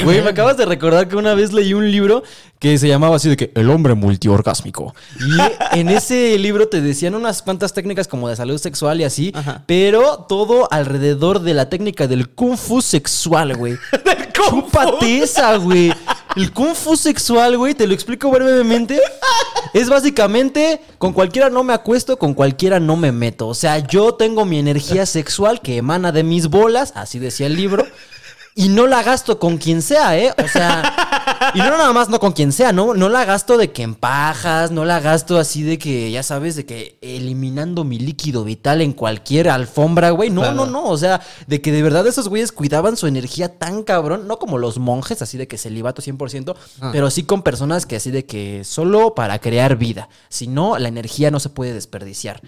Güey, 0.05 0.23
me 0.23 0.31
acabas 0.31 0.57
de 0.57 0.67
recordar 0.67 1.09
que 1.09 1.17
una 1.17 1.35
vez 1.35 1.53
leí 1.53 1.75
un 1.75 1.91
libro 1.91 2.23
que 2.59 2.77
se 2.79 2.89
llamaba 2.89 3.17
así 3.17 3.29
de 3.29 3.37
que 3.37 3.53
El 3.55 3.71
hombre 3.71 3.95
multiorgásmico. 3.95 4.95
Y 5.21 5.79
en 5.79 5.89
ese 5.89 6.39
libro 6.39 6.69
te 6.69 6.81
decían 6.81 7.15
unas 7.15 7.43
cuantas 7.43 7.73
técnicas 7.73 8.09
como 8.09 8.29
de 8.29 8.37
salud 8.37 8.59
sexual 8.59 9.01
y 9.01 9.05
así, 9.05 9.33
Ajá. 9.35 9.65
pero 9.67 10.27
todo 10.29 10.69
alrededor 10.73 11.41
de 11.41 11.55
la 11.55 11.69
técnica 11.69 12.07
del 12.07 12.29
kung 12.31 12.57
fu 12.57 12.81
sexual, 12.81 13.57
güey. 13.57 13.77
Güey. 15.61 15.93
El 16.37 16.53
kung 16.53 16.75
fu 16.75 16.97
sexual, 16.97 17.57
güey, 17.57 17.75
te 17.75 17.87
lo 17.87 17.95
explico 17.95 18.31
brevemente. 18.31 19.01
Es 19.75 19.89
básicamente, 19.89 20.81
con 20.99 21.13
cualquiera 21.13 21.51
no 21.51 21.65
me 21.65 21.73
acuesto, 21.73 22.19
con 22.19 22.35
cualquiera 22.35 22.81
no 22.81 22.97
me 22.97 23.13
meto. 23.13 23.49
O 23.49 23.55
sea, 23.55 23.79
yo 23.79 24.15
tengo 24.15 24.45
mi 24.45 24.59
energía 24.59 25.05
sexual 25.07 25.61
que 25.61 25.77
emana 25.77 26.13
de 26.13 26.23
mis 26.23 26.49
bolas, 26.49 26.93
así 26.95 27.19
decía 27.19 27.47
el 27.47 27.57
libro. 27.57 27.87
Y 28.61 28.69
no 28.71 28.89
la 28.89 29.05
gasto 29.05 29.39
con 29.39 29.57
quien 29.57 29.83
sea, 29.83 30.19
¿eh? 30.19 30.35
O 30.45 30.49
sea, 30.49 31.53
y 31.55 31.59
no 31.59 31.71
nada 31.71 31.93
más 31.93 32.09
no 32.09 32.19
con 32.19 32.33
quien 32.33 32.51
sea, 32.51 32.73
¿no? 32.73 32.93
No 32.93 33.09
la 33.09 33.25
gasto 33.25 33.57
de 33.57 33.71
que 33.71 33.85
en 33.85 33.95
pajas, 33.95 34.73
no 34.73 34.85
la 34.85 34.99
gasto 34.99 35.39
así 35.39 35.63
de 35.63 35.79
que, 35.79 36.11
ya 36.11 36.25
sabes, 36.25 36.57
de 36.57 36.67
que 36.67 36.99
eliminando 37.01 37.85
mi 37.85 38.01
líquido 38.01 38.43
vital 38.43 38.81
en 38.81 38.95
cualquier 38.95 39.49
alfombra, 39.49 40.11
güey. 40.11 40.31
No, 40.31 40.53
no, 40.53 40.67
no. 40.67 40.87
O 40.87 40.99
sea, 40.99 41.21
de 41.47 41.63
que 41.63 41.71
de 41.71 41.83
verdad 41.85 42.05
esos 42.09 42.29
güeyes 42.29 42.51
cuidaban 42.51 42.97
su 42.97 43.07
energía 43.07 43.59
tan 43.59 43.85
cabrón, 43.85 44.27
no 44.27 44.41
como 44.41 44.59
los 44.59 44.79
monjes, 44.79 45.23
así 45.23 45.39
de 45.39 45.47
que 45.47 45.57
celibato 45.57 46.03
100%, 46.03 46.57
Ah. 46.81 46.91
pero 46.93 47.11
sí 47.11 47.23
con 47.23 47.43
personas 47.43 47.87
que 47.87 47.95
así 47.95 48.11
de 48.11 48.27
que 48.27 48.65
solo 48.65 49.15
para 49.15 49.39
crear 49.39 49.77
vida. 49.77 50.09
Si 50.31 50.49
no, 50.49 50.79
la 50.79 50.89
energía 50.89 51.31
no 51.31 51.39
se 51.39 51.49
puede 51.51 51.75
desperdiciar. 51.75 52.41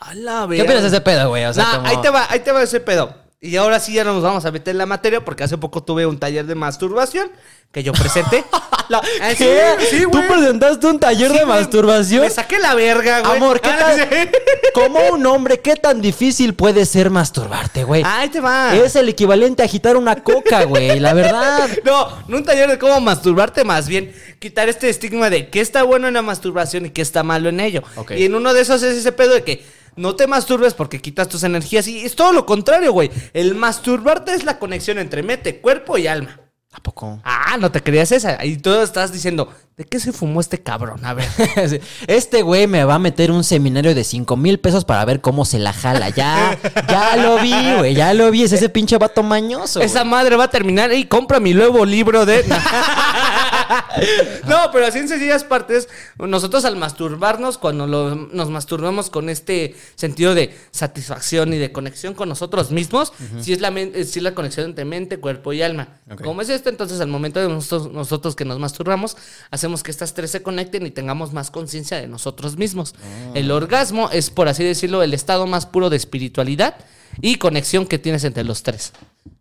A 0.00 0.12
la 0.14 0.46
¿Qué 0.50 0.60
opinas 0.60 0.82
de 0.82 0.88
ese 0.88 1.00
pedo, 1.00 1.30
güey? 1.30 1.46
O 1.46 1.54
sea, 1.54 1.64
Nah, 1.64 1.76
como- 1.76 1.86
ahí 1.88 1.96
te 2.02 2.10
va, 2.10 2.26
ahí 2.28 2.40
te 2.40 2.52
va 2.52 2.62
ese 2.62 2.80
pedo. 2.80 3.24
Y 3.40 3.56
ahora 3.56 3.78
sí 3.80 3.92
ya 3.92 4.02
nos 4.02 4.22
vamos 4.22 4.44
a 4.46 4.50
meter 4.50 4.72
en 4.72 4.78
la 4.78 4.86
materia 4.86 5.22
porque 5.24 5.44
hace 5.44 5.58
poco 5.58 5.82
tuve 5.82 6.06
un 6.06 6.18
taller 6.18 6.46
de 6.46 6.54
masturbación 6.54 7.30
que 7.70 7.82
yo 7.82 7.92
presenté. 7.92 8.44
La- 8.88 9.02
Ah, 9.20 9.30
sí, 9.30 9.38
¿Qué? 9.38 9.60
sí, 9.90 10.04
¿Tú 10.10 10.20
presentaste 10.28 10.86
un 10.86 10.98
taller 11.00 11.30
Sí, 11.32 11.38
de 11.38 11.44
güey. 11.44 11.58
masturbación? 11.58 12.22
Me 12.22 12.30
saqué 12.30 12.58
la 12.60 12.74
verga, 12.74 13.20
güey. 13.20 13.36
Amor, 13.36 13.60
¿qué 13.60 13.68
Ah, 13.68 13.78
tan, 13.78 14.08
como 14.74 15.00
un 15.08 15.26
hombre, 15.26 15.58
qué 15.60 15.74
tan 15.74 16.00
difícil 16.00 16.54
puede 16.54 16.86
ser 16.86 17.10
masturbarte, 17.10 17.82
güey? 17.82 18.02
Ahí 18.06 18.28
te 18.28 18.40
va. 18.40 18.74
Es 18.76 18.94
el 18.96 19.08
equivalente 19.08 19.62
a 19.62 19.64
agitar 19.66 19.96
una 19.96 20.22
coca, 20.22 20.62
güey, 20.64 20.98
la 21.00 21.12
verdad. 21.14 21.68
No, 21.84 22.08
no 22.28 22.36
un 22.38 22.44
taller 22.44 22.70
de 22.70 22.78
cómo 22.78 23.00
masturbarte, 23.00 23.64
más 23.64 23.88
bien 23.88 24.14
quitar 24.38 24.68
este 24.68 24.88
estigma 24.88 25.30
de 25.30 25.50
qué 25.50 25.60
está 25.60 25.82
bueno 25.82 26.06
en 26.08 26.14
la 26.14 26.22
masturbación 26.22 26.86
y 26.86 26.90
qué 26.90 27.02
está 27.02 27.22
malo 27.24 27.48
en 27.48 27.58
ello. 27.60 27.82
Ok. 27.96 28.12
Y 28.12 28.24
en 28.26 28.34
uno 28.36 28.54
de 28.54 28.60
esos 28.62 28.82
es 28.84 28.96
ese 28.96 29.10
pedo 29.12 29.34
de 29.34 29.42
que 29.42 29.64
no 29.96 30.14
te 30.14 30.26
masturbes 30.26 30.74
porque 30.74 31.00
quitas 31.00 31.28
tus 31.28 31.42
energías 31.42 31.88
y 31.88 32.04
es 32.04 32.14
todo 32.14 32.32
lo 32.32 32.46
contrario, 32.46 32.92
güey. 32.92 33.10
El 33.32 33.54
masturbarte 33.54 34.34
es 34.34 34.44
la 34.44 34.58
conexión 34.58 34.98
entre 34.98 35.22
mente, 35.22 35.60
cuerpo 35.60 35.98
y 35.98 36.06
alma. 36.06 36.40
¿A 36.72 36.82
poco? 36.82 37.20
Ah, 37.24 37.56
no 37.58 37.72
te 37.72 37.82
creías 37.82 38.12
esa. 38.12 38.44
Y 38.44 38.58
tú 38.58 38.70
estás 38.74 39.12
diciendo, 39.12 39.48
¿de 39.76 39.84
qué 39.84 40.00
se 40.00 40.12
fumó 40.12 40.40
este 40.40 40.62
cabrón? 40.62 41.04
A 41.04 41.12
ver. 41.14 41.28
Este 42.06 42.42
güey 42.42 42.66
me 42.66 42.84
va 42.84 42.94
a 42.94 42.98
meter 42.98 43.30
un 43.30 43.44
seminario 43.44 43.94
de 43.94 44.04
5 44.04 44.36
mil 44.36 44.58
pesos 44.58 44.84
para 44.84 45.04
ver 45.04 45.20
cómo 45.20 45.44
se 45.44 45.58
la 45.58 45.72
jala. 45.74 46.08
Ya, 46.10 46.58
ya 46.88 47.16
lo 47.16 47.38
vi, 47.40 47.52
güey, 47.78 47.94
ya 47.94 48.14
lo 48.14 48.30
vi. 48.30 48.44
Es 48.44 48.52
ese 48.52 48.68
pinche 48.70 48.96
vato 48.96 49.22
mañoso. 49.22 49.80
Esa 49.82 50.00
güey. 50.00 50.10
madre 50.10 50.36
va 50.36 50.44
a 50.44 50.50
terminar 50.50 50.92
y 50.94 51.04
compra 51.04 51.40
mi 51.40 51.52
nuevo 51.52 51.84
libro 51.84 52.24
de. 52.24 52.42
no, 54.46 54.70
pero 54.72 54.86
así 54.86 54.98
en 54.98 55.08
sencillas 55.08 55.44
partes, 55.44 55.88
nosotros 56.18 56.64
al 56.64 56.76
masturbarnos, 56.76 57.58
cuando 57.58 57.86
lo- 57.86 58.14
nos 58.14 58.48
masturbamos 58.50 59.10
con 59.10 59.28
este 59.28 59.74
sentido 59.94 60.34
de 60.34 60.56
satisfacción 60.70 61.52
y 61.52 61.58
de 61.58 61.72
conexión 61.72 62.14
con 62.14 62.28
nosotros 62.28 62.70
mismos, 62.70 63.12
sí, 63.40 63.52
es 63.52 63.60
la 63.60 63.72
sí 63.74 64.18
es 64.18 64.22
la 64.22 64.34
conexión 64.34 64.66
entre 64.66 64.84
mente, 64.86 65.18
cuerpo 65.18 65.52
y 65.52 65.60
alma. 65.62 65.88
Como 66.22 66.40
es 66.42 66.48
esto, 66.48 66.70
entonces 66.70 67.00
al 67.00 67.08
momento 67.08 67.40
de 67.40 67.48
nosotros, 67.48 67.92
nosotros 67.92 68.36
que 68.36 68.44
nos 68.46 68.58
masturbamos, 68.58 69.16
hacemos 69.50 69.65
que 69.82 69.90
estas 69.90 70.14
tres 70.14 70.30
se 70.30 70.42
conecten 70.42 70.86
y 70.86 70.90
tengamos 70.90 71.32
más 71.32 71.50
conciencia 71.50 72.00
de 72.00 72.08
nosotros 72.08 72.56
mismos. 72.56 72.94
El 73.34 73.50
orgasmo 73.50 74.10
es, 74.10 74.30
por 74.30 74.48
así 74.48 74.64
decirlo, 74.64 75.02
el 75.02 75.14
estado 75.14 75.46
más 75.46 75.66
puro 75.66 75.90
de 75.90 75.96
espiritualidad 75.96 76.76
y 77.20 77.36
conexión 77.36 77.86
que 77.86 77.98
tienes 77.98 78.24
entre 78.24 78.44
los 78.44 78.62
tres. 78.62 78.92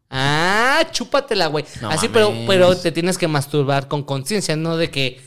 Ah, 0.10 0.88
chúpatela, 0.92 1.48
güey. 1.48 1.66
No 1.82 1.90
Así, 1.90 2.10
pero, 2.10 2.34
pero 2.48 2.76
te 2.78 2.92
tienes 2.92 3.18
que 3.18 3.28
masturbar 3.28 3.88
con 3.88 4.04
conciencia, 4.04 4.56
no 4.56 4.78
de 4.78 4.90
que. 4.90 5.22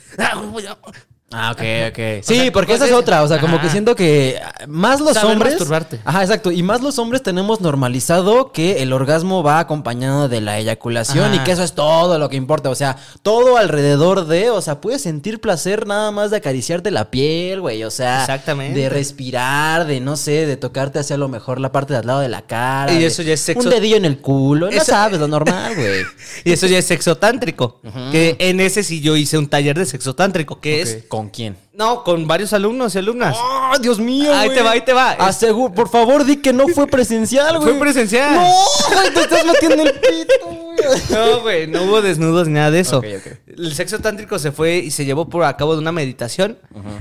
"Ah, 1.30 1.54
güey, 1.56 1.66
voy 1.68 1.80
a-". 1.82 1.86
Ah, 1.86 1.88
ok, 1.88 1.92
ok. 1.92 2.24
Sí, 2.24 2.34
sea, 2.40 2.52
porque 2.52 2.74
esa 2.74 2.86
es 2.86 2.92
otra. 2.92 3.22
O 3.22 3.28
sea, 3.28 3.38
como 3.40 3.56
Ajá. 3.56 3.64
que 3.64 3.70
siento 3.70 3.94
que 3.94 4.40
más 4.66 5.00
los 5.00 5.14
Saber 5.14 5.32
hombres. 5.32 5.52
masturbarte. 5.54 6.00
Ajá, 6.04 6.22
exacto. 6.22 6.50
Y 6.50 6.62
más 6.62 6.80
los 6.80 6.98
hombres 6.98 7.22
tenemos 7.22 7.60
normalizado 7.60 8.52
que 8.52 8.82
el 8.82 8.92
orgasmo 8.92 9.42
va 9.42 9.58
acompañado 9.58 10.28
de 10.28 10.40
la 10.40 10.58
eyaculación 10.58 11.26
Ajá. 11.26 11.36
y 11.36 11.38
que 11.40 11.52
eso 11.52 11.62
es 11.62 11.72
todo 11.74 12.18
lo 12.18 12.28
que 12.28 12.36
importa. 12.36 12.70
O 12.70 12.74
sea, 12.74 12.96
todo 13.22 13.56
alrededor 13.58 14.26
de. 14.26 14.50
O 14.50 14.60
sea, 14.62 14.80
puedes 14.80 15.02
sentir 15.02 15.40
placer 15.40 15.86
nada 15.86 16.10
más 16.10 16.30
de 16.30 16.38
acariciarte 16.38 16.90
la 16.90 17.10
piel, 17.10 17.60
güey. 17.60 17.84
O 17.84 17.90
sea, 17.90 18.20
Exactamente. 18.20 18.78
de 18.78 18.88
respirar, 18.88 19.86
de 19.86 20.00
no 20.00 20.16
sé, 20.16 20.46
de 20.46 20.56
tocarte 20.56 20.98
hacia 20.98 21.16
lo 21.16 21.28
mejor 21.28 21.60
la 21.60 21.72
parte 21.72 21.92
de 21.92 21.98
al 22.00 22.06
lado 22.06 22.20
de 22.20 22.28
la 22.28 22.42
cara. 22.42 22.92
Y 22.92 22.98
de- 23.00 23.06
eso 23.06 23.22
ya 23.22 23.34
es 23.34 23.46
sexo- 23.48 23.64
Un 23.64 23.70
dedillo 23.70 23.96
en 23.96 24.04
el 24.04 24.18
culo. 24.18 24.66
No 24.70 24.72
Eso- 24.76 24.84
sabes, 24.86 25.20
lo 25.20 25.28
normal, 25.28 25.74
güey. 25.74 26.04
Y 26.44 26.52
eso 26.52 26.66
ya 26.66 26.78
es 26.78 26.86
sexo 26.86 27.16
tántrico. 27.16 27.80
Que 28.10 28.36
en 28.38 28.60
ese 28.60 28.82
sí 28.82 29.00
yo 29.00 29.16
hice 29.16 29.36
un 29.38 29.48
taller 29.48 29.78
de 29.78 29.84
sexo 29.86 30.14
tántrico, 30.14 30.60
que 30.60 30.80
es. 30.82 31.04
¿Con 31.18 31.28
quién? 31.30 31.56
No, 31.72 32.02
con 32.04 32.26
varios 32.26 32.52
alumnos 32.52 32.94
y 32.94 32.98
alumnas. 32.98 33.36
¡Oh, 33.38 33.72
Dios 33.80 33.98
mío! 33.98 34.32
Ahí 34.34 34.48
güey! 34.48 34.58
te 34.58 34.64
va, 34.64 34.70
ahí 34.72 34.80
te 34.82 34.92
va. 34.92 35.16
Asegu- 35.18 35.72
por 35.74 35.88
favor, 35.88 36.24
di 36.24 36.36
que 36.36 36.52
no 36.52 36.66
fue 36.68 36.86
presencial, 36.86 37.58
güey. 37.58 37.70
Fue 37.70 37.78
presencial. 37.80 38.34
No, 38.34 38.52
güey, 38.94 39.14
te 39.14 39.20
estás 39.20 39.44
metiendo 39.46 39.82
el 39.82 39.92
pito, 39.92 40.46
güey. 40.46 40.68
No, 41.10 41.40
güey, 41.40 41.66
no 41.66 41.82
hubo 41.84 42.00
desnudos 42.02 42.46
ni 42.48 42.54
nada 42.54 42.70
de 42.70 42.80
eso. 42.80 43.02
El 43.46 43.74
sexo 43.74 43.98
tántrico 43.98 44.38
se 44.38 44.52
fue 44.52 44.76
y 44.78 44.90
se 44.90 45.04
llevó 45.04 45.28
por 45.28 45.44
a 45.44 45.56
cabo 45.56 45.74
de 45.74 45.80
una 45.80 45.92
meditación 45.92 46.58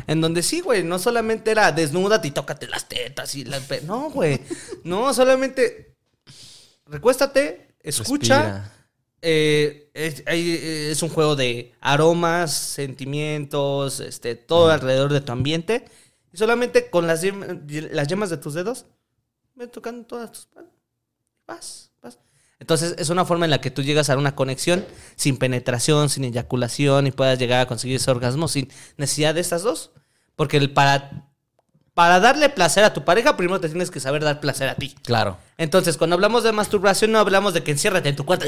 en 0.08 0.20
donde 0.22 0.44
sí, 0.44 0.62
güey, 0.62 0.84
no 0.84 1.00
solamente 1.00 1.52
era 1.52 1.72
desnúdate 1.72 2.28
y 2.28 2.32
tócate 2.32 2.68
las 2.68 2.88
tetas 2.88 3.36
y 3.36 3.46
la... 3.46 3.60
pe- 3.60 3.82
No, 3.82 4.10
güey. 4.10 4.42
No, 4.84 5.14
solamente 5.14 5.96
recuéstate, 6.86 7.70
escucha. 7.82 8.38
Respira. 8.42 8.74
Eh, 9.22 9.90
es, 9.94 10.24
eh, 10.28 10.90
es 10.92 11.02
un 11.02 11.10
juego 11.10 11.36
de 11.36 11.74
aromas, 11.82 12.54
sentimientos, 12.54 14.00
este, 14.00 14.36
todo 14.36 14.70
alrededor 14.70 15.12
de 15.12 15.22
tu 15.22 15.32
ambiente. 15.32 15.86
Y 16.32 16.38
solamente 16.38 16.90
con 16.90 17.08
las, 17.08 17.24
las 17.24 18.08
yemas 18.08 18.30
de 18.30 18.38
tus 18.38 18.54
dedos, 18.54 18.86
ve 19.56 19.68
tocando 19.68 20.06
todas 20.06 20.32
tus. 20.32 20.48
Vas, 21.48 21.92
vas. 22.02 22.20
Entonces 22.60 22.96
es 22.98 23.10
una 23.10 23.26
forma 23.26 23.46
en 23.46 23.52
la 23.52 23.62
que 23.62 23.72
tú 23.72 23.82
llegas 23.82 24.10
a 24.10 24.18
una 24.18 24.36
conexión 24.36 24.86
sin 25.16 25.38
penetración, 25.38 26.10
sin 26.10 26.26
eyaculación 26.26 27.08
y 27.08 27.12
puedas 27.12 27.40
llegar 27.40 27.62
a 27.62 27.68
conseguir 27.68 27.98
ese 27.98 28.12
orgasmo 28.12 28.48
sin 28.48 28.70
necesidad 28.98 29.34
de 29.34 29.42
estas 29.42 29.64
dos. 29.64 29.92
Porque 30.36 30.58
el 30.58 30.72
para, 30.72 31.28
para 31.94 32.20
darle 32.20 32.50
placer 32.50 32.84
a 32.84 32.94
tu 32.94 33.04
pareja, 33.04 33.38
primero 33.38 33.60
te 33.60 33.70
tienes 33.70 33.90
que 33.90 34.00
saber 34.00 34.24
dar 34.24 34.40
placer 34.40 34.70
a 34.70 34.76
ti. 34.76 34.96
Claro. 35.04 35.38
Entonces, 35.58 35.98
cuando 35.98 36.16
hablamos 36.16 36.44
de 36.44 36.52
masturbación, 36.52 37.12
no 37.12 37.18
hablamos 37.18 37.56
de 37.56 37.64
que 37.64 37.72
enciérrate 37.72 38.10
en 38.10 38.16
tu 38.16 38.24
cuarto. 38.24 38.46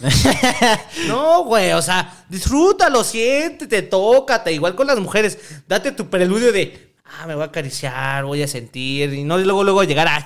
no, 1.08 1.44
güey, 1.44 1.72
o 1.72 1.82
sea, 1.82 2.24
disfrútalo, 2.28 3.02
siéntete, 3.04 3.82
tócate. 3.82 4.52
Igual 4.52 4.74
con 4.74 4.86
las 4.86 4.98
mujeres, 4.98 5.38
date 5.66 5.92
tu 5.92 6.08
preludio 6.08 6.52
de, 6.52 6.92
ah, 7.04 7.26
me 7.26 7.34
voy 7.34 7.42
a 7.44 7.46
acariciar, 7.46 8.24
voy 8.24 8.42
a 8.42 8.48
sentir, 8.48 9.12
y 9.12 9.24
no 9.24 9.38
luego, 9.38 9.64
luego 9.64 9.84
llegar 9.84 10.08
a. 10.08 10.24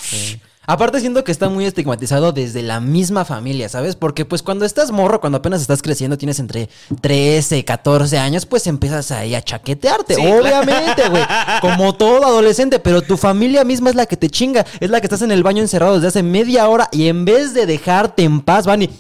Aparte 0.64 1.01
siento 1.01 1.25
que 1.25 1.33
está 1.33 1.49
muy 1.49 1.64
estigmatizado 1.64 2.31
desde 2.31 2.62
la 2.62 2.79
misma 2.79 3.25
familia, 3.25 3.68
¿sabes? 3.68 3.97
Porque 3.97 4.25
pues 4.25 4.45
cuando 4.45 4.64
estás 4.64 4.93
morro, 4.93 5.20
cuando 5.20 5.39
apenas 5.39 5.61
estás 5.61 5.83
creciendo, 5.83 6.16
tienes 6.16 6.39
entre 6.39 6.68
13, 7.01 7.64
14 7.64 8.16
años, 8.18 8.47
pues 8.47 8.68
empiezas 8.68 9.11
ahí 9.11 9.35
a 9.35 9.43
chaquetearte. 9.43 10.14
Sí, 10.14 10.20
Obviamente, 10.25 11.09
güey. 11.09 11.25
Como 11.61 11.95
todo 11.95 12.25
adolescente, 12.25 12.79
pero 12.79 13.03
tu 13.03 13.16
familia 13.16 13.64
misma 13.64 13.91
es 13.91 13.97
la 13.97 14.07
que 14.07 14.16
te 14.16 14.31
chinga. 14.31 14.64
Es 14.79 14.89
la 14.89 15.01
que 15.01 15.07
estás 15.07 15.23
en 15.23 15.33
el 15.33 15.43
baño 15.43 15.62
encerrado 15.62 15.97
desde 15.97 16.09
hace 16.09 16.23
media 16.23 16.68
hora 16.68 16.89
y 16.93 17.09
en 17.09 17.25
vez 17.25 17.55
de 17.55 17.66
dejarte 17.66 18.23
en 18.23 18.41
paz, 18.41 18.64
van 18.64 18.83
y... 18.83 18.91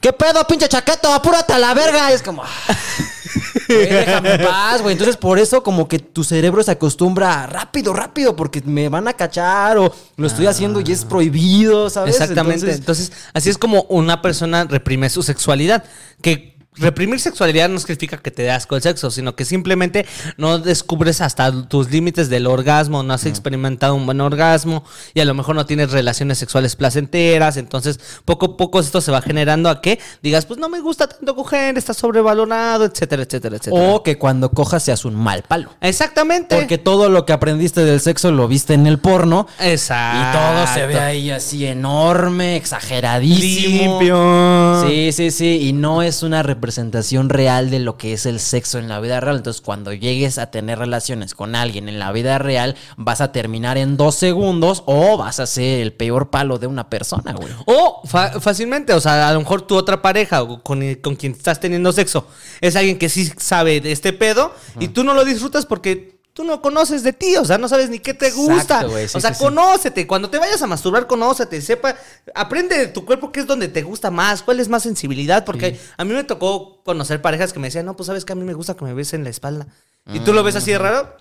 ¿qué 0.00 0.12
pedo, 0.12 0.46
pinche 0.46 0.68
chaqueto? 0.68 1.12
Apúrate 1.12 1.52
a 1.52 1.58
la 1.58 1.74
verga. 1.74 2.10
Y 2.10 2.14
es 2.14 2.22
como, 2.22 2.42
"Ah, 2.42 2.48
güey, 3.68 3.86
déjame 3.88 4.34
en 4.34 4.44
paz, 4.44 4.82
güey. 4.82 4.92
Entonces, 4.92 5.16
por 5.16 5.38
eso, 5.38 5.62
como 5.62 5.88
que 5.88 5.98
tu 5.98 6.24
cerebro 6.24 6.62
se 6.62 6.70
acostumbra 6.72 7.42
a 7.42 7.46
rápido, 7.46 7.92
rápido, 7.92 8.36
porque 8.36 8.62
me 8.64 8.88
van 8.88 9.08
a 9.08 9.12
cachar 9.14 9.78
o 9.78 9.92
lo 10.16 10.26
estoy 10.26 10.46
haciendo 10.46 10.80
y 10.80 10.92
es 10.92 11.04
prohibido, 11.04 11.90
¿sabes? 11.90 12.14
Exactamente. 12.14 12.70
Entonces, 12.70 12.78
Entonces, 12.78 13.12
así 13.32 13.50
es 13.50 13.58
como 13.58 13.82
una 13.88 14.22
persona 14.22 14.64
reprime 14.64 15.10
su 15.10 15.22
sexualidad. 15.22 15.84
Que 16.22 16.55
reprimir 16.76 17.20
sexualidad 17.20 17.68
no 17.68 17.78
significa 17.78 18.18
que 18.18 18.30
te 18.30 18.42
dé 18.42 18.50
asco 18.50 18.76
el 18.76 18.82
sexo, 18.82 19.10
sino 19.10 19.34
que 19.34 19.44
simplemente 19.44 20.06
no 20.36 20.58
descubres 20.58 21.20
hasta 21.20 21.68
tus 21.68 21.90
límites 21.90 22.28
del 22.28 22.46
orgasmo, 22.46 23.02
no 23.02 23.14
has 23.14 23.26
experimentado 23.26 23.94
un 23.94 24.06
buen 24.06 24.20
orgasmo 24.20 24.84
y 25.14 25.20
a 25.20 25.24
lo 25.24 25.34
mejor 25.34 25.56
no 25.56 25.66
tienes 25.66 25.90
relaciones 25.90 26.38
sexuales 26.38 26.76
placenteras. 26.76 27.56
Entonces, 27.56 27.98
poco 28.24 28.46
a 28.46 28.56
poco 28.56 28.80
esto 28.80 29.00
se 29.00 29.10
va 29.10 29.22
generando 29.22 29.70
a 29.70 29.80
que 29.80 29.98
digas, 30.22 30.46
pues 30.46 30.58
no 30.58 30.68
me 30.68 30.80
gusta 30.80 31.08
tanto 31.08 31.34
coger, 31.34 31.78
está 31.78 31.94
sobrevalorado, 31.94 32.84
etcétera, 32.84 33.22
etcétera, 33.22 33.56
etcétera. 33.56 33.82
o 33.82 34.02
que 34.02 34.18
cuando 34.18 34.50
cojas 34.50 34.82
seas 34.82 35.04
un 35.04 35.14
mal 35.14 35.42
palo. 35.42 35.70
Exactamente. 35.80 36.56
Porque 36.56 36.78
todo 36.78 37.08
lo 37.08 37.24
que 37.24 37.32
aprendiste 37.32 37.84
del 37.84 38.00
sexo 38.00 38.30
lo 38.32 38.48
viste 38.48 38.74
en 38.74 38.86
el 38.86 38.98
porno. 38.98 39.46
Exacto. 39.60 40.38
Y 40.38 40.40
todo 40.40 40.74
se 40.74 40.86
ve 40.86 40.98
ahí 40.98 41.30
así 41.30 41.66
enorme, 41.66 42.56
exageradísimo. 42.56 44.00
limpio. 44.00 44.84
Sí, 44.86 45.12
sí, 45.12 45.30
sí. 45.30 45.68
Y 45.68 45.72
no 45.72 46.02
es 46.02 46.22
una 46.22 46.42
representación 46.42 46.65
real 47.28 47.70
de 47.70 47.78
lo 47.78 47.96
que 47.96 48.12
es 48.12 48.26
el 48.26 48.40
sexo 48.40 48.78
en 48.78 48.88
la 48.88 49.00
vida 49.00 49.20
real. 49.20 49.36
Entonces, 49.36 49.60
cuando 49.60 49.92
llegues 49.92 50.38
a 50.38 50.50
tener 50.50 50.78
relaciones 50.78 51.34
con 51.34 51.54
alguien 51.54 51.88
en 51.88 51.98
la 51.98 52.12
vida 52.12 52.38
real, 52.38 52.76
vas 52.96 53.20
a 53.20 53.32
terminar 53.32 53.78
en 53.78 53.96
dos 53.96 54.14
segundos 54.14 54.82
o 54.86 55.16
vas 55.16 55.40
a 55.40 55.46
ser 55.46 55.80
el 55.80 55.92
peor 55.92 56.30
palo 56.30 56.58
de 56.58 56.66
una 56.66 56.90
persona, 56.90 57.32
güey. 57.32 57.52
O 57.66 58.02
fácilmente, 58.06 58.92
o 58.92 59.00
sea, 59.00 59.28
a 59.28 59.32
lo 59.32 59.40
mejor 59.40 59.62
tu 59.62 59.76
otra 59.76 60.02
pareja 60.02 60.42
o 60.42 60.62
con, 60.62 60.94
con 60.96 61.16
quien 61.16 61.32
estás 61.32 61.60
teniendo 61.60 61.92
sexo 61.92 62.26
es 62.60 62.76
alguien 62.76 62.98
que 62.98 63.08
sí 63.08 63.30
sabe 63.36 63.80
de 63.80 63.92
este 63.92 64.12
pedo 64.12 64.54
y 64.80 64.88
tú 64.88 65.04
no 65.04 65.14
lo 65.14 65.24
disfrutas 65.24 65.66
porque 65.66 66.15
tú 66.36 66.44
no 66.44 66.60
conoces 66.60 67.02
de 67.02 67.14
ti, 67.14 67.34
o 67.36 67.46
sea, 67.46 67.56
no 67.56 67.66
sabes 67.66 67.88
ni 67.88 67.98
qué 67.98 68.12
te 68.12 68.26
Exacto, 68.26 68.52
gusta. 68.52 68.80
sí, 68.82 69.16
o 69.16 69.20
sea, 69.20 69.32
sí, 69.32 69.38
sí. 69.38 69.42
conócete. 69.42 70.06
Cuando 70.06 70.28
te 70.28 70.38
vayas 70.38 70.60
a 70.60 70.66
masturbar, 70.66 71.06
conócete, 71.06 71.62
sepa, 71.62 71.96
aprende 72.34 72.76
de 72.76 72.88
tu 72.88 73.06
cuerpo 73.06 73.32
qué 73.32 73.40
es 73.40 73.46
donde 73.46 73.68
te 73.68 73.82
gusta 73.82 74.10
más, 74.10 74.42
cuál 74.42 74.60
es 74.60 74.68
más 74.68 74.82
sensibilidad, 74.82 75.46
porque 75.46 75.80
a 75.96 76.04
mí 76.04 76.12
me 76.12 76.24
tocó 76.24 76.82
conocer 76.84 77.22
parejas 77.22 77.54
que 77.54 77.58
me 77.58 77.68
decían, 77.68 77.86
no, 77.86 77.96
pues 77.96 78.08
sabes 78.08 78.26
que 78.26 78.34
a 78.34 78.36
mí 78.36 78.44
me 78.44 78.52
gusta 78.52 78.74
que 78.76 78.84
me 78.84 78.92
besen 78.92 79.24
la 79.24 79.30
espalda. 79.30 79.66
Y 80.12 80.20
tú 80.20 80.34
lo 80.34 80.42
ves 80.42 80.56
así 80.56 80.72
de 80.72 80.78
raro. 80.78 81.16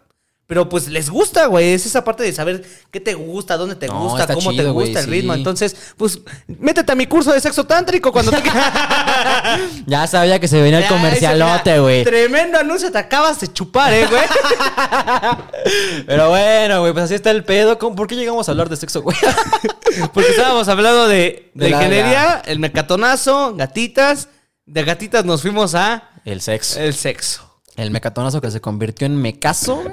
Pero 0.48 0.70
pues 0.70 0.88
les 0.90 1.10
gusta, 1.10 1.48
güey. 1.48 1.74
Es 1.74 1.88
esa 1.88 2.04
parte 2.04 2.22
de 2.24 2.32
saber 2.32 2.64
qué 2.92 3.00
te 3.00 3.16
gusta, 3.16 3.58
dónde 3.58 3.76
te 3.76 3.88
No, 3.88 4.00
gusta, 4.04 4.28
cómo 4.28 4.52
te 4.52 4.58
chido, 4.58 4.74
gusta 4.74 5.00
el 5.00 5.06
sí. 5.06 5.12
ritmo. 5.12 5.34
Entonces, 5.34 5.76
pues, 5.98 6.20
métete 6.48 6.92
a 6.92 6.96
mi 6.96 7.08
curso 7.08 7.32
de 7.34 7.40
sexo 7.42 7.64
tántrico 7.64 8.12
cuando 8.12 8.32
te 8.32 8.44
Ya 9.88 10.06
sabía 10.06 10.40
que 10.40 10.48
se 10.48 10.62
venía 10.62 10.80
el 10.80 10.88
comercialote, 10.88 11.80
güey. 11.80 12.04
Tremendo 12.04 12.60
anuncio, 12.60 12.92
te 12.92 12.98
acabas 13.00 13.40
de 13.40 13.52
chupar, 13.52 13.92
eh, 13.92 14.06
güey. 14.06 14.22
Pero 16.06 16.30
bueno, 16.30 16.82
güey, 16.82 16.94
pues 16.94 17.06
así 17.06 17.16
está 17.16 17.32
el 17.32 17.44
pedo. 17.44 17.78
¿Cómo- 17.80 17.96
¿Por 17.96 18.08
qué 18.08 18.16
llegamos 18.16 18.48
a 18.48 18.52
hablar 18.52 18.70
de 18.70 18.76
sexo, 18.78 19.02
güey? 19.02 19.18
Porque 20.14 20.30
estábamos 20.30 20.68
hablando 20.68 21.08
de, 21.08 21.52
de, 21.54 21.66
De 21.66 21.70
ingeniería, 21.72 22.42
el 22.46 22.60
mecatonazo, 22.60 23.56
gatitas. 23.56 24.30
De 24.68 24.84
gatitas 24.84 25.26
nos 25.26 25.42
fuimos 25.42 25.76
a 25.76 26.10
El 26.26 26.42
sexo. 26.42 26.80
el 26.80 26.94
sexo. 26.94 27.45
El 27.76 27.92
mecatonazo 27.92 28.40
que 28.40 28.52
se 28.52 28.62
convirtió 28.62 29.06
en 29.06 29.18
mecazo. 29.18 29.84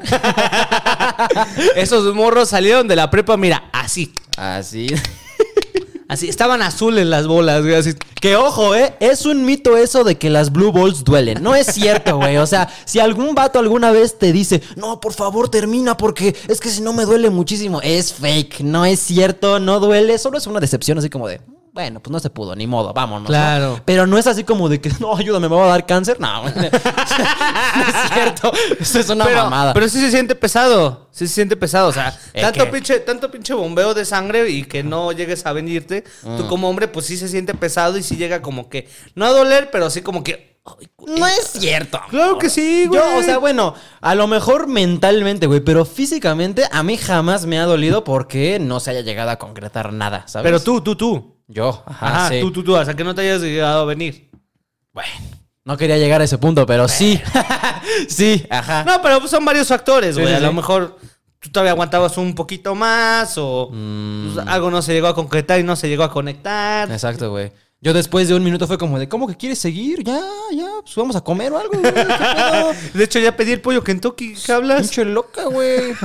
Esos 1.76 2.14
morros 2.14 2.49
salieron 2.49 2.87
de 2.87 2.95
la 2.95 3.11
prepa, 3.11 3.37
mira, 3.37 3.68
así. 3.72 4.12
Así. 4.37 4.87
Así, 6.12 6.28
estaban 6.28 6.61
azules 6.61 7.07
las 7.07 7.26
bolas, 7.26 7.62
güey, 7.62 7.74
así. 7.74 7.95
Que 8.20 8.37
ojo, 8.37 8.74
¿eh? 8.74 8.95
Es 9.01 9.24
un 9.24 9.47
mito 9.47 9.78
eso 9.78 10.05
de 10.05 10.18
que 10.18 10.28
las 10.28 10.53
blue 10.53 10.70
balls 10.70 11.05
duelen. 11.05 11.43
No 11.43 11.55
es 11.55 11.68
cierto, 11.68 12.18
güey. 12.18 12.37
O 12.37 12.47
sea, 12.47 12.68
si 12.85 13.01
algún 13.01 13.35
vato 13.35 13.59
alguna 13.59 13.91
vez 13.93 14.18
te 14.18 14.30
dice, 14.30 14.62
no, 14.76 15.01
por 15.01 15.14
favor, 15.14 15.49
termina 15.49 15.97
porque 15.97 16.37
es 16.49 16.61
que 16.61 16.68
si 16.68 16.83
no 16.83 16.93
me 16.93 17.07
duele 17.07 17.30
muchísimo. 17.30 17.80
Es 17.80 18.12
fake. 18.12 18.61
No 18.61 18.85
es 18.85 19.01
cierto, 19.01 19.59
no 19.59 19.80
duele. 19.80 20.18
Solo 20.18 20.37
es 20.37 20.47
una 20.47 20.61
decepción 20.61 20.99
así 20.99 21.09
como 21.09 21.26
de, 21.28 21.41
bueno, 21.73 22.01
pues 22.01 22.12
no 22.12 22.20
se 22.20 22.29
pudo, 22.29 22.55
ni 22.55 22.66
modo, 22.66 22.93
vámonos. 22.93 23.23
¿no? 23.23 23.29
Claro. 23.29 23.81
Pero 23.87 24.07
no 24.07 24.18
es 24.18 24.27
así 24.27 24.45
como 24.45 24.68
de 24.68 24.79
que, 24.79 24.91
no, 25.01 25.16
ayúdame, 25.16 25.49
me 25.49 25.57
va 25.57 25.64
a 25.64 25.68
dar 25.68 25.87
cáncer. 25.87 26.20
No, 26.20 26.43
güey. 26.43 26.55
no 26.55 26.61
es 26.66 28.12
cierto. 28.12 28.53
Eso 28.79 29.01
es 29.01 29.09
una 29.09 29.25
pero, 29.25 29.45
mamada. 29.45 29.73
pero 29.73 29.89
sí 29.89 29.99
se 29.99 30.11
siente 30.11 30.35
pesado. 30.35 31.09
Sí 31.12 31.27
se 31.27 31.33
siente 31.33 31.57
pesado. 31.57 31.89
O 31.89 31.93
sea, 31.93 32.14
¿Es 32.35 32.43
tanto 32.43 32.70
pinche, 32.70 33.01
tanto 33.01 33.31
pinche 33.31 33.55
bombeo 33.55 33.95
de 33.95 34.05
sangre 34.05 34.51
y 34.51 34.64
que 34.64 34.83
no 34.83 35.12
llegues 35.12 35.47
a 35.47 35.55
venirte. 35.55 36.05
Mm. 36.23 36.37
Tú 36.37 36.47
como 36.47 36.68
hombre, 36.68 36.89
pues 36.89 37.07
sí 37.07 37.16
se 37.16 37.27
siente 37.27 37.55
pesado 37.55 37.97
y 37.97 38.03
sí 38.03 38.16
llega 38.16 38.43
como 38.43 38.68
que. 38.68 38.87
No 39.14 39.25
a 39.25 39.31
doler, 39.31 39.70
pero 39.70 39.89
sí 39.89 40.03
como 40.03 40.23
que. 40.23 40.61
ay. 40.66 40.89
No 41.07 41.27
es 41.27 41.53
cierto. 41.59 42.01
Claro 42.11 42.37
que 42.37 42.51
sí, 42.51 42.85
güey. 42.87 43.01
Yo, 43.01 43.18
o 43.18 43.23
sea, 43.23 43.39
bueno, 43.39 43.75
a 44.03 44.14
lo 44.14 44.27
mejor 44.27 44.66
mentalmente, 44.66 45.47
güey, 45.47 45.61
pero 45.61 45.87
físicamente 45.87 46.64
a 46.70 46.83
mí 46.83 46.99
jamás 46.99 47.47
me 47.47 47.59
ha 47.59 47.64
dolido 47.64 48.05
porque 48.05 48.59
no 48.59 48.79
se 48.79 48.91
haya 48.91 49.01
llegado 49.01 49.31
a 49.31 49.37
concretar 49.37 49.93
nada, 49.95 50.29
¿sabes? 50.29 50.45
Pero 50.45 50.61
tú, 50.61 50.83
tú, 50.83 50.97
tú. 50.97 51.41
Yo, 51.53 51.82
ajá, 51.86 52.07
Ajá, 52.07 52.28
sí. 52.30 52.40
tú, 52.40 52.50
tú, 52.50 52.64
tú. 52.64 52.76
Hasta 52.76 52.94
que 52.96 53.05
no 53.05 53.14
te 53.14 53.20
hayas 53.22 53.42
llegado 53.42 53.82
a 53.82 53.84
venir. 53.84 54.30
Bueno, 54.92 55.11
no 55.64 55.76
quería 55.76 55.98
llegar 55.98 56.20
a 56.20 56.24
ese 56.24 56.38
punto, 56.38 56.66
pero 56.66 56.88
sí. 56.88 57.20
sí, 58.09 58.44
ajá. 58.50 58.84
No, 58.84 59.00
pero 59.03 59.18
pues 59.20 59.30
son 59.30 59.44
varios 59.44 59.68
factores, 59.68 60.16
güey. 60.16 60.28
sí, 60.28 60.34
a 60.34 60.40
lo 60.40 60.53
mejor 60.53 60.98
tú 61.38 61.50
todavía 61.50 61.72
aguantabas 61.72 62.16
un 62.18 62.34
poquito 62.34 62.74
más 62.74 63.34
o 63.36 63.68
Mm. 63.72 64.34
pues, 64.34 64.46
algo 64.46 64.70
no 64.70 64.82
se 64.82 64.92
llegó 64.92 65.09
a 65.09 65.14
concretar 65.14 65.61
y 65.61 65.62
no 65.62 65.76
se 65.76 65.88
llegó 65.88 66.05
a 66.05 66.11
conectar. 66.11 66.90
Exacto, 66.90 67.30
güey. 67.30 67.53
Yo 67.80 67.92
después 67.92 68.28
de 68.28 68.34
un 68.34 68.44
minuto 68.44 68.66
fue 68.68 68.78
como 68.78 68.96
de, 68.98 69.09
¿cómo 69.09 69.26
que 69.26 69.36
quieres 69.36 69.59
seguir? 69.59 70.05
Ya, 70.05 70.20
ya, 70.53 70.68
pues 70.82 70.94
vamos 70.94 71.16
a 71.16 71.20
comer 71.20 71.53
o 71.53 71.59
algo, 71.59 71.78
güey. 71.80 71.92
De 72.94 73.05
hecho, 73.05 73.18
ya 73.18 73.36
pedí 73.36 73.53
el 73.53 73.61
pollo 73.61 73.82
Kentucky. 73.82 74.34
¿Qué 74.34 74.53
hablas? 74.53 74.82
Pinche 74.82 75.05
loca, 75.05 75.44
güey. 75.46 75.92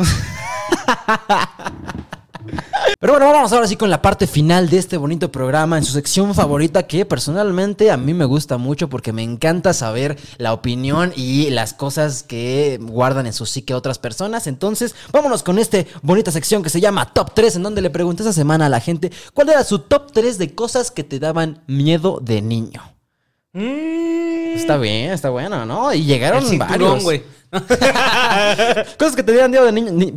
Pero 2.99 3.13
bueno, 3.13 3.31
vamos 3.31 3.51
ahora 3.53 3.67
sí 3.67 3.75
con 3.75 3.89
la 3.89 4.01
parte 4.01 4.25
final 4.27 4.69
de 4.69 4.77
este 4.77 4.97
bonito 4.97 5.31
programa, 5.31 5.77
en 5.77 5.83
su 5.83 5.91
sección 5.91 6.33
favorita 6.33 6.83
que 6.87 7.05
personalmente 7.05 7.91
a 7.91 7.97
mí 7.97 8.13
me 8.13 8.25
gusta 8.25 8.57
mucho 8.57 8.89
porque 8.89 9.13
me 9.13 9.21
encanta 9.23 9.73
saber 9.73 10.17
la 10.37 10.53
opinión 10.53 11.13
y 11.15 11.49
las 11.51 11.73
cosas 11.73 12.23
que 12.23 12.79
guardan 12.81 13.27
en 13.27 13.33
su 13.33 13.45
psique 13.45 13.73
otras 13.73 13.99
personas. 13.99 14.47
Entonces, 14.47 14.95
vámonos 15.11 15.43
con 15.43 15.59
esta 15.59 15.77
bonita 16.01 16.31
sección 16.31 16.63
que 16.63 16.69
se 16.69 16.81
llama 16.81 17.13
Top 17.13 17.31
3, 17.35 17.57
en 17.57 17.63
donde 17.63 17.81
le 17.81 17.89
pregunté 17.89 18.23
esa 18.23 18.33
semana 18.33 18.65
a 18.65 18.69
la 18.69 18.79
gente 18.79 19.11
cuál 19.33 19.49
era 19.49 19.63
su 19.63 19.79
top 19.79 20.11
3 20.11 20.37
de 20.37 20.55
cosas 20.55 20.89
que 20.89 21.03
te 21.03 21.19
daban 21.19 21.61
miedo 21.67 22.19
de 22.21 22.41
niño. 22.41 22.81
Mm, 23.53 24.55
Está 24.55 24.77
bien, 24.77 25.11
está 25.11 25.29
bueno, 25.29 25.65
¿no? 25.65 25.93
Y 25.93 26.03
llegaron 26.03 26.43
el 26.43 26.49
cinturón, 26.49 27.03
varios. 27.03 27.21
Cosas 28.97 29.15
que 29.15 29.23
te 29.23 29.31
dieran 29.31 29.51
miedo 29.51 29.65
de 29.65 29.71
niño. 29.71 29.91
ni- 29.91 30.11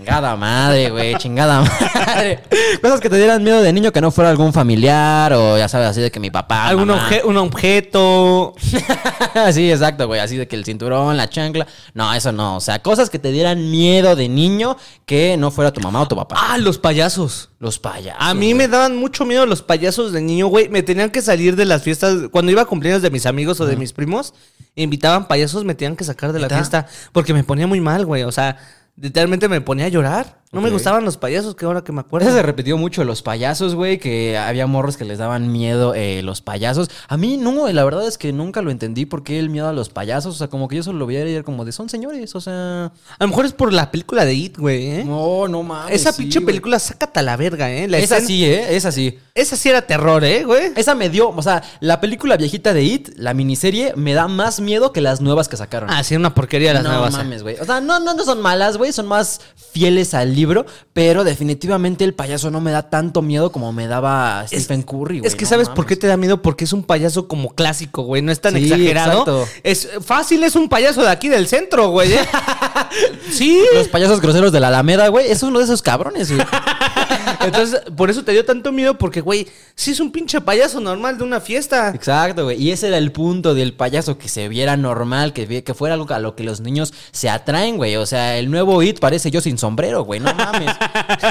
Chingada 0.00 0.34
madre, 0.36 0.90
güey, 0.90 1.14
chingada 1.16 1.60
madre. 1.62 2.40
Cosas 2.80 3.00
que 3.00 3.10
te 3.10 3.16
dieran 3.16 3.42
miedo 3.44 3.60
de 3.60 3.72
niño 3.72 3.92
que 3.92 4.00
no 4.00 4.10
fuera 4.10 4.30
algún 4.30 4.52
familiar 4.52 5.32
o 5.34 5.58
ya 5.58 5.68
sabes, 5.68 5.88
así 5.88 6.00
de 6.00 6.10
que 6.10 6.18
mi 6.18 6.30
papá. 6.30 6.66
Algún 6.68 6.88
mamá. 6.88 7.08
obje- 7.08 7.22
un 7.24 7.36
objeto. 7.36 8.54
sí, 9.52 9.70
exacto, 9.70 10.06
güey, 10.06 10.20
así 10.20 10.36
de 10.36 10.48
que 10.48 10.56
el 10.56 10.64
cinturón, 10.64 11.16
la 11.16 11.28
chancla. 11.28 11.66
No, 11.94 12.12
eso 12.14 12.32
no. 12.32 12.56
O 12.56 12.60
sea, 12.60 12.80
cosas 12.80 13.10
que 13.10 13.18
te 13.18 13.30
dieran 13.30 13.70
miedo 13.70 14.16
de 14.16 14.28
niño 14.28 14.76
que 15.06 15.36
no 15.36 15.50
fuera 15.50 15.70
tu 15.72 15.80
mamá 15.80 16.00
o 16.02 16.08
tu 16.08 16.16
papá. 16.16 16.36
Ah, 16.38 16.58
los 16.58 16.78
payasos. 16.78 17.50
Los 17.58 17.78
payasos. 17.78 18.20
A 18.20 18.32
mí 18.34 18.54
me 18.54 18.68
daban 18.68 18.96
mucho 18.96 19.26
miedo 19.26 19.44
los 19.46 19.62
payasos 19.62 20.12
de 20.12 20.22
niño, 20.22 20.46
güey. 20.46 20.68
Me 20.70 20.82
tenían 20.82 21.10
que 21.10 21.20
salir 21.22 21.56
de 21.56 21.66
las 21.66 21.82
fiestas. 21.82 22.16
Cuando 22.32 22.50
iba 22.50 22.62
a 22.62 22.66
cumpleaños 22.66 23.02
de 23.02 23.10
mis 23.10 23.26
amigos 23.26 23.60
o 23.60 23.66
de 23.66 23.76
mis 23.76 23.92
primos, 23.92 24.32
invitaban 24.76 25.28
payasos, 25.28 25.64
me 25.64 25.74
tenían 25.74 25.94
que 25.94 26.04
sacar 26.04 26.32
de 26.32 26.40
la 26.40 26.48
fiesta. 26.48 26.86
Porque 27.12 27.34
me 27.34 27.44
ponía 27.44 27.66
muy 27.66 27.80
mal, 27.80 28.06
güey. 28.06 28.22
O 28.22 28.32
sea, 28.32 28.56
literalmente 29.00 29.48
me 29.48 29.60
ponía 29.60 29.86
a 29.86 29.88
llorar. 29.88 30.39
No 30.52 30.60
me 30.60 30.70
gustaban 30.70 31.04
los 31.04 31.16
payasos, 31.16 31.54
que 31.54 31.64
ahora 31.64 31.84
que 31.84 31.92
me 31.92 32.00
acuerdo. 32.00 32.26
Eso 32.26 32.36
se 32.36 32.42
repitió 32.42 32.76
mucho, 32.76 33.04
los 33.04 33.22
payasos, 33.22 33.76
güey, 33.76 33.98
que 33.98 34.36
había 34.36 34.66
morros 34.66 34.96
que 34.96 35.04
les 35.04 35.18
daban 35.18 35.52
miedo 35.52 35.94
eh, 35.94 36.22
los 36.24 36.40
payasos. 36.40 36.90
A 37.06 37.16
mí 37.16 37.36
no, 37.36 37.68
la 37.68 37.84
verdad 37.84 38.04
es 38.08 38.18
que 38.18 38.32
nunca 38.32 38.60
lo 38.60 38.72
entendí 38.72 39.06
por 39.06 39.22
qué 39.22 39.38
el 39.38 39.48
miedo 39.48 39.68
a 39.68 39.72
los 39.72 39.90
payasos. 39.90 40.34
O 40.34 40.38
sea, 40.38 40.48
como 40.48 40.66
que 40.66 40.74
yo 40.74 40.82
solo 40.82 40.98
lo 40.98 41.06
veía 41.06 41.24
y 41.28 41.34
era 41.34 41.44
como 41.44 41.64
de, 41.64 41.70
son 41.70 41.88
señores, 41.88 42.34
o 42.34 42.40
sea... 42.40 42.86
A 42.86 42.92
lo 43.20 43.28
mejor 43.28 43.44
es 43.46 43.52
por 43.52 43.72
la 43.72 43.92
película 43.92 44.24
de 44.24 44.34
It, 44.34 44.58
güey, 44.58 44.86
¿eh? 44.88 45.04
No, 45.04 45.46
no 45.46 45.62
mames. 45.62 45.94
Esa 45.94 46.12
sí, 46.12 46.22
pinche 46.22 46.40
película, 46.40 46.80
sácate 46.80 47.20
a 47.20 47.22
la 47.22 47.36
verga, 47.36 47.70
¿eh? 47.70 47.86
La 47.86 47.98
Esa 47.98 48.16
escena- 48.16 48.26
sí, 48.26 48.44
¿eh? 48.44 48.74
Esa 48.74 48.90
sí. 48.90 49.20
Esa 49.36 49.54
sí 49.54 49.68
era 49.68 49.82
terror, 49.82 50.24
¿eh, 50.24 50.42
güey? 50.44 50.72
Esa 50.74 50.96
me 50.96 51.08
dio, 51.10 51.28
o 51.30 51.42
sea, 51.42 51.62
la 51.78 52.00
película 52.00 52.36
viejita 52.36 52.74
de 52.74 52.82
It, 52.82 53.10
la 53.16 53.34
miniserie, 53.34 53.92
me 53.94 54.14
da 54.14 54.26
más 54.26 54.58
miedo 54.58 54.92
que 54.92 55.00
las 55.00 55.20
nuevas 55.20 55.48
que 55.48 55.56
sacaron. 55.56 55.90
Ah, 55.90 56.02
sí, 56.02 56.16
una 56.16 56.34
porquería 56.34 56.74
las 56.74 56.82
no 56.82 56.88
nuevas. 56.90 57.14
¿eh? 57.14 57.18
mames, 57.18 57.44
güey. 57.44 57.54
O 57.60 57.64
sea, 57.64 57.80
no, 57.80 58.00
no, 58.00 58.14
no 58.14 58.24
son 58.24 58.40
malas, 58.42 58.76
güey. 58.78 58.92
Son 58.92 59.06
más 59.06 59.40
fieles 59.54 60.12
al 60.12 60.34
libro. 60.40 60.66
Pero 60.92 61.24
definitivamente 61.24 62.04
el 62.04 62.14
payaso 62.14 62.50
no 62.50 62.60
me 62.60 62.70
da 62.72 62.88
tanto 62.90 63.22
miedo 63.22 63.52
como 63.52 63.72
me 63.72 63.86
daba 63.86 64.44
Es- 64.50 64.64
Stephen 64.64 64.82
Curry, 64.82 65.20
güey. 65.20 65.28
Es 65.28 65.34
que 65.36 65.44
no 65.44 65.50
¿sabes 65.50 65.68
por 65.68 65.86
qué 65.86 65.96
te 65.96 66.06
da 66.06 66.16
miedo? 66.16 66.42
Porque 66.42 66.64
es 66.64 66.72
un 66.72 66.82
payaso 66.82 67.28
como 67.28 67.50
clásico, 67.54 68.02
güey. 68.02 68.22
No 68.22 68.32
es 68.32 68.40
tan 68.40 68.54
Sí, 68.54 68.64
exagerado. 68.64 69.12
exacto. 69.12 69.46
Es 69.62 69.88
fácil, 70.04 70.42
es 70.44 70.56
un 70.56 70.68
payaso 70.68 71.02
de 71.02 71.08
aquí 71.10 71.28
del 71.28 71.46
centro, 71.48 71.88
güey. 71.90 72.12
¿eh? 72.12 72.20
sí. 73.32 73.62
Los 73.74 73.88
payasos 73.88 74.20
groseros 74.20 74.52
de 74.52 74.60
la 74.60 74.68
Alameda, 74.68 75.08
güey. 75.08 75.30
Es 75.30 75.42
uno 75.42 75.58
de 75.58 75.64
esos 75.64 75.82
cabrones, 75.82 76.32
güey. 76.32 76.44
Entonces, 77.40 77.82
por 77.96 78.10
eso 78.10 78.24
te 78.24 78.32
dio 78.32 78.44
tanto 78.44 78.72
miedo, 78.72 78.98
porque, 78.98 79.20
güey, 79.20 79.46
sí 79.74 79.92
es 79.92 80.00
un 80.00 80.12
pinche 80.12 80.40
payaso 80.40 80.80
normal 80.80 81.18
de 81.18 81.24
una 81.24 81.40
fiesta. 81.40 81.90
Exacto, 81.94 82.44
güey. 82.44 82.62
Y 82.62 82.70
ese 82.70 82.88
era 82.88 82.98
el 82.98 83.12
punto 83.12 83.54
del 83.54 83.74
payaso, 83.74 84.18
que 84.18 84.28
se 84.28 84.48
viera 84.48 84.76
normal, 84.76 85.32
que, 85.32 85.62
que 85.62 85.74
fuera 85.74 85.94
algo 85.94 86.12
a 86.12 86.18
lo 86.18 86.36
que 86.36 86.44
los 86.44 86.60
niños 86.60 86.92
se 87.12 87.28
atraen, 87.28 87.76
güey. 87.76 87.96
O 87.96 88.06
sea, 88.06 88.36
el 88.36 88.50
nuevo 88.50 88.82
It 88.82 89.00
parece 89.00 89.30
yo 89.30 89.40
sin 89.40 89.58
sombrero, 89.58 90.04
güey. 90.04 90.20
No 90.20 90.34
mames. 90.34 90.74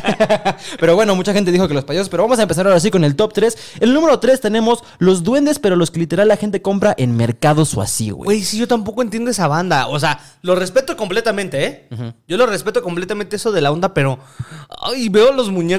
pero 0.79 0.95
bueno, 0.95 1.15
mucha 1.15 1.33
gente 1.33 1.51
dijo 1.51 1.67
que 1.67 1.73
los 1.73 1.85
payasos. 1.85 2.09
Pero 2.09 2.23
vamos 2.23 2.39
a 2.39 2.43
empezar 2.43 2.67
ahora 2.67 2.79
sí 2.79 2.91
con 2.91 3.03
el 3.03 3.15
top 3.15 3.33
3. 3.33 3.57
El 3.79 3.93
número 3.93 4.19
3 4.19 4.41
tenemos 4.41 4.83
los 4.97 5.23
duendes, 5.23 5.59
pero 5.59 5.75
los 5.75 5.91
que 5.91 5.99
literal 5.99 6.27
la 6.27 6.37
gente 6.37 6.61
compra 6.61 6.93
en 6.97 7.15
mercados 7.15 7.75
o 7.75 7.81
así, 7.81 8.11
güey. 8.11 8.25
Güey, 8.25 8.43
sí, 8.43 8.57
yo 8.57 8.67
tampoco 8.67 9.01
entiendo 9.01 9.31
esa 9.31 9.47
banda. 9.47 9.87
O 9.87 9.99
sea, 9.99 10.19
lo 10.41 10.55
respeto 10.55 10.95
completamente, 10.97 11.65
¿eh? 11.65 11.87
Yo 12.27 12.37
lo 12.37 12.45
respeto 12.45 12.81
completamente 12.81 13.35
eso 13.35 13.51
de 13.51 13.61
la 13.61 13.71
onda, 13.71 13.93
pero. 13.93 14.19
Ay, 14.81 15.09
veo 15.09 15.31
los 15.31 15.49
muñecos. 15.49 15.78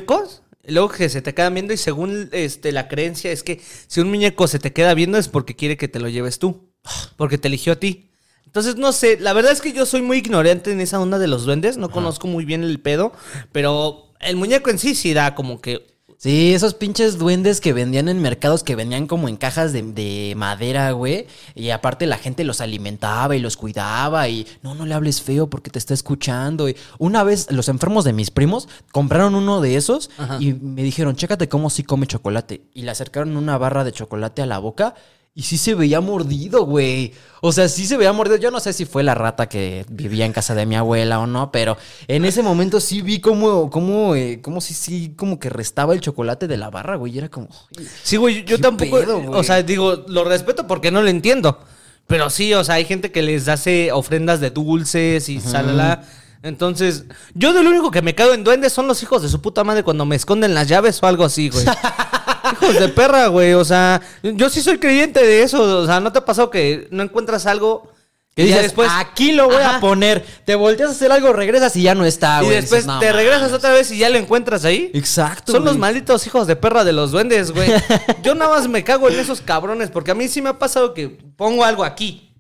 Y 0.66 0.72
Luego 0.72 0.90
que 0.90 1.08
se 1.08 1.22
te 1.22 1.34
quedan 1.34 1.54
viendo 1.54 1.72
y 1.72 1.76
según 1.76 2.28
este, 2.32 2.72
la 2.72 2.88
creencia 2.88 3.32
es 3.32 3.42
que 3.42 3.60
si 3.86 4.00
un 4.00 4.08
muñeco 4.08 4.46
se 4.46 4.58
te 4.58 4.72
queda 4.72 4.94
viendo 4.94 5.18
es 5.18 5.28
porque 5.28 5.56
quiere 5.56 5.76
que 5.76 5.88
te 5.88 6.00
lo 6.00 6.08
lleves 6.08 6.38
tú. 6.38 6.70
Porque 7.16 7.38
te 7.38 7.48
eligió 7.48 7.74
a 7.74 7.76
ti. 7.76 8.10
Entonces, 8.46 8.76
no 8.76 8.92
sé, 8.92 9.18
la 9.20 9.32
verdad 9.32 9.52
es 9.52 9.60
que 9.60 9.72
yo 9.72 9.86
soy 9.86 10.02
muy 10.02 10.18
ignorante 10.18 10.72
en 10.72 10.80
esa 10.80 11.00
onda 11.00 11.18
de 11.18 11.28
los 11.28 11.44
duendes. 11.44 11.76
No 11.76 11.90
conozco 11.90 12.26
muy 12.26 12.44
bien 12.44 12.64
el 12.64 12.80
pedo. 12.80 13.12
Pero 13.52 14.12
el 14.20 14.36
muñeco 14.36 14.70
en 14.70 14.78
sí 14.78 14.94
sí 14.94 15.14
da 15.14 15.34
como 15.34 15.60
que 15.60 15.86
Sí, 16.22 16.52
esos 16.52 16.74
pinches 16.74 17.16
duendes 17.16 17.62
que 17.62 17.72
vendían 17.72 18.06
en 18.10 18.20
mercados, 18.20 18.62
que 18.62 18.76
venían 18.76 19.06
como 19.06 19.26
en 19.30 19.38
cajas 19.38 19.72
de, 19.72 19.80
de 19.80 20.34
madera, 20.36 20.90
güey. 20.90 21.26
Y 21.54 21.70
aparte 21.70 22.04
la 22.04 22.18
gente 22.18 22.44
los 22.44 22.60
alimentaba 22.60 23.36
y 23.36 23.38
los 23.38 23.56
cuidaba 23.56 24.28
y 24.28 24.46
no, 24.60 24.74
no 24.74 24.84
le 24.84 24.92
hables 24.92 25.22
feo 25.22 25.48
porque 25.48 25.70
te 25.70 25.78
está 25.78 25.94
escuchando. 25.94 26.68
Y 26.68 26.76
una 26.98 27.24
vez 27.24 27.50
los 27.50 27.70
enfermos 27.70 28.04
de 28.04 28.12
mis 28.12 28.30
primos 28.30 28.68
compraron 28.92 29.34
uno 29.34 29.62
de 29.62 29.76
esos 29.76 30.10
y 30.40 30.52
me 30.52 30.82
dijeron, 30.82 31.16
chécate 31.16 31.48
cómo 31.48 31.70
sí 31.70 31.84
come 31.84 32.06
chocolate. 32.06 32.64
Y 32.74 32.82
le 32.82 32.90
acercaron 32.90 33.38
una 33.38 33.56
barra 33.56 33.82
de 33.82 33.92
chocolate 33.92 34.42
a 34.42 34.46
la 34.46 34.58
boca. 34.58 34.94
Y 35.32 35.42
sí 35.42 35.58
se 35.58 35.74
veía 35.74 36.00
mordido, 36.00 36.64
güey. 36.64 37.12
O 37.40 37.52
sea, 37.52 37.68
sí 37.68 37.86
se 37.86 37.96
veía 37.96 38.12
mordido. 38.12 38.36
Yo 38.36 38.50
no 38.50 38.58
sé 38.58 38.72
si 38.72 38.84
fue 38.84 39.04
la 39.04 39.14
rata 39.14 39.48
que 39.48 39.86
vivía 39.88 40.26
en 40.26 40.32
casa 40.32 40.54
de 40.56 40.66
mi 40.66 40.74
abuela 40.74 41.20
o 41.20 41.26
no, 41.26 41.52
pero 41.52 41.76
en 42.08 42.24
ese 42.24 42.42
momento 42.42 42.80
sí 42.80 43.00
vi 43.00 43.20
cómo, 43.20 43.70
cómo, 43.70 44.16
eh, 44.16 44.40
cómo 44.42 44.60
sí, 44.60 44.74
sí, 44.74 45.14
como 45.16 45.38
que 45.38 45.48
restaba 45.48 45.94
el 45.94 46.00
chocolate 46.00 46.48
de 46.48 46.56
la 46.56 46.68
barra, 46.68 46.96
güey. 46.96 47.14
Y 47.14 47.18
era 47.18 47.28
como. 47.28 47.48
Sí, 48.02 48.16
güey, 48.16 48.44
yo 48.44 48.56
¿Qué 48.56 48.62
tampoco. 48.62 48.98
pedo, 48.98 49.20
güey? 49.20 49.40
o 49.40 49.44
sea, 49.44 49.62
digo, 49.62 50.04
lo 50.08 50.24
respeto 50.24 50.66
porque 50.66 50.90
no 50.90 51.00
lo 51.00 51.08
entiendo. 51.08 51.60
Pero 52.08 52.28
sí, 52.28 52.52
o 52.54 52.64
sea, 52.64 52.74
hay 52.74 52.84
gente 52.84 53.12
que 53.12 53.22
les 53.22 53.46
hace 53.46 53.92
ofrendas 53.92 54.40
de 54.40 54.50
dulces 54.50 55.28
y 55.28 55.40
salala. 55.40 56.02
Entonces, 56.42 57.04
yo 57.34 57.52
de 57.52 57.62
lo 57.62 57.70
único 57.70 57.90
que 57.90 58.02
me 58.02 58.14
cago 58.14 58.32
en 58.32 58.44
duendes 58.44 58.72
son 58.72 58.86
los 58.86 59.02
hijos 59.02 59.22
de 59.22 59.28
su 59.28 59.40
puta 59.42 59.62
madre 59.64 59.82
cuando 59.82 60.04
me 60.06 60.16
esconden 60.16 60.54
las 60.54 60.68
llaves 60.68 61.02
o 61.02 61.06
algo 61.06 61.24
así, 61.24 61.50
güey. 61.50 61.64
hijos 62.52 62.78
de 62.80 62.88
perra, 62.88 63.26
güey. 63.26 63.52
O 63.54 63.64
sea, 63.64 64.00
yo 64.22 64.48
sí 64.48 64.62
soy 64.62 64.78
creyente 64.78 65.20
de 65.24 65.42
eso. 65.42 65.62
O 65.80 65.86
sea, 65.86 66.00
¿no 66.00 66.12
te 66.12 66.18
ha 66.18 66.24
pasado 66.24 66.48
que 66.50 66.88
no 66.90 67.02
encuentras 67.02 67.44
algo 67.44 67.92
Que 68.34 68.42
y 68.42 68.46
dices, 68.46 68.62
después. 68.62 68.88
aquí 68.96 69.32
lo 69.32 69.46
voy 69.48 69.62
a 69.62 69.80
poner. 69.80 70.24
Te 70.46 70.54
volteas 70.54 70.88
a 70.88 70.92
hacer 70.92 71.12
algo, 71.12 71.32
regresas 71.34 71.76
y 71.76 71.82
ya 71.82 71.94
no 71.94 72.06
está, 72.06 72.40
Y 72.40 72.46
güey. 72.46 72.56
después 72.56 72.84
Dices, 72.84 72.86
"No 72.86 73.00
te 73.00 73.12
regresas 73.12 73.42
mames". 73.42 73.56
otra 73.58 73.72
vez 73.72 73.90
y 73.90 73.98
ya 73.98 74.08
lo 74.08 74.16
encuentras 74.16 74.64
ahí. 74.64 74.90
Exacto. 74.94 75.52
Son 75.52 75.62
los 75.64 75.76
malditos 75.76 76.26
hijos 76.26 76.46
de 76.46 76.56
perra 76.56 76.84
de 76.84 76.92
los 76.94 77.10
duendes, 77.10 77.50
güey. 77.52 77.68
Yo 78.22 78.34
nada 78.34 78.52
más 78.56 78.66
me 78.66 78.82
cago 78.82 79.10
en 79.10 79.18
esos 79.20 79.42
cabrones, 79.42 79.90
porque 79.90 80.12
a 80.12 80.14
mí 80.14 80.26
sí 80.28 80.40
me 80.40 80.48
ha 80.48 80.58
pasado 80.58 80.94
que 80.94 81.08
pongo 81.36 81.64
algo 81.66 81.84
aquí. 81.84 82.34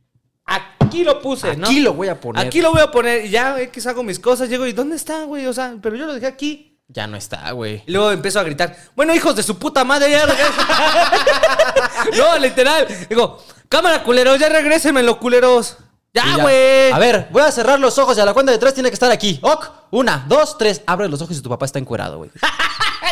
Aquí 0.46 0.64
lo 1.04 1.20
puse, 1.20 1.56
¿no? 1.56 1.66
Aquí 1.66 1.80
lo 1.80 1.94
voy 1.94 2.08
a 2.08 2.20
poner. 2.20 2.46
Aquí 2.46 2.60
lo 2.60 2.72
voy 2.72 2.80
a 2.80 2.90
poner 2.90 3.24
y 3.24 3.30
ya 3.30 3.60
X 3.60 3.86
hago 3.86 4.02
mis 4.02 4.18
cosas, 4.18 4.48
llego 4.48 4.66
y 4.66 4.72
¿dónde 4.72 4.96
está, 4.96 5.24
güey? 5.24 5.46
O 5.46 5.52
sea, 5.52 5.74
pero 5.80 5.96
yo 5.96 6.06
lo 6.06 6.14
dejé 6.14 6.26
aquí. 6.26 6.78
Ya 6.88 7.06
no 7.06 7.16
está, 7.16 7.52
güey. 7.52 7.84
Y 7.86 7.92
luego 7.92 8.10
empiezo 8.10 8.40
a 8.40 8.42
gritar, 8.42 8.76
bueno, 8.96 9.14
hijos 9.14 9.36
de 9.36 9.44
su 9.44 9.58
puta 9.58 9.84
madre, 9.84 10.10
ya 10.10 10.26
no, 12.16 12.38
literal. 12.38 12.86
Digo, 13.08 13.42
cámara, 13.68 14.02
culeros, 14.02 14.38
ya 14.40 14.48
regrésenme, 14.48 15.02
los 15.02 15.18
culeros. 15.18 15.76
Ya, 16.12 16.38
güey. 16.38 16.90
A 16.90 16.98
ver, 16.98 17.28
voy 17.30 17.42
a 17.42 17.52
cerrar 17.52 17.78
los 17.78 17.96
ojos 17.98 18.18
y 18.18 18.20
a 18.20 18.24
la 18.24 18.34
cuenta 18.34 18.50
de 18.50 18.58
tres 18.58 18.74
tiene 18.74 18.90
que 18.90 18.94
estar 18.94 19.12
aquí. 19.12 19.38
Ok, 19.42 19.70
una, 19.92 20.24
dos, 20.26 20.58
tres. 20.58 20.82
Abre 20.86 21.08
los 21.08 21.22
ojos 21.22 21.36
y 21.36 21.40
tu 21.40 21.48
papá 21.48 21.66
está 21.66 21.78
encuerado, 21.78 22.18
güey. 22.18 22.30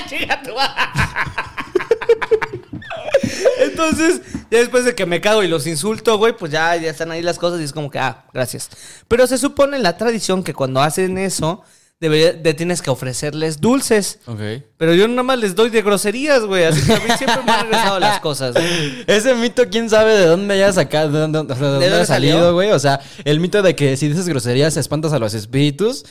Tu. 0.09 0.53
Entonces, 3.61 4.21
ya 4.51 4.59
después 4.59 4.85
de 4.85 4.95
que 4.95 5.07
me 5.07 5.21
cago 5.21 5.43
y 5.43 5.49
los 5.49 5.67
insulto, 5.67 6.19
güey, 6.19 6.37
pues 6.37 6.53
ya, 6.53 6.77
ya 6.77 6.91
están 6.91 7.11
ahí 7.11 7.23
las 7.23 7.39
cosas 7.39 7.61
y 7.61 7.65
es 7.65 7.73
como 7.73 7.91
que, 7.91 7.99
ah, 7.99 8.27
gracias. 8.33 8.71
Pero 9.09 9.27
se 9.27 9.39
supone 9.39 9.77
en 9.77 9.83
la 9.83 9.97
tradición 9.97 10.43
que 10.43 10.55
cuando 10.55 10.81
hacen 10.81 11.19
eso, 11.19 11.63
debería, 12.01 12.33
de 12.33 12.55
tienes 12.55 12.83
que 12.83 12.91
ofrecerles 12.91 13.61
dulces. 13.61 14.21
Ok. 14.27 14.41
Pero 14.77 14.95
yo 14.95 15.09
nada 15.09 15.23
más 15.23 15.39
les 15.39 15.55
doy 15.55 15.71
de 15.71 15.83
groserías, 15.83 16.43
güey. 16.45 16.65
Así 16.65 16.85
que 16.87 16.93
a 16.93 17.01
mí 17.01 17.11
siempre 17.17 17.43
me 17.45 17.53
han 17.53 17.63
regresado 17.63 17.99
las 17.99 18.21
cosas. 18.21 18.55
güey. 18.55 19.05
Ese 19.07 19.35
mito, 19.35 19.69
quién 19.71 19.91
sabe 19.91 20.17
de 20.17 20.27
dónde 20.27 20.55
haya 20.55 20.73
sacado, 20.73 21.11
de 21.11 21.21
dónde, 21.29 21.55
de 21.55 21.95
ha 21.95 22.07
salido, 22.07 22.55
güey. 22.55 22.71
O 22.71 22.79
sea, 22.79 23.01
el 23.25 23.41
mito 23.41 23.63
de 23.63 23.75
que 23.75 23.97
si 23.97 24.09
dices 24.09 24.29
groserías 24.29 24.77
espantas 24.77 25.13
a 25.13 25.19
los 25.19 25.35
espíritus. 25.35 26.05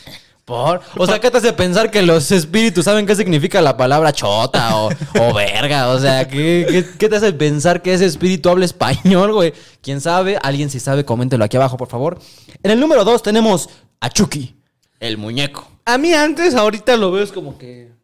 Por. 0.47 0.79
O 0.95 1.05
sea, 1.05 1.19
¿qué 1.19 1.29
te 1.29 1.39
hace 1.39 1.51
pensar 1.51 1.91
que 1.91 2.01
los 2.01 2.31
espíritus 2.31 2.85
saben 2.85 3.05
qué 3.05 3.17
significa 3.17 3.61
la 3.61 3.75
palabra 3.75 4.13
chota 4.13 4.77
o, 4.77 4.89
o 5.19 5.33
verga? 5.33 5.89
O 5.89 5.99
sea, 5.99 6.25
¿qué, 6.25 6.65
qué, 6.69 6.85
qué 6.97 7.09
te 7.09 7.17
hace 7.17 7.33
pensar 7.33 7.81
que 7.81 7.93
ese 7.93 8.05
espíritu 8.05 8.47
habla 8.47 8.63
español, 8.63 9.33
güey? 9.33 9.53
¿Quién 9.81 9.99
sabe? 9.99 10.39
Alguien 10.41 10.69
si 10.69 10.79
sabe, 10.79 11.03
coméntelo 11.03 11.43
aquí 11.43 11.57
abajo, 11.57 11.75
por 11.75 11.89
favor. 11.89 12.17
En 12.63 12.71
el 12.71 12.79
número 12.79 13.03
dos 13.03 13.21
tenemos 13.21 13.67
a 13.99 14.09
Chucky, 14.09 14.55
el 15.01 15.17
muñeco. 15.17 15.67
A 15.83 15.97
mí 15.97 16.13
antes, 16.13 16.55
ahorita 16.55 16.95
lo 16.95 17.11
veo 17.11 17.25
es 17.25 17.33
como 17.33 17.57
que... 17.57 17.96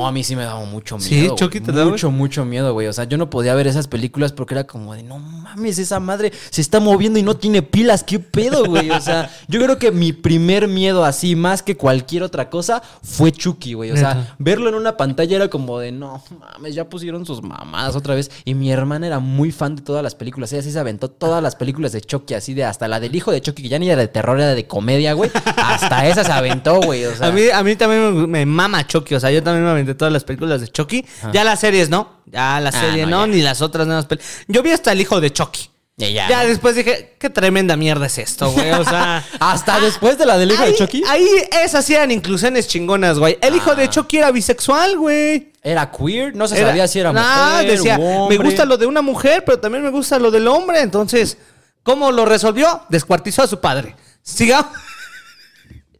No, 0.00 0.06
a 0.06 0.12
mí 0.12 0.24
sí 0.24 0.34
me 0.34 0.44
daba 0.44 0.64
mucho 0.64 0.96
miedo. 0.96 1.08
Sí. 1.08 1.30
Chucky 1.36 1.60
te 1.60 1.72
daba- 1.72 1.90
Mucho, 1.90 2.10
mucho 2.10 2.44
miedo, 2.46 2.72
güey. 2.72 2.86
O 2.86 2.92
sea, 2.92 3.04
yo 3.04 3.18
no 3.18 3.28
podía 3.28 3.54
ver 3.54 3.66
esas 3.66 3.86
películas 3.86 4.32
porque 4.32 4.54
era 4.54 4.64
como 4.64 4.94
de, 4.94 5.02
no 5.02 5.18
mames, 5.18 5.78
esa 5.78 6.00
madre 6.00 6.32
se 6.50 6.60
está 6.62 6.80
moviendo 6.80 7.18
y 7.18 7.22
no 7.22 7.36
tiene 7.36 7.60
pilas. 7.62 8.02
¿Qué 8.02 8.18
pedo, 8.18 8.64
güey? 8.64 8.90
O 8.90 9.00
sea, 9.00 9.30
yo 9.48 9.60
creo 9.60 9.78
que 9.78 9.90
mi 9.92 10.12
primer 10.12 10.68
miedo 10.68 11.04
así, 11.04 11.36
más 11.36 11.62
que 11.62 11.76
cualquier 11.76 12.22
otra 12.22 12.48
cosa, 12.48 12.82
fue 13.02 13.30
Chucky, 13.32 13.74
güey. 13.74 13.90
O 13.90 13.96
sea, 13.96 14.14
Neta. 14.14 14.34
verlo 14.38 14.68
en 14.68 14.74
una 14.74 14.96
pantalla 14.96 15.36
era 15.36 15.48
como 15.48 15.78
de, 15.78 15.92
no 15.92 16.22
mames, 16.38 16.74
ya 16.74 16.88
pusieron 16.88 17.26
sus 17.26 17.42
mamadas 17.42 17.94
otra 17.96 18.14
vez. 18.14 18.30
Y 18.44 18.54
mi 18.54 18.70
hermana 18.72 19.06
era 19.06 19.18
muy 19.18 19.52
fan 19.52 19.76
de 19.76 19.82
todas 19.82 20.02
las 20.02 20.14
películas. 20.14 20.52
Ella 20.52 20.62
sí 20.62 20.72
se 20.72 20.78
aventó 20.78 21.08
todas 21.10 21.42
las 21.42 21.56
películas 21.56 21.92
de 21.92 22.00
Chucky, 22.00 22.34
así 22.34 22.54
de 22.54 22.64
hasta 22.64 22.88
la 22.88 23.00
del 23.00 23.14
hijo 23.14 23.32
de 23.32 23.40
Chucky, 23.42 23.62
que 23.64 23.68
ya 23.68 23.78
ni 23.78 23.90
era 23.90 24.00
de 24.00 24.08
terror, 24.08 24.38
era 24.40 24.54
de 24.54 24.66
comedia, 24.66 25.12
güey. 25.12 25.30
Hasta 25.56 26.06
esa 26.06 26.24
se 26.24 26.32
aventó, 26.32 26.80
güey. 26.80 27.04
O 27.04 27.14
sea, 27.14 27.26
a, 27.28 27.32
mí, 27.32 27.42
a 27.52 27.62
mí 27.62 27.76
también 27.76 28.14
me, 28.22 28.26
me 28.26 28.46
mama 28.46 28.86
Chucky. 28.86 29.14
O 29.14 29.20
sea, 29.20 29.30
yo 29.30 29.42
también 29.42 29.64
me 29.64 29.70
aventé 29.70 29.89
todas 29.94 30.12
las 30.12 30.24
películas 30.24 30.60
de 30.60 30.68
Chucky. 30.68 31.04
Ya 31.32 31.44
las 31.44 31.60
series, 31.60 31.88
¿no? 31.88 32.22
Ya 32.26 32.60
la 32.60 32.70
Ah, 32.70 32.72
serie, 32.72 33.06
no, 33.06 33.26
ni 33.26 33.42
las 33.42 33.62
otras 33.62 33.86
nuevas 33.86 34.06
películas. 34.06 34.34
Yo 34.48 34.62
vi 34.62 34.70
hasta 34.70 34.92
el 34.92 35.00
hijo 35.00 35.20
de 35.20 35.32
Chucky. 35.32 35.70
Ya, 35.96 36.08
ya. 36.08 36.28
Ya 36.30 36.44
después 36.46 36.74
dije, 36.76 37.16
qué 37.18 37.28
tremenda 37.28 37.76
mierda 37.76 38.06
es 38.06 38.16
esto, 38.16 38.50
güey. 38.52 38.70
O 38.72 38.84
sea. 38.84 39.22
Hasta 39.40 39.78
después 39.80 40.16
de 40.16 40.24
la 40.24 40.38
del 40.38 40.50
hijo 40.50 40.62
ahí, 40.62 40.72
de 40.72 40.78
Chucky. 40.78 41.02
ahí 41.06 41.26
esas 41.62 41.90
eran 41.90 42.10
inclusiones 42.10 42.68
chingonas, 42.68 43.18
güey. 43.18 43.36
El 43.42 43.54
hijo 43.54 43.74
de 43.74 43.90
Chucky 43.90 44.16
era 44.16 44.30
bisexual, 44.30 44.96
güey. 44.96 45.52
Era 45.62 45.90
queer, 45.90 46.34
no 46.34 46.48
se 46.48 46.56
sabía 46.56 46.88
si 46.88 47.00
era 47.00 47.12
Nah, 47.12 47.56
mujer. 47.56 47.70
decía, 47.70 47.98
me 47.98 48.16
hombre". 48.16 48.38
gusta 48.38 48.64
lo 48.64 48.78
de 48.78 48.86
una 48.86 49.02
mujer, 49.02 49.44
pero 49.44 49.58
también 49.60 49.84
me 49.84 49.90
gusta 49.90 50.18
lo 50.18 50.30
del 50.30 50.48
hombre. 50.48 50.80
Entonces, 50.80 51.36
¿cómo 51.82 52.10
lo 52.12 52.24
resolvió? 52.24 52.80
Descuartizó 52.88 53.42
a 53.42 53.46
su 53.46 53.60
padre. 53.60 53.94
Sigamos. 54.22 54.72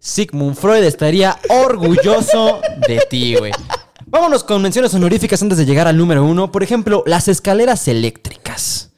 Sigmund 0.02 0.56
Freud 0.56 0.82
estaría 0.82 1.38
orgulloso 1.50 2.62
de 2.88 3.00
ti, 3.10 3.34
güey. 3.36 3.52
Vámonos 4.06 4.42
con 4.44 4.62
menciones 4.62 4.94
honoríficas 4.94 5.42
antes 5.42 5.58
de 5.58 5.66
llegar 5.66 5.86
al 5.86 5.98
número 5.98 6.24
uno. 6.24 6.50
Por 6.50 6.62
ejemplo, 6.62 7.02
las 7.06 7.28
escaleras 7.28 7.86
eléctricas. 7.86 8.89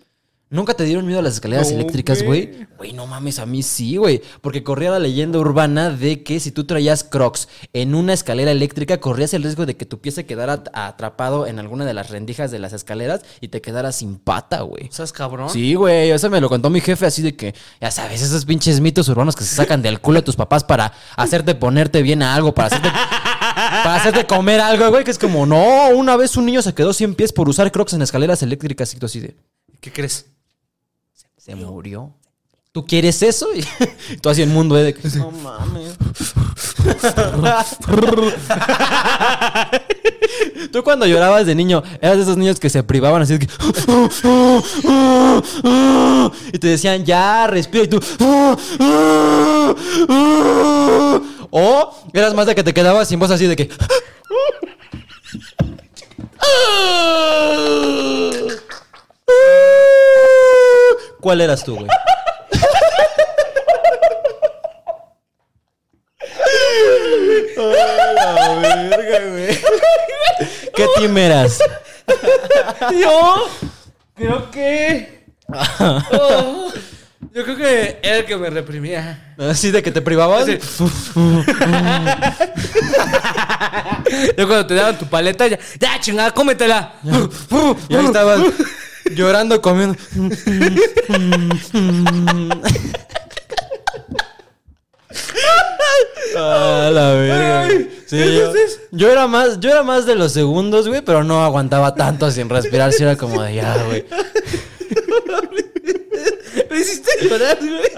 ¿Nunca 0.52 0.74
te 0.74 0.84
dieron 0.84 1.06
miedo 1.06 1.18
a 1.18 1.22
las 1.22 1.32
escaleras 1.34 1.70
No, 1.70 1.76
eléctricas, 1.78 2.22
güey. 2.22 2.66
güey? 2.76 2.92
No 2.92 3.06
mames, 3.06 3.38
a 3.38 3.46
mí 3.46 3.62
sí, 3.62 3.96
güey. 3.96 4.20
Porque 4.42 4.62
corría 4.62 4.90
la 4.90 4.98
leyenda 4.98 5.38
urbana 5.38 5.88
de 5.90 6.22
que 6.22 6.40
si 6.40 6.52
tú 6.52 6.64
traías 6.64 7.04
crocs 7.04 7.48
en 7.72 7.94
una 7.94 8.12
escalera 8.12 8.50
eléctrica, 8.50 9.00
corrías 9.00 9.32
el 9.32 9.42
riesgo 9.42 9.64
de 9.64 9.76
que 9.78 9.86
tu 9.86 10.00
pie 10.00 10.12
se 10.12 10.26
quedara 10.26 10.52
at- 10.52 10.68
atrapado 10.74 11.46
en 11.46 11.58
alguna 11.58 11.86
de 11.86 11.94
las 11.94 12.10
rendijas 12.10 12.50
de 12.50 12.58
las 12.58 12.74
escaleras 12.74 13.22
y 13.40 13.48
te 13.48 13.62
quedaras 13.62 13.96
sin 13.96 14.16
pata, 14.18 14.60
güey. 14.60 14.88
¿Sabes, 14.92 15.10
cabrón? 15.12 15.48
Sí, 15.48 15.74
güey, 15.74 16.10
eso 16.10 16.28
me 16.28 16.40
lo 16.40 16.50
contó 16.50 16.68
mi 16.68 16.82
jefe 16.82 17.06
así 17.06 17.22
de 17.22 17.34
que, 17.34 17.54
ya 17.80 17.90
sabes, 17.90 18.20
esos 18.20 18.44
pinches 18.44 18.78
mitos 18.80 19.08
urbanos 19.08 19.34
que 19.34 19.44
se 19.44 19.54
sacan 19.56 19.80
del 19.80 20.00
culo 20.00 20.18
de 20.20 20.22
tus 20.26 20.36
papás 20.36 20.64
para 20.64 20.92
hacerte 21.16 21.54
ponerte 21.54 22.02
bien 22.02 22.22
a 22.22 22.34
algo, 22.34 22.52
para 22.54 22.66
hacerte, 22.66 22.90
para 22.90 23.94
hacerte 23.96 24.26
comer 24.26 24.60
algo, 24.60 24.90
güey, 24.90 25.02
que 25.02 25.10
es 25.12 25.18
como, 25.18 25.46
no, 25.46 25.88
una 25.96 26.16
vez 26.16 26.36
un 26.36 26.44
niño 26.44 26.60
se 26.60 26.74
quedó 26.74 26.92
100 26.92 27.14
pies 27.14 27.32
por 27.32 27.48
usar 27.48 27.72
crocs 27.72 27.94
en 27.94 28.02
escaleras 28.02 28.42
eléctricas 28.42 28.92
y 28.94 28.98
tú 28.98 29.06
así 29.06 29.20
de, 29.20 29.34
¿Qué 29.80 29.90
crees? 29.92 30.26
Se 31.42 31.54
murió. 31.56 32.14
¿Tú 32.70 32.86
quieres 32.86 33.20
eso? 33.22 33.48
Y 34.10 34.16
tú 34.18 34.28
así 34.28 34.42
en 34.42 34.52
mundo, 34.52 34.78
¿eh? 34.78 34.84
De 34.84 34.94
que, 34.94 35.08
no 35.18 35.32
mames. 35.32 35.96
Tú 40.72 40.84
cuando 40.84 41.06
llorabas 41.06 41.46
de 41.46 41.54
niño, 41.54 41.82
eras 42.00 42.16
de 42.16 42.22
esos 42.22 42.36
niños 42.36 42.60
que 42.60 42.68
se 42.70 42.82
privaban 42.82 43.22
así 43.22 43.38
de 43.38 43.40
que... 43.40 43.46
Y 46.52 46.58
te 46.58 46.66
decían, 46.68 47.04
ya, 47.04 47.46
respira. 47.48 47.84
Y 47.84 47.88
tú... 47.88 48.00
O 51.50 51.94
eras 52.12 52.34
más 52.34 52.46
de 52.46 52.54
que 52.54 52.62
te 52.62 52.72
quedabas 52.72 53.08
sin 53.08 53.18
voz 53.18 53.32
así 53.32 53.46
de 53.46 53.56
que... 53.56 53.68
¿Cuál 61.22 61.40
eras 61.40 61.64
tú, 61.64 61.76
güey? 61.76 61.86
¿Qué 70.74 70.86
team 70.96 71.16
eras? 71.16 71.60
Yo 73.00 73.48
creo 74.16 74.50
que. 74.50 75.24
Oh, 76.10 76.72
yo 77.32 77.44
creo 77.44 77.56
que 77.56 78.00
era 78.02 78.16
el 78.16 78.24
que 78.24 78.36
me 78.36 78.50
reprimía. 78.50 79.36
¿Así 79.38 79.70
de 79.70 79.80
que 79.80 79.92
te 79.92 80.02
privaban? 80.02 80.44
Sí. 80.44 80.58
Yo 84.36 84.48
cuando 84.48 84.66
te 84.66 84.74
daban 84.74 84.98
tu 84.98 85.06
paleta, 85.06 85.46
ya, 85.46 85.56
ya 85.78 86.00
chingada, 86.00 86.32
cómetela. 86.32 86.94
Y 87.88 87.94
ahí 87.94 88.06
estabas 88.06 88.40
llorando, 89.10 89.60
comiendo. 89.60 89.96
Ah, 96.36 96.90
la 96.92 97.12
verga. 97.12 97.68
Sí, 98.06 98.16
yo, 98.90 99.10
era 99.10 99.26
más, 99.26 99.60
yo 99.60 99.70
era 99.70 99.82
más 99.82 100.06
de 100.06 100.14
los 100.14 100.32
segundos, 100.32 100.88
güey, 100.88 101.02
pero 101.02 101.24
no 101.24 101.44
aguantaba 101.44 101.94
tanto 101.94 102.30
sin 102.30 102.48
respirar. 102.48 102.92
Sí 102.92 103.02
era 103.02 103.16
como 103.16 103.42
de 103.42 103.54
ya, 103.54 103.82
güey. 103.84 104.04
Me 106.70 106.78
hiciste 106.78 107.10
llorar, 107.28 107.58
güey. 107.58 107.90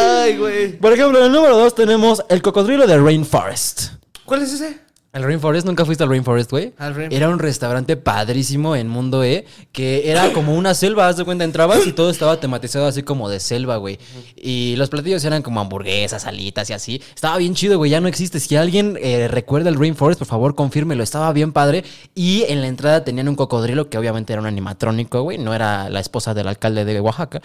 Ay, 0.00 0.36
güey. 0.36 0.72
Por 0.78 0.92
ejemplo, 0.92 1.18
en 1.18 1.26
el 1.26 1.32
número 1.32 1.56
2 1.56 1.74
tenemos 1.74 2.24
el 2.28 2.42
cocodrilo 2.42 2.86
de 2.86 2.98
Rainforest. 2.98 3.92
¿Cuál 4.24 4.42
es 4.42 4.52
ese? 4.52 4.78
¿El 5.14 5.22
Rainforest? 5.22 5.64
¿Nunca 5.64 5.84
fuiste 5.84 6.02
al 6.02 6.10
Rainforest, 6.10 6.50
güey? 6.50 6.72
Al 6.76 6.92
Rainforest. 6.92 7.12
Era 7.12 7.28
un 7.28 7.38
restaurante 7.38 7.96
padrísimo 7.96 8.74
en 8.74 8.88
Mundo 8.88 9.22
E, 9.22 9.46
que 9.70 10.10
era 10.10 10.32
como 10.32 10.56
una 10.56 10.74
selva, 10.74 11.06
haz 11.06 11.16
de 11.16 11.24
cuenta, 11.24 11.44
entrabas 11.44 11.86
y 11.86 11.92
todo 11.92 12.10
estaba 12.10 12.40
tematizado 12.40 12.86
así 12.86 13.04
como 13.04 13.28
de 13.28 13.38
selva, 13.38 13.76
güey. 13.76 14.00
Y 14.34 14.74
los 14.76 14.90
platillos 14.90 15.24
eran 15.24 15.42
como 15.42 15.60
hamburguesas, 15.60 16.26
alitas 16.26 16.68
y 16.70 16.72
así. 16.72 17.02
Estaba 17.14 17.38
bien 17.38 17.54
chido, 17.54 17.78
güey, 17.78 17.92
ya 17.92 18.00
no 18.00 18.08
existe. 18.08 18.40
Si 18.40 18.56
alguien 18.56 18.98
eh, 19.00 19.28
recuerda 19.28 19.70
el 19.70 19.78
Rainforest, 19.78 20.18
por 20.18 20.26
favor, 20.26 20.56
confírmelo. 20.56 21.04
Estaba 21.04 21.32
bien 21.32 21.52
padre. 21.52 21.84
Y 22.16 22.42
en 22.48 22.60
la 22.60 22.66
entrada 22.66 23.04
tenían 23.04 23.28
un 23.28 23.36
cocodrilo 23.36 23.88
que 23.88 23.98
obviamente 23.98 24.32
era 24.32 24.42
un 24.42 24.48
animatrónico, 24.48 25.22
güey. 25.22 25.38
No 25.38 25.54
era 25.54 25.90
la 25.90 26.00
esposa 26.00 26.34
del 26.34 26.48
alcalde 26.48 26.84
de 26.84 27.00
Oaxaca. 27.00 27.40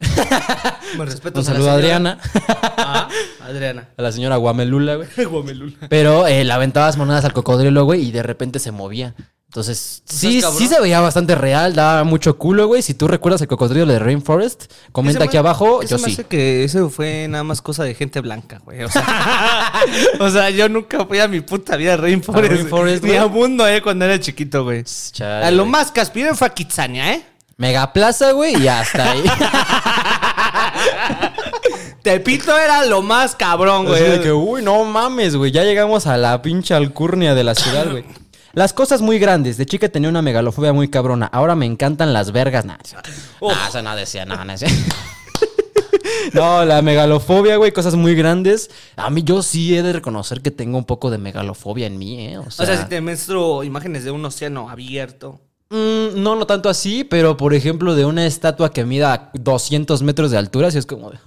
Me 0.98 1.04
respeto. 1.04 1.40
Un 1.40 1.44
saludo 1.44 1.70
a 1.70 1.74
Adriana. 1.74 2.18
Ah, 2.76 3.08
Adriana. 3.44 3.88
A 3.96 4.02
la 4.02 4.12
señora 4.12 4.36
Guamelula, 4.36 4.96
güey. 4.96 5.08
Guamelula. 5.26 5.76
Pero 5.88 6.26
eh, 6.26 6.44
le 6.44 6.52
aventabas 6.52 6.96
monedas 6.96 7.24
al 7.24 7.32
cocodrilo, 7.32 7.84
güey, 7.84 8.06
y 8.06 8.10
de 8.10 8.22
repente 8.22 8.58
se 8.58 8.72
movía. 8.72 9.14
Entonces, 9.48 10.02
sí, 10.04 10.40
cabrón? 10.40 10.58
sí 10.60 10.68
se 10.68 10.80
veía 10.80 11.00
bastante 11.00 11.34
real, 11.34 11.74
daba 11.74 12.04
mucho 12.04 12.38
culo, 12.38 12.68
güey. 12.68 12.82
Si 12.82 12.94
tú 12.94 13.08
recuerdas 13.08 13.40
el 13.40 13.48
cocodrilo 13.48 13.84
de 13.86 13.98
Rainforest, 13.98 14.70
comenta 14.92 15.24
aquí 15.24 15.32
me- 15.34 15.40
abajo, 15.40 15.82
yo 15.82 15.98
me 15.98 16.04
sí. 16.04 16.12
hace 16.12 16.24
que 16.24 16.62
eso 16.62 16.88
fue 16.88 17.26
nada 17.28 17.42
más 17.42 17.60
cosa 17.60 17.82
de 17.82 17.94
gente 17.96 18.20
blanca, 18.20 18.60
güey. 18.64 18.84
O 18.84 18.88
sea, 18.88 19.72
o 20.20 20.30
sea, 20.30 20.50
yo 20.50 20.68
nunca 20.68 21.04
fui 21.04 21.18
a 21.18 21.26
mi 21.26 21.40
puta 21.40 21.74
vida 21.76 21.94
a 21.94 21.96
Rainforest. 21.96 22.44
A 22.52 22.54
Rainforest, 22.56 23.02
ni 23.02 23.16
a 23.16 23.26
Mundo, 23.26 23.66
eh, 23.66 23.82
cuando 23.82 24.04
era 24.04 24.20
chiquito, 24.20 24.62
güey. 24.62 24.84
Chale, 24.84 25.44
A 25.46 25.50
lo 25.50 25.66
más 25.66 25.90
que 25.90 26.00
aspiré 26.00 26.32
fue 26.36 26.46
a 26.46 26.50
Kitsania, 26.54 27.12
¿eh? 27.14 27.24
Megaplaza, 27.60 28.32
güey, 28.32 28.56
y 28.56 28.68
hasta 28.68 29.10
ahí. 29.10 29.22
Tepito 32.02 32.58
era 32.58 32.86
lo 32.86 33.02
más 33.02 33.36
cabrón, 33.36 33.86
Así 33.86 34.00
güey. 34.02 34.10
de 34.12 34.20
que, 34.22 34.32
uy, 34.32 34.62
no 34.62 34.82
mames, 34.84 35.36
güey, 35.36 35.52
ya 35.52 35.62
llegamos 35.62 36.06
a 36.06 36.16
la 36.16 36.40
pinche 36.40 36.72
alcurnia 36.72 37.34
de 37.34 37.44
la 37.44 37.54
ciudad, 37.54 37.90
güey. 37.90 38.04
Las 38.54 38.72
cosas 38.72 39.02
muy 39.02 39.18
grandes. 39.18 39.58
De 39.58 39.66
chica 39.66 39.90
tenía 39.90 40.08
una 40.08 40.22
megalofobia 40.22 40.72
muy 40.72 40.88
cabrona. 40.88 41.26
Ahora 41.26 41.54
me 41.54 41.66
encantan 41.66 42.14
las 42.14 42.32
vergas. 42.32 42.64
Nah, 42.64 42.78
Uf. 43.40 43.52
nah, 43.52 43.68
eso 43.68 43.82
no 43.82 43.94
decía, 43.94 44.24
no, 44.24 44.42
no 44.44 44.52
decía. 44.52 44.68
No, 46.32 46.64
la 46.64 46.82
megalofobia, 46.82 47.56
güey, 47.56 47.72
cosas 47.72 47.94
muy 47.94 48.14
grandes. 48.14 48.70
A 48.96 49.10
mí 49.10 49.22
yo 49.22 49.42
sí 49.42 49.76
he 49.76 49.82
de 49.82 49.92
reconocer 49.92 50.42
que 50.42 50.50
tengo 50.50 50.78
un 50.78 50.84
poco 50.84 51.10
de 51.10 51.18
megalofobia 51.18 51.86
en 51.86 51.98
mí, 51.98 52.26
¿eh? 52.26 52.38
O 52.38 52.50
sea, 52.50 52.64
O 52.64 52.66
sea, 52.66 52.82
si 52.82 52.88
te 52.88 53.00
muestro 53.00 53.64
imágenes 53.64 54.04
de 54.04 54.10
un 54.10 54.24
océano 54.24 54.68
abierto. 54.70 55.40
Mm, 55.70 56.20
no, 56.22 56.36
no 56.36 56.46
tanto 56.46 56.68
así, 56.68 57.04
pero 57.04 57.36
por 57.36 57.54
ejemplo 57.54 57.94
de 57.94 58.04
una 58.04 58.26
estatua 58.26 58.72
que 58.72 58.84
mida 58.84 59.30
200 59.34 60.02
metros 60.02 60.30
de 60.30 60.38
altura, 60.38 60.70
sí 60.70 60.78
es 60.78 60.86
como 60.86 61.10
de... 61.10 61.18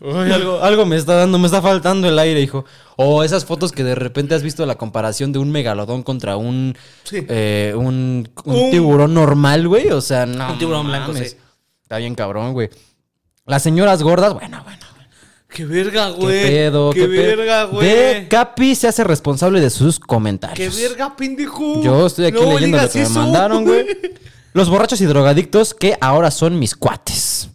"Uy, 0.00 0.30
algo, 0.32 0.60
algo 0.62 0.84
me 0.86 0.96
está 0.96 1.14
dando, 1.14 1.38
me 1.38 1.46
está 1.46 1.62
faltando 1.62 2.08
el 2.08 2.18
aire, 2.18 2.40
hijo. 2.42 2.64
O 2.96 3.22
esas 3.22 3.44
fotos 3.44 3.72
que 3.72 3.84
de 3.84 3.94
repente 3.94 4.34
has 4.34 4.42
visto 4.42 4.64
la 4.66 4.74
comparación 4.76 5.32
de 5.32 5.38
un 5.38 5.50
megalodón 5.50 6.02
contra 6.02 6.36
un, 6.36 6.76
Sí. 7.04 7.24
eh, 7.28 7.72
un, 7.76 8.28
un 8.44 8.54
Un- 8.56 8.70
tiburón 8.70 9.14
normal, 9.14 9.66
güey. 9.68 9.90
O 9.90 10.00
sea, 10.00 10.26
no. 10.26 10.52
Un 10.52 10.58
tiburón 10.58 10.86
blanco, 10.86 11.12
mames. 11.12 11.30
sí. 11.32 11.36
Está 11.82 11.98
bien 11.98 12.14
cabrón, 12.14 12.52
güey. 12.52 12.68
Las 13.46 13.62
señoras 13.62 14.02
gordas, 14.02 14.34
bueno, 14.34 14.60
bueno. 14.64 14.78
¡Qué 15.56 15.64
verga, 15.64 16.08
¿Qué 16.08 16.20
güey! 16.20 16.42
pedo? 16.42 16.90
¡Qué, 16.90 17.06
pedo? 17.06 17.36
verga, 17.38 17.64
güey! 17.64 17.88
De 17.88 18.28
Capi 18.28 18.74
se 18.74 18.88
hace 18.88 19.02
responsable 19.04 19.58
de 19.58 19.70
sus 19.70 19.98
¡Qué 19.98 20.04
comentarios. 20.06 20.78
verga, 20.78 21.16
pendejo! 21.16 21.82
Yo 21.82 22.06
estoy 22.06 22.26
aquí 22.26 22.38
No 22.38 22.52
leyendo 22.52 22.76
lo 22.76 22.90
que 22.90 22.98
me 22.98 23.08
mandaron, 23.08 23.64
güey. 23.64 23.86
Los 24.52 24.68
borrachos 24.68 25.00
y 25.00 25.06
drogadictos 25.06 25.72
que 25.72 25.96
ahora 25.98 26.30
son 26.30 26.58
mis 26.58 26.76
cuates. 26.76 27.48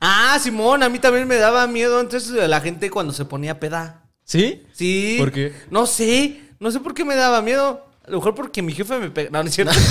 Ah, 0.00 0.38
Simón, 0.40 0.84
a 0.84 0.88
mí 0.88 1.00
también 1.00 1.26
me 1.26 1.34
daba 1.34 1.66
miedo 1.66 1.98
antes 1.98 2.30
de 2.30 2.46
la 2.46 2.60
gente 2.60 2.88
cuando 2.88 3.12
se 3.12 3.24
ponía 3.24 3.58
peda. 3.58 4.04
¿Sí? 4.22 4.62
Sí. 4.72 5.16
¿Por 5.18 5.32
qué? 5.32 5.52
No 5.70 5.86
sé. 5.86 6.40
No 6.60 6.70
sé 6.70 6.78
por 6.78 6.94
qué 6.94 7.04
me 7.04 7.16
daba 7.16 7.42
miedo. 7.42 7.84
A 8.06 8.10
lo 8.12 8.18
mejor 8.18 8.36
porque 8.36 8.62
mi 8.62 8.72
jefe 8.72 8.96
me 9.00 9.10
pega. 9.10 9.30
No, 9.30 9.42
no 9.42 9.48
es 9.48 9.54
cierto. 9.56 9.74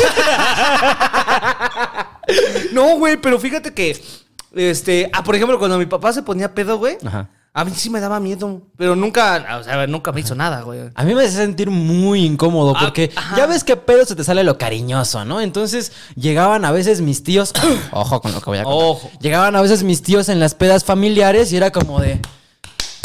no, 2.71 2.95
güey, 2.97 3.17
pero 3.17 3.37
fíjate 3.37 3.73
que. 3.73 4.01
Este. 4.53 5.09
Ah, 5.13 5.23
por 5.23 5.35
ejemplo, 5.35 5.57
cuando 5.59 5.77
mi 5.77 5.85
papá 5.85 6.13
se 6.13 6.23
ponía 6.23 6.53
pedo, 6.53 6.77
güey. 6.77 6.97
Ajá. 7.05 7.29
A 7.55 7.65
mí 7.65 7.71
sí 7.75 7.91
me 7.91 7.99
daba 7.99 8.19
miedo. 8.19 8.63
Pero 8.77 8.95
nunca. 8.95 9.59
O 9.59 9.63
sea, 9.63 9.85
nunca 9.85 10.11
me 10.11 10.21
hizo 10.21 10.33
nada, 10.33 10.61
güey. 10.61 10.89
A 10.95 11.03
mí 11.03 11.13
me 11.13 11.21
hace 11.23 11.37
sentir 11.37 11.69
muy 11.69 12.25
incómodo 12.25 12.73
Ah, 12.75 12.79
porque 12.81 13.11
ya 13.37 13.45
ves 13.45 13.63
que 13.63 13.75
pedo 13.75 14.05
se 14.05 14.15
te 14.15 14.23
sale 14.23 14.43
lo 14.43 14.57
cariñoso, 14.57 15.23
¿no? 15.23 15.39
Entonces 15.39 15.91
llegaban 16.15 16.65
a 16.65 16.71
veces 16.71 17.01
mis 17.01 17.21
tíos, 17.21 17.53
ojo 17.91 18.21
con 18.21 18.31
lo 18.31 18.41
que 18.41 18.45
voy 18.49 18.57
a 18.57 18.63
contar. 18.63 18.83
Ojo. 18.83 19.11
Llegaban 19.19 19.55
a 19.55 19.61
veces 19.61 19.83
mis 19.83 20.01
tíos 20.01 20.29
en 20.29 20.39
las 20.39 20.55
pedas 20.55 20.83
familiares 20.83 21.51
y 21.53 21.57
era 21.57 21.69
como 21.71 21.99
de, 22.01 22.19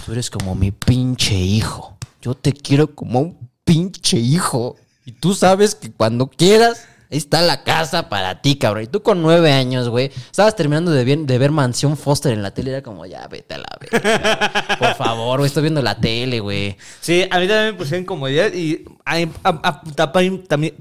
tú 0.06 0.12
eres 0.12 0.30
como 0.30 0.54
mi 0.54 0.70
pinche 0.70 1.34
hijo. 1.34 1.98
Yo 2.22 2.34
te 2.34 2.54
quiero 2.54 2.94
como 2.94 3.20
un 3.20 3.50
pinche 3.64 4.16
hijo. 4.16 4.76
Y 5.04 5.12
tú 5.12 5.34
sabes 5.34 5.74
que 5.74 5.90
cuando 5.90 6.26
quieras, 6.26 6.86
ahí 7.10 7.18
está 7.18 7.40
la 7.42 7.62
casa 7.64 8.08
para 8.08 8.40
ti, 8.42 8.56
cabrón. 8.56 8.84
Y 8.84 8.86
tú 8.86 9.02
con 9.02 9.22
nueve 9.22 9.52
años, 9.52 9.88
güey, 9.88 10.10
estabas 10.30 10.54
terminando 10.56 10.90
de, 10.90 11.04
bien- 11.04 11.26
de 11.26 11.38
ver 11.38 11.50
Mansión 11.50 11.96
Foster 11.96 12.32
en 12.32 12.42
la 12.42 12.52
tele. 12.52 12.70
Era 12.70 12.82
como, 12.82 13.06
ya, 13.06 13.26
vete 13.28 13.54
a 13.54 13.58
la 13.58 13.78
verga. 13.80 14.76
Por 14.78 14.94
favor, 14.94 15.38
güey, 15.38 15.48
estoy 15.48 15.62
viendo 15.62 15.82
la 15.82 15.98
tele, 15.98 16.40
güey. 16.40 16.76
Sí, 17.00 17.22
a 17.30 17.38
mí 17.38 17.46
también 17.48 17.66
me 17.66 17.74
pusieron 17.74 18.02
incomodidad 18.02 18.52
y 18.52 18.84
a- 19.04 19.16
a- 19.44 19.60
a- 19.68 19.82
también, 19.94 20.44
también, 20.44 20.74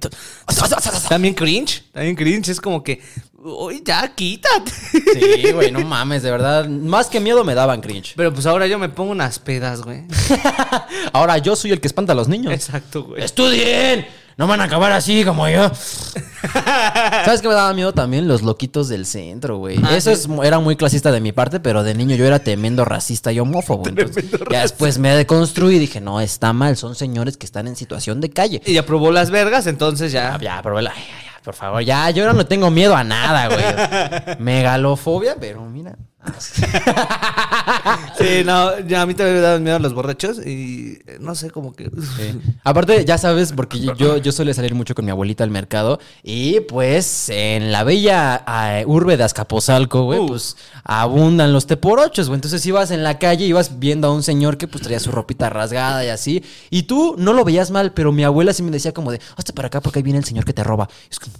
también 1.09 1.33
cringe. 1.33 1.83
También 1.91 2.15
cringe. 2.15 2.49
Es 2.49 2.59
como 2.61 2.83
que, 2.83 3.01
uy, 3.37 3.81
ya, 3.85 4.13
quítate. 4.13 4.71
Sí, 4.71 5.51
güey, 5.53 5.71
no 5.71 5.79
mames, 5.81 6.23
de 6.23 6.31
verdad. 6.31 6.67
Más 6.67 7.07
que 7.07 7.19
miedo 7.19 7.43
me 7.43 7.55
daban 7.55 7.81
cringe. 7.81 8.13
Pero 8.15 8.33
pues 8.33 8.45
ahora 8.45 8.67
yo 8.67 8.77
me 8.79 8.89
pongo 8.89 9.11
unas 9.11 9.39
pedas, 9.39 9.81
güey. 9.81 10.03
Ahora 11.13 11.37
yo 11.37 11.55
soy 11.55 11.71
el 11.71 11.79
que 11.81 11.87
espanta 11.87 12.11
a 12.13 12.15
los 12.15 12.27
niños. 12.27 12.53
Exacto, 12.53 13.03
güey. 13.05 13.23
¡Estudien! 13.23 14.05
No 14.37 14.45
van 14.45 14.61
a 14.61 14.65
acabar 14.65 14.91
así 14.91 15.25
como 15.25 15.49
yo. 15.49 15.71
¿Sabes 16.53 17.41
qué 17.41 17.47
me 17.47 17.55
daba 17.55 17.73
miedo 17.73 17.91
también? 17.93 18.27
Los 18.27 18.43
loquitos 18.43 18.87
del 18.87 19.05
centro, 19.07 19.57
güey. 19.57 19.79
Ah, 19.83 19.95
Eso 19.95 20.11
es, 20.11 20.27
era 20.43 20.59
muy 20.59 20.75
clasista 20.75 21.11
de 21.11 21.19
mi 21.19 21.31
parte, 21.31 21.59
pero 21.59 21.83
de 21.83 21.95
niño 21.95 22.15
yo 22.15 22.25
era 22.25 22.37
tremendo 22.39 22.85
racista 22.85 23.31
y 23.31 23.39
homófobo. 23.39 23.87
Entonces, 23.89 24.25
ya 24.51 24.61
después 24.61 24.99
me 24.99 25.09
deconstruí 25.15 25.77
y 25.77 25.79
dije, 25.79 25.99
no, 26.01 26.21
está 26.21 26.53
mal. 26.53 26.77
Son 26.77 26.93
señores 26.93 27.35
que 27.35 27.47
están 27.47 27.67
en 27.67 27.75
situación 27.75 28.21
de 28.21 28.29
calle. 28.29 28.61
Y 28.65 28.73
ya 28.73 28.85
probó 28.85 29.11
las 29.11 29.31
vergas, 29.31 29.65
entonces 29.65 30.11
ya. 30.11 30.35
Ah, 30.35 30.39
ya, 30.39 30.61
pero 30.61 30.79
la- 30.81 30.91
ay, 30.91 30.97
ay, 31.03 31.25
ay, 31.35 31.41
por 31.43 31.55
favor, 31.55 31.81
ya, 31.81 32.09
yo 32.11 32.23
ahora 32.23 32.33
no 32.33 32.45
tengo 32.45 32.69
miedo 32.69 32.95
a 32.95 33.03
nada, 33.03 33.47
güey. 33.47 34.37
Megalofobia, 34.39 35.35
pero 35.39 35.61
mira. 35.65 35.95
Sí, 38.17 38.43
no, 38.45 38.79
ya 38.79 39.03
a 39.03 39.05
mí 39.05 39.13
también 39.13 39.35
me 39.37 39.41
daban 39.41 39.63
miedo 39.63 39.77
los 39.79 39.93
borrachos 39.93 40.39
y 40.45 40.99
eh, 41.05 41.17
no 41.19 41.35
sé, 41.35 41.51
como 41.51 41.73
que. 41.73 41.85
Sí. 41.85 42.39
Aparte, 42.63 43.05
ya 43.05 43.17
sabes, 43.17 43.53
porque 43.53 43.79
yo, 43.79 44.17
yo 44.17 44.31
suele 44.31 44.53
salir 44.53 44.73
mucho 44.73 44.95
con 44.95 45.05
mi 45.05 45.11
abuelita 45.11 45.43
al 45.43 45.51
mercado 45.51 45.99
y 46.23 46.61
pues 46.61 47.29
en 47.29 47.71
la 47.71 47.83
bella 47.83 48.43
eh, 48.47 48.83
urbe 48.87 49.17
de 49.17 49.23
Azcapotzalco, 49.23 50.03
güey, 50.03 50.17
Uh. 50.19 50.27
pues 50.27 50.57
abundan 50.83 51.53
los 51.53 51.67
teporochos, 51.67 52.27
güey. 52.27 52.37
Entonces 52.37 52.65
ibas 52.65 52.89
en 52.91 53.03
la 53.03 53.19
calle, 53.19 53.45
ibas 53.45 53.77
viendo 53.79 54.07
a 54.07 54.13
un 54.13 54.23
señor 54.23 54.57
que 54.57 54.67
pues 54.67 54.83
traía 54.83 54.99
su 54.99 55.11
ropita 55.11 55.49
rasgada 55.49 56.03
y 56.03 56.09
así, 56.09 56.43
y 56.71 56.83
tú 56.83 57.15
no 57.17 57.33
lo 57.33 57.43
veías 57.45 57.69
mal, 57.71 57.93
pero 57.93 58.11
mi 58.11 58.23
abuela 58.23 58.53
sí 58.53 58.63
me 58.63 58.71
decía 58.71 58.93
como 58.93 59.11
de, 59.11 59.19
hazte 59.35 59.53
para 59.53 59.67
acá 59.67 59.81
porque 59.81 59.99
ahí 59.99 60.03
viene 60.03 60.19
el 60.19 60.25
señor 60.25 60.43
que 60.45 60.53
te 60.53 60.63
roba. 60.63 60.89
Es 61.11 61.19
como, 61.19 61.35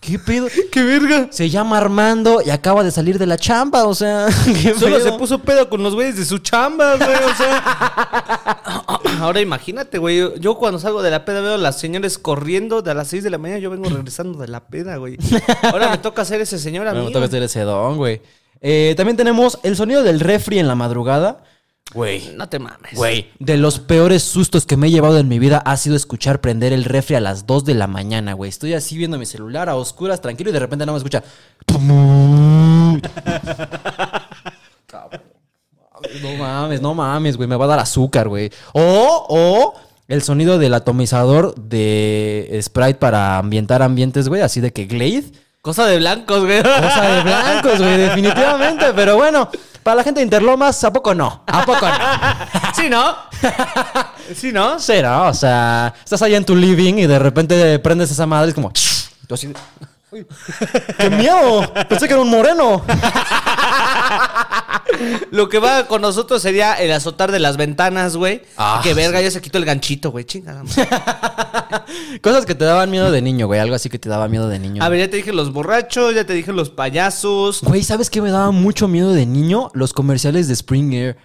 ¿qué 0.00 0.18
pedo? 0.18 0.46
¡Qué 0.72 0.82
verga! 0.82 1.28
Se 1.30 1.48
llama 1.50 1.78
Armando 1.78 2.40
y 2.44 2.50
acaba 2.50 2.82
de 2.84 2.90
salir 2.90 3.18
de 3.18 3.26
la 3.26 3.36
chamba, 3.36 3.84
o 3.86 3.94
sea, 3.94 4.26
¿qué 4.62 4.74
Solo 4.74 4.96
pedo? 4.96 5.12
se 5.12 5.18
puso 5.18 5.38
pedo 5.40 5.68
con 5.68 5.82
los 5.82 5.94
güeyes 5.94 6.16
de 6.16 6.24
su 6.24 6.38
chamba, 6.38 6.96
güey. 6.96 7.08
O 7.10 7.34
sea. 7.36 8.62
Ahora 9.20 9.40
imagínate, 9.40 9.98
güey. 9.98 10.38
yo- 10.40 10.54
cuando 10.56 10.78
salgo 10.78 11.02
de 11.02 11.10
la 11.10 11.24
peda 11.24 11.40
veo 11.40 11.54
a 11.54 11.58
las 11.58 11.78
señores 11.78 12.18
corriendo 12.18 12.82
de 12.82 12.90
a 12.90 12.94
las 12.94 13.08
6 13.08 13.24
de 13.24 13.30
la 13.30 13.38
mañana. 13.38 13.58
Yo 13.60 13.70
vengo 13.70 13.88
regresando 13.88 14.38
de 14.38 14.48
la 14.48 14.60
peda, 14.66 14.96
güey. 14.96 15.16
Ahora 15.62 15.88
me 15.90 15.98
toca 15.98 16.24
ser 16.24 16.40
ese 16.40 16.58
señor 16.58 16.86
a 16.88 16.92
Me 16.92 17.00
mí. 17.00 17.06
toca 17.06 17.18
güey. 17.18 17.28
hacer 17.28 17.42
ese 17.42 17.60
don, 17.62 17.96
güey. 17.96 18.20
Eh, 18.60 18.94
también 18.96 19.16
tenemos 19.16 19.58
el 19.62 19.76
sonido 19.76 20.02
del 20.02 20.20
refri 20.20 20.58
en 20.58 20.68
la 20.68 20.74
madrugada. 20.74 21.42
Güey. 21.94 22.34
No 22.36 22.48
te 22.48 22.58
mames. 22.58 22.94
Güey, 22.94 23.30
de 23.38 23.56
los 23.56 23.78
peores 23.78 24.22
sustos 24.22 24.66
que 24.66 24.76
me 24.76 24.88
he 24.88 24.90
llevado 24.90 25.18
en 25.18 25.28
mi 25.28 25.38
vida 25.38 25.58
ha 25.64 25.76
sido 25.76 25.96
escuchar 25.96 26.40
prender 26.40 26.72
el 26.72 26.84
refri 26.84 27.16
a 27.16 27.20
las 27.20 27.46
2 27.46 27.64
de 27.64 27.74
la 27.74 27.86
mañana, 27.86 28.34
güey. 28.34 28.50
Estoy 28.50 28.74
así 28.74 28.96
viendo 28.96 29.18
mi 29.18 29.24
celular 29.26 29.68
a 29.68 29.76
oscuras, 29.76 30.20
tranquilo, 30.20 30.50
y 30.50 30.52
de 30.52 30.58
repente 30.58 30.84
nada 30.84 30.92
más 30.98 31.00
escucha. 31.00 31.24
Cabrón. 34.86 35.22
No 36.22 36.34
mames, 36.36 36.80
no 36.80 36.94
mames, 36.94 37.36
güey. 37.36 37.48
Me 37.48 37.56
va 37.56 37.64
a 37.64 37.68
dar 37.68 37.78
azúcar, 37.78 38.28
güey. 38.28 38.50
O, 38.72 39.26
o 39.28 39.74
el 40.08 40.22
sonido 40.22 40.58
del 40.58 40.74
atomizador 40.74 41.54
de 41.54 42.58
Sprite 42.62 42.94
para 42.94 43.38
ambientar 43.38 43.82
ambientes, 43.82 44.28
güey. 44.28 44.42
Así 44.42 44.60
de 44.60 44.72
que 44.72 44.84
Glade. 44.86 45.24
Cosa 45.60 45.86
de 45.86 45.98
blancos, 45.98 46.44
güey. 46.44 46.62
Cosa 46.62 47.16
de 47.16 47.22
blancos, 47.22 47.78
güey, 47.78 47.96
definitivamente. 47.96 48.86
Pero 48.94 49.16
bueno, 49.16 49.50
para 49.82 49.96
la 49.96 50.02
gente 50.04 50.20
de 50.20 50.24
Interlomas, 50.24 50.82
¿a 50.84 50.92
poco 50.92 51.14
no? 51.14 51.42
¿A 51.46 51.64
poco 51.64 51.86
no? 51.86 51.94
¿Sí, 52.74 52.88
no? 52.88 53.16
¿Sí, 54.34 54.52
no? 54.52 54.78
Será, 54.78 55.22
o 55.24 55.34
sea, 55.34 55.94
estás 56.02 56.22
allá 56.22 56.36
en 56.36 56.44
tu 56.44 56.54
living 56.56 56.94
y 56.94 57.06
de 57.06 57.18
repente 57.18 57.78
prendes 57.78 58.10
esa 58.10 58.26
madre 58.26 58.46
y 58.46 58.50
es 58.50 58.54
como. 58.54 58.70
Tú 59.26 59.34
así 59.34 59.46
de, 59.48 59.54
"Uy, 60.10 60.26
¡Qué 60.98 61.10
miedo! 61.10 61.70
Pensé 61.88 62.06
que 62.08 62.14
era 62.14 62.22
un 62.22 62.30
moreno. 62.30 62.82
Lo 65.30 65.48
que 65.48 65.58
va 65.58 65.86
con 65.86 66.02
nosotros 66.02 66.42
sería 66.42 66.74
el 66.74 66.92
azotar 66.92 67.32
de 67.32 67.38
las 67.38 67.56
ventanas, 67.56 68.16
güey. 68.16 68.42
Ah, 68.56 68.80
que 68.82 68.94
verga, 68.94 69.20
ya 69.20 69.30
se 69.30 69.40
quitó 69.40 69.58
el 69.58 69.64
ganchito, 69.64 70.10
güey. 70.10 70.24
Chingada. 70.24 70.62
Cosas 72.22 72.46
que 72.46 72.54
te 72.54 72.64
daban 72.64 72.90
miedo 72.90 73.10
de 73.10 73.22
niño, 73.22 73.46
güey. 73.46 73.60
Algo 73.60 73.74
así 73.74 73.88
que 73.88 73.98
te 73.98 74.08
daba 74.08 74.28
miedo 74.28 74.48
de 74.48 74.58
niño. 74.58 74.82
A 74.82 74.88
ver, 74.88 75.00
ya 75.00 75.10
te 75.10 75.16
dije 75.16 75.32
los 75.32 75.52
borrachos, 75.52 76.14
ya 76.14 76.24
te 76.24 76.34
dije 76.34 76.52
los 76.52 76.70
payasos. 76.70 77.62
Güey, 77.62 77.82
¿sabes 77.82 78.10
qué 78.10 78.20
me 78.20 78.30
daba 78.30 78.50
mucho 78.50 78.88
miedo 78.88 79.12
de 79.12 79.26
niño? 79.26 79.70
Los 79.74 79.92
comerciales 79.92 80.48
de 80.48 80.54
Spring 80.54 80.92
Air. 80.92 81.16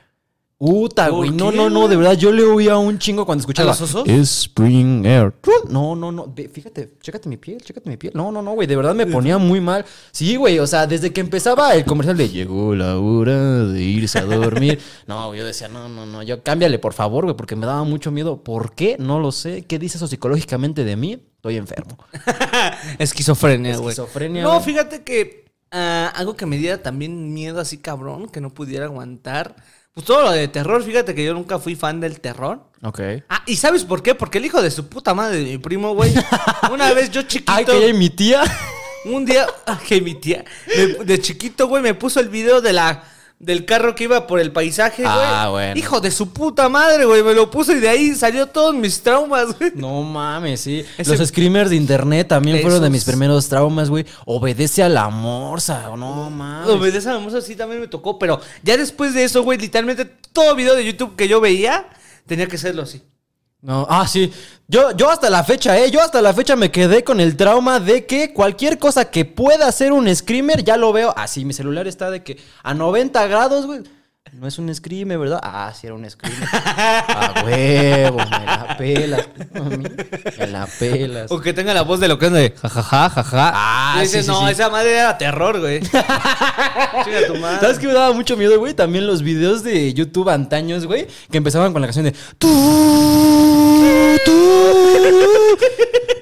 Puta, 0.58 1.10
¿Por 1.10 1.18
güey. 1.18 1.32
No, 1.32 1.52
no, 1.52 1.70
no, 1.70 1.88
de 1.88 1.98
verdad. 1.98 2.14
Yo 2.14 2.32
le 2.32 2.44
oía 2.44 2.78
un 2.78 2.98
chingo 2.98 3.26
cuando 3.26 3.42
escuchaba. 3.42 3.72
los 3.72 3.82
osos? 3.82 4.08
Spring 4.08 5.06
Air. 5.06 5.34
No, 5.68 5.96
no, 5.96 6.12
no. 6.12 6.34
Fíjate, 6.54 6.94
chécate 7.02 7.28
mi 7.28 7.36
piel, 7.38 7.62
chécate 7.62 7.90
mi 7.90 7.98
piel. 7.98 8.14
No, 8.16 8.32
no, 8.32 8.42
no, 8.42 8.54
güey. 8.54 8.66
De 8.68 8.76
verdad 8.76 8.96
me 8.96 9.06
ponía 9.06 9.38
muy 9.38 9.60
mal. 9.60 9.84
Sí, 10.12 10.38
güey. 10.38 10.60
O 10.60 10.68
sea, 10.68 10.88
desde 10.88 11.12
que 11.12 11.20
empezaba 11.20 11.74
el 11.76 11.84
comercial 11.84 12.16
de 12.16 12.30
llegó 12.30 12.76
la 12.76 12.98
hora 12.98 13.66
de 13.66 13.82
irse 13.82 14.20
a 14.20 14.24
dormir. 14.26 14.80
No, 15.06 15.36
yo 15.36 15.46
decía, 15.46 15.68
no, 15.68 15.90
no, 15.90 16.06
no. 16.06 16.24
Yo 16.24 16.44
cámbiale, 16.44 16.80
por 16.80 16.94
favor, 16.94 17.26
güey, 17.26 17.36
porque 17.36 17.56
me 17.56 17.66
daba 17.66 17.84
mucho 17.84 18.12
miedo. 18.12 18.42
¿Por 18.44 18.74
qué? 18.74 18.96
No 19.00 19.20
lo 19.20 19.32
sé. 19.32 19.64
¿Qué 19.64 19.80
dice 19.80 19.98
eso 19.98 20.08
psicológicamente 20.08 20.84
de 20.86 20.96
mí? 20.96 21.24
Estoy 21.36 21.58
enfermo. 21.58 21.98
Esquizofrenia, 23.00 23.76
güey. 23.78 23.90
Esquizofrenia, 23.90 24.44
No, 24.44 24.60
fíjate 24.62 25.04
que 25.04 25.46
ah, 25.72 26.12
algo 26.16 26.36
que 26.36 26.46
me 26.46 26.58
diera 26.58 26.82
también 26.82 27.34
miedo 27.34 27.60
así 27.60 27.78
cabrón, 27.80 28.30
que 28.30 28.40
no 28.40 28.54
pudiera 28.54 28.86
aguantar. 28.86 29.56
Pues 29.94 30.08
todo 30.08 30.24
lo 30.24 30.32
de 30.32 30.48
terror, 30.48 30.84
fíjate 30.84 31.14
que 31.14 31.24
yo 31.24 31.36
nunca 31.36 31.60
fui 31.60 31.76
fan 31.76 32.00
del 32.00 32.20
terror. 32.20 32.60
Ok. 32.82 33.00
Ah, 33.30 33.44
¿y 33.46 33.56
sabes 33.58 33.84
por 33.84 34.02
qué? 34.02 34.16
Porque 34.16 34.40
el 34.40 34.46
hijo 34.46 34.62
de 34.62 34.72
su 34.72 34.90
puta 34.90 35.14
madre 35.14 35.38
de 35.38 35.44
mi 35.44 35.58
primo, 35.60 35.94
güey. 35.94 36.12
Una 36.72 36.94
vez 36.94 37.12
yo 37.12 37.22
chiquito. 37.22 37.52
Ay, 37.52 37.66
que 37.66 37.94
mi 37.94 38.10
tía. 38.10 38.44
Un 39.06 39.24
día, 39.24 39.46
que 39.88 40.02
mi 40.02 40.16
tía, 40.16 40.46
de 41.06 41.22
chiquito, 41.22 41.68
güey, 41.68 41.84
me 41.84 41.94
puso 41.94 42.20
el 42.20 42.30
video 42.30 42.62
de 42.62 42.74
la, 42.74 43.04
del 43.44 43.66
carro 43.66 43.94
que 43.96 44.06
iba 44.06 44.26
por 44.28 44.40
el 44.40 44.52
paisaje, 44.52 45.04
güey. 45.04 45.14
Ah, 45.16 45.50
bueno. 45.52 45.78
Hijo 45.80 46.00
de 46.00 46.12
su 46.12 46.32
puta 46.32 46.70
madre, 46.70 47.06
güey, 47.06 47.24
me 47.24 47.34
lo 47.34 47.52
puso 47.52 47.74
y 47.74 47.80
de 47.80 47.90
ahí 47.90 48.16
salió 48.16 48.48
todos 48.48 48.74
mis 48.74 49.02
traumas, 49.02 49.58
güey. 49.60 49.72
No 49.76 50.02
mames, 50.04 50.62
sí. 50.62 50.84
Ese- 50.98 51.18
Los 51.18 51.28
screamers 51.28 51.70
de 51.70 51.76
internet 51.76 52.28
también 52.28 52.62
fueron 52.62 52.82
de 52.82 52.90
mis 52.90 53.04
primeros 53.04 53.48
traumas, 53.50 53.90
güey. 53.90 54.06
Obedece 54.26 54.82
a 54.84 54.90
la 54.90 55.10
morsa, 55.10 55.90
no 55.98 56.30
mames. 56.30 56.70
Obedece 56.70 57.10
a 57.10 57.14
la 57.14 57.20
música 57.20 57.42
sí 57.42 57.56
también 57.56 57.82
me 57.82 57.88
tocó, 57.88 58.18
pero 58.18 58.40
ya 58.64 58.78
después 58.78 59.14
de 59.14 59.24
eso, 59.24 59.44
güey, 59.44 59.58
literalmente 59.60 60.06
todo 60.32 60.56
video 60.56 60.76
de 60.76 60.86
YouTube 60.86 61.16
que 61.16 61.28
yo 61.28 61.42
veía 61.42 61.88
tenía 62.26 62.48
que 62.48 62.58
serlo 62.58 62.84
así. 62.84 63.02
No, 63.64 63.88
ah, 63.90 64.06
sí. 64.06 64.30
Yo, 64.68 64.92
yo 64.92 65.10
hasta 65.10 65.30
la 65.30 65.42
fecha, 65.42 65.80
eh. 65.80 65.90
Yo 65.90 66.02
hasta 66.02 66.22
la 66.22 66.34
fecha 66.34 66.58
me 66.58 66.70
quedé 66.70 67.06
con 67.06 67.22
el 67.22 67.38
trauma 67.38 67.80
de 67.80 68.06
que 68.06 68.34
cualquier 68.34 68.78
cosa 68.78 69.10
que 69.10 69.24
pueda 69.24 69.68
hacer 69.68 69.94
un 69.94 70.14
screamer, 70.14 70.66
ya 70.66 70.76
lo 70.76 70.92
veo. 70.92 71.14
Así, 71.16 71.46
mi 71.46 71.54
celular 71.54 71.88
está 71.88 72.12
de 72.12 72.24
que 72.24 72.38
a 72.62 72.74
90 72.74 73.26
grados, 73.28 73.66
güey. 73.66 73.84
No 74.40 74.48
es 74.48 74.58
un 74.58 74.74
screamer, 74.74 75.20
¿verdad? 75.20 75.40
Ah, 75.44 75.72
sí 75.80 75.86
era 75.86 75.96
un 75.96 76.10
screamer. 76.10 76.50
A 76.52 77.44
huevo, 77.46 78.18
me 78.18 78.46
la 78.46 78.76
pelas. 78.78 79.28
Me 80.40 80.48
la 80.48 80.68
pelas. 80.80 81.32
O 81.32 81.40
que 81.40 81.54
tenga 81.54 81.72
la 81.74 81.84
voz 81.84 82.00
de 82.00 82.08
lo 82.08 82.18
que 82.18 82.26
es 82.26 82.34
de 82.34 82.54
jajaja, 82.60 83.10
jaja. 83.10 83.52
Ah, 83.54 84.02
sí, 84.02 84.24
sí, 84.24 84.28
no, 84.28 84.40
sí. 84.40 84.52
esa 84.52 84.72
madre 84.72 84.98
era 84.98 85.18
terror, 85.20 85.60
güey. 85.60 85.82
Chinga 85.82 87.28
tu 87.28 87.36
madre. 87.36 87.60
¿Sabes 87.60 87.78
qué 87.78 87.86
me 87.86 87.94
daba 87.94 88.12
mucho 88.14 88.36
miedo, 88.36 88.58
güey? 88.58 88.74
También 88.74 89.06
los 89.06 89.22
videos 89.22 89.64
de 89.64 89.94
YouTube 89.94 90.30
antaños, 90.30 90.88
güey, 90.88 91.08
que 91.30 91.38
empezaban 91.38 91.72
con 91.72 91.82
la 91.82 91.88
canción 91.88 92.06
de 92.06 92.12
tú, 92.40 94.18
tú. 94.26 95.58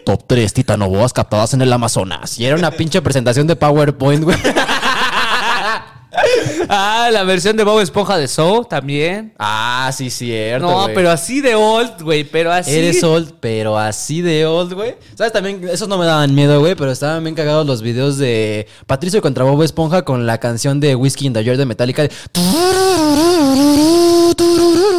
Top 0.05 0.25
3 0.27 0.51
titanoboas 0.51 1.13
captadas 1.13 1.53
en 1.53 1.61
el 1.61 1.71
Amazonas. 1.71 2.37
Y 2.37 2.45
era 2.45 2.57
una 2.57 2.71
pinche 2.71 3.01
presentación 3.01 3.47
de 3.47 3.55
PowerPoint, 3.55 4.25
güey. 4.25 4.37
Ah, 6.69 7.09
la 7.11 7.23
versión 7.23 7.55
de 7.57 7.63
Bob 7.63 7.79
Esponja 7.79 8.17
de 8.17 8.27
Soul 8.27 8.67
también. 8.67 9.33
Ah, 9.39 9.91
sí, 9.95 10.09
cierto. 10.09 10.67
No, 10.69 10.83
güey. 10.83 10.95
pero 10.95 11.09
así 11.11 11.41
de 11.41 11.55
old, 11.55 12.01
güey, 12.01 12.23
pero 12.23 12.51
así. 12.51 12.71
Eres 12.71 13.03
old, 13.03 13.33
pero 13.39 13.77
así 13.77 14.21
de 14.21 14.45
old, 14.45 14.73
güey. 14.73 14.95
¿Sabes? 15.15 15.33
También, 15.33 15.67
esos 15.69 15.87
no 15.87 15.97
me 15.97 16.05
daban 16.05 16.33
miedo, 16.35 16.59
güey, 16.59 16.75
pero 16.75 16.91
estaban 16.91 17.23
bien 17.23 17.35
cagados 17.35 17.65
los 17.65 17.81
videos 17.81 18.17
de 18.17 18.67
Patricio 18.87 19.21
contra 19.21 19.43
Bob 19.43 19.61
Esponja 19.63 20.03
con 20.03 20.25
la 20.25 20.37
canción 20.39 20.79
de 20.79 20.95
Whiskey 20.95 21.27
in 21.27 21.33
the 21.33 21.43
Jar 21.43 21.57
de 21.57 21.65
Metallica. 21.65 22.03
de- 22.03 22.11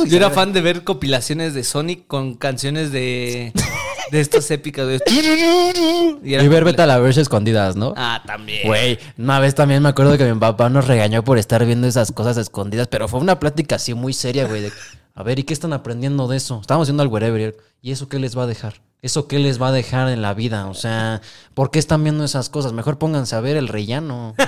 Yo 0.07 0.17
era 0.17 0.31
fan 0.31 0.53
de 0.53 0.61
ver 0.61 0.85
compilaciones 0.85 1.55
de 1.55 1.65
Sonic 1.65 2.07
con 2.07 2.35
canciones 2.35 2.93
de. 2.93 3.53
de 4.13 4.21
estas 4.21 4.51
épicas, 4.51 4.85
güey. 4.85 5.01
Y 6.23 6.35
Y 6.35 6.49
ver 6.49 6.65
Beta 6.65 6.85
la 6.87 6.99
verse 6.99 7.23
escondidas, 7.23 7.77
¿no? 7.77 7.95
Ah, 7.97 8.23
también. 8.27 8.67
Güey, 8.67 8.99
una 9.17 9.41
vez 9.41 9.55
también 9.55 9.83
me 9.83 9.89
acuerdo 9.89 10.19
que 10.19 10.31
mi 10.31 10.39
papá 10.39 10.69
nos 10.69 10.87
regañó 10.87 11.25
por 11.25 11.39
estar 11.39 11.65
viendo 11.65 11.89
esas 11.89 12.13
cosas 12.13 12.37
escondidas, 12.37 12.89
pero 12.89 13.09
fue 13.09 13.21
una 13.21 13.41
plática 13.41 13.77
así 13.77 13.95
muy 13.95 14.13
seria, 14.13 14.47
güey. 14.47 14.61
de, 14.61 14.73
a 15.15 15.23
ver, 15.23 15.39
¿y 15.39 15.45
qué 15.45 15.55
están 15.55 15.73
aprendiendo 15.73 16.29
de 16.29 16.37
eso? 16.37 16.61
Estábamos 16.61 16.85
haciendo 16.85 17.03
al 17.03 17.09
wherever. 17.09 17.57
¿Y 17.81 17.91
eso 17.91 18.09
qué 18.11 18.19
les 18.19 18.37
va 18.37 18.43
a 18.43 18.47
dejar? 18.47 18.83
¿Eso 19.01 19.27
qué 19.27 19.39
les 19.39 19.61
va 19.61 19.69
a 19.69 19.73
dejar 19.73 20.11
en 20.11 20.21
la 20.21 20.35
vida? 20.35 20.67
O 20.67 20.75
sea, 20.75 21.23
¿por 21.55 21.71
qué 21.71 21.79
están 21.79 22.05
viendo 22.05 22.23
esas 22.23 22.51
cosas? 22.51 22.75
Mejor 22.75 22.99
pónganse 22.99 23.35
a 23.35 23.41
ver 23.41 23.57
el 23.57 23.67
rellano. 23.67 24.35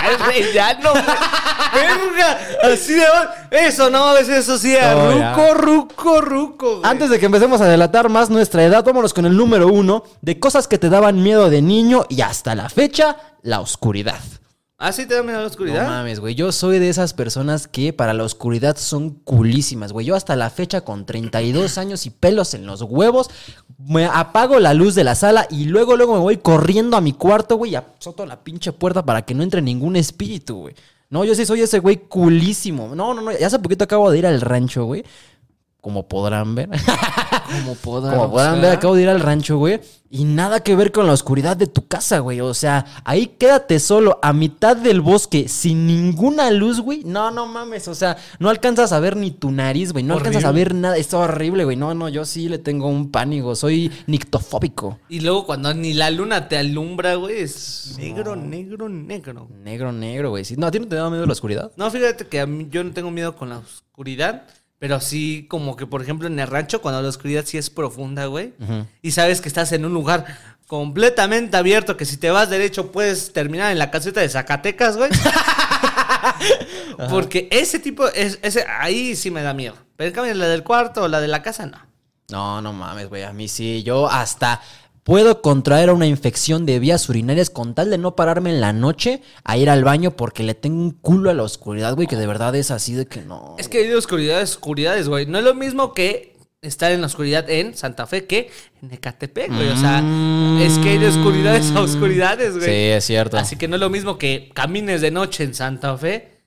El 0.00 0.18
rellano, 0.18 0.94
así 2.62 2.94
de. 2.94 3.04
Eso 3.50 3.90
no, 3.90 4.16
es 4.16 4.28
eso 4.28 4.58
sí. 4.58 4.74
Oh, 4.76 5.12
ruco, 5.12 5.54
ruco, 5.54 6.20
ruco. 6.20 6.76
güey. 6.78 6.90
Antes 6.90 7.10
de 7.10 7.18
que 7.18 7.26
empecemos 7.26 7.60
a 7.60 7.66
delatar 7.66 8.08
más 8.08 8.30
nuestra 8.30 8.64
edad, 8.64 8.84
vámonos 8.84 9.14
con 9.14 9.26
el 9.26 9.36
número 9.36 9.68
uno 9.68 10.04
de 10.20 10.38
cosas 10.38 10.68
que 10.68 10.78
te 10.78 10.88
daban 10.88 11.22
miedo 11.22 11.50
de 11.50 11.62
niño 11.62 12.04
y 12.08 12.20
hasta 12.22 12.54
la 12.54 12.68
fecha, 12.68 13.16
la 13.42 13.60
oscuridad. 13.60 14.20
¿Ah, 14.82 14.92
sí 14.92 15.04
te 15.04 15.14
da 15.14 15.22
miedo 15.22 15.36
a 15.36 15.42
la 15.42 15.46
oscuridad? 15.46 15.82
No 15.82 15.90
mames, 15.90 16.20
güey. 16.20 16.34
Yo 16.34 16.52
soy 16.52 16.78
de 16.78 16.88
esas 16.88 17.12
personas 17.12 17.68
que 17.68 17.92
para 17.92 18.14
la 18.14 18.24
oscuridad 18.24 18.78
son 18.78 19.10
culísimas, 19.10 19.92
güey. 19.92 20.06
Yo 20.06 20.14
hasta 20.14 20.36
la 20.36 20.48
fecha, 20.48 20.80
con 20.80 21.04
32 21.04 21.76
años 21.76 22.06
y 22.06 22.10
pelos 22.10 22.54
en 22.54 22.64
los 22.64 22.80
huevos, 22.80 23.28
me 23.76 24.06
apago 24.06 24.58
la 24.58 24.72
luz 24.72 24.94
de 24.94 25.04
la 25.04 25.16
sala 25.16 25.46
y 25.50 25.66
luego, 25.66 25.98
luego 25.98 26.14
me 26.14 26.20
voy 26.20 26.38
corriendo 26.38 26.96
a 26.96 27.02
mi 27.02 27.12
cuarto, 27.12 27.56
güey, 27.56 27.72
y 27.72 27.74
azoto 27.74 28.24
la 28.24 28.42
pinche 28.42 28.72
puerta 28.72 29.04
para 29.04 29.20
que 29.26 29.34
no 29.34 29.42
entre 29.42 29.60
ningún 29.60 29.96
espíritu, 29.96 30.60
güey. 30.60 30.74
No, 31.10 31.24
yo 31.24 31.34
sí 31.34 31.44
soy 31.44 31.60
ese 31.60 31.80
güey 31.80 31.96
culísimo. 31.96 32.94
No, 32.94 33.12
no, 33.14 33.20
no. 33.20 33.36
Ya 33.36 33.48
hace 33.48 33.58
poquito 33.58 33.82
acabo 33.84 34.10
de 34.10 34.18
ir 34.18 34.26
al 34.26 34.40
rancho, 34.40 34.84
güey. 34.84 35.04
Como 35.80 36.08
podrán 36.08 36.54
ver. 36.54 36.68
Como 37.50 37.74
podrán, 37.74 38.16
Como 38.16 38.30
podrán 38.30 38.60
ver, 38.60 38.72
acabo 38.72 38.94
de 38.94 39.02
ir 39.02 39.08
al 39.08 39.20
rancho, 39.20 39.58
güey. 39.58 39.80
Y 40.12 40.24
nada 40.24 40.60
que 40.60 40.74
ver 40.74 40.90
con 40.90 41.06
la 41.06 41.12
oscuridad 41.12 41.56
de 41.56 41.68
tu 41.68 41.86
casa, 41.86 42.18
güey. 42.18 42.40
O 42.40 42.52
sea, 42.52 42.84
ahí 43.04 43.28
quédate 43.38 43.78
solo 43.78 44.18
a 44.22 44.32
mitad 44.32 44.76
del 44.76 45.00
bosque 45.00 45.46
sin 45.48 45.86
ninguna 45.86 46.50
luz, 46.50 46.80
güey. 46.80 47.04
No, 47.04 47.30
no 47.30 47.46
mames. 47.46 47.86
O 47.86 47.94
sea, 47.94 48.16
no 48.40 48.50
alcanzas 48.50 48.92
a 48.92 48.98
ver 48.98 49.16
ni 49.16 49.30
tu 49.30 49.52
nariz, 49.52 49.92
güey. 49.92 50.02
No 50.02 50.14
alcanzas 50.14 50.44
a 50.44 50.50
ver 50.50 50.74
nada. 50.74 50.96
Está 50.96 51.18
horrible, 51.18 51.64
güey. 51.64 51.76
No, 51.76 51.94
no, 51.94 52.08
yo 52.08 52.24
sí 52.24 52.48
le 52.48 52.58
tengo 52.58 52.88
un 52.88 53.12
pánico. 53.12 53.54
Soy 53.54 53.92
nictofóbico. 54.08 54.98
Y 55.08 55.20
luego 55.20 55.46
cuando 55.46 55.72
ni 55.74 55.92
la 55.94 56.10
luna 56.10 56.48
te 56.48 56.58
alumbra, 56.58 57.14
güey, 57.14 57.42
es 57.42 57.94
negro, 57.96 58.34
negro, 58.34 58.88
negro. 58.88 59.48
Negro, 59.62 59.92
negro, 59.92 60.30
güey. 60.30 60.44
Sí. 60.44 60.56
No, 60.56 60.66
¿a 60.66 60.70
ti 60.72 60.80
no 60.80 60.88
te 60.88 60.96
da 60.96 61.08
miedo 61.08 61.24
la 61.24 61.32
oscuridad? 61.32 61.70
No, 61.76 61.88
fíjate 61.88 62.26
que 62.26 62.40
a 62.40 62.46
mí 62.46 62.66
yo 62.68 62.82
no 62.82 62.92
tengo 62.92 63.12
miedo 63.12 63.36
con 63.36 63.50
la 63.50 63.58
oscuridad, 63.58 64.44
pero 64.80 64.98
sí 64.98 65.46
como 65.48 65.76
que, 65.76 65.86
por 65.86 66.00
ejemplo, 66.00 66.26
en 66.26 66.38
el 66.38 66.48
rancho, 66.48 66.80
cuando 66.80 67.02
la 67.02 67.08
oscuridad 67.08 67.44
sí 67.44 67.58
es 67.58 67.68
profunda, 67.68 68.24
güey, 68.26 68.54
y 69.02 69.10
sabes 69.10 69.42
que 69.42 69.48
estás 69.48 69.70
en 69.72 69.84
un 69.84 69.92
lugar 69.92 70.24
completamente 70.66 71.56
abierto, 71.58 71.98
que 71.98 72.06
si 72.06 72.16
te 72.16 72.30
vas 72.30 72.48
derecho 72.48 72.90
puedes 72.90 73.34
terminar 73.34 73.72
en 73.72 73.78
la 73.78 73.90
caseta 73.90 74.20
de 74.20 74.28
Zacatecas, 74.30 74.96
güey. 74.96 75.10
Porque 77.10 77.46
ese 77.50 77.78
tipo, 77.78 78.08
es, 78.08 78.38
ese, 78.40 78.64
ahí 78.66 79.14
sí 79.16 79.30
me 79.30 79.42
da 79.42 79.52
miedo. 79.52 79.76
Pero 79.96 80.08
en 80.08 80.14
cambio, 80.14 80.34
la 80.34 80.48
del 80.48 80.64
cuarto 80.64 81.02
o 81.02 81.08
la 81.08 81.20
de 81.20 81.28
la 81.28 81.42
casa, 81.42 81.66
no. 81.66 81.78
No, 82.30 82.62
no 82.62 82.72
mames, 82.72 83.08
güey. 83.08 83.24
A 83.24 83.34
mí 83.34 83.48
sí. 83.48 83.82
Yo 83.82 84.08
hasta 84.08 84.62
puedo 85.02 85.42
contraer 85.42 85.90
una 85.90 86.06
infección 86.06 86.66
de 86.66 86.78
vías 86.78 87.08
urinarias 87.08 87.50
con 87.50 87.74
tal 87.74 87.90
de 87.90 87.98
no 87.98 88.16
pararme 88.16 88.50
en 88.50 88.60
la 88.60 88.72
noche 88.72 89.22
a 89.44 89.56
ir 89.56 89.70
al 89.70 89.84
baño 89.84 90.12
porque 90.12 90.42
le 90.42 90.54
tengo 90.54 90.80
un 90.82 90.90
culo 90.92 91.30
a 91.30 91.34
la 91.34 91.42
oscuridad, 91.42 91.94
güey, 91.94 92.06
que 92.06 92.16
de 92.16 92.26
verdad 92.26 92.54
es 92.54 92.70
así 92.70 92.94
de 92.94 93.06
que 93.06 93.22
no. 93.22 93.56
Es 93.58 93.68
que 93.68 93.78
hay 93.78 93.88
de 93.88 93.96
oscuridades, 93.96 94.50
oscuridades, 94.50 95.08
güey. 95.08 95.26
No 95.26 95.38
es 95.38 95.44
lo 95.44 95.54
mismo 95.54 95.94
que 95.94 96.36
estar 96.62 96.92
en 96.92 97.00
la 97.00 97.06
oscuridad 97.06 97.48
en 97.48 97.74
Santa 97.74 98.06
Fe 98.06 98.26
que 98.26 98.50
en 98.82 98.92
Ecatepec, 98.92 99.48
güey. 99.52 99.68
O 99.68 99.76
sea, 99.76 100.02
es 100.60 100.78
que 100.78 100.90
hay 100.90 100.98
de 100.98 101.08
oscuridades 101.08 101.70
a 101.72 101.80
oscuridades, 101.80 102.56
güey. 102.56 102.66
Sí, 102.66 102.72
es 102.90 103.04
cierto. 103.04 103.38
Así 103.38 103.56
que 103.56 103.68
no 103.68 103.76
es 103.76 103.80
lo 103.80 103.90
mismo 103.90 104.18
que 104.18 104.50
camines 104.54 105.00
de 105.00 105.10
noche 105.10 105.44
en 105.44 105.54
Santa 105.54 105.96
Fe 105.96 106.40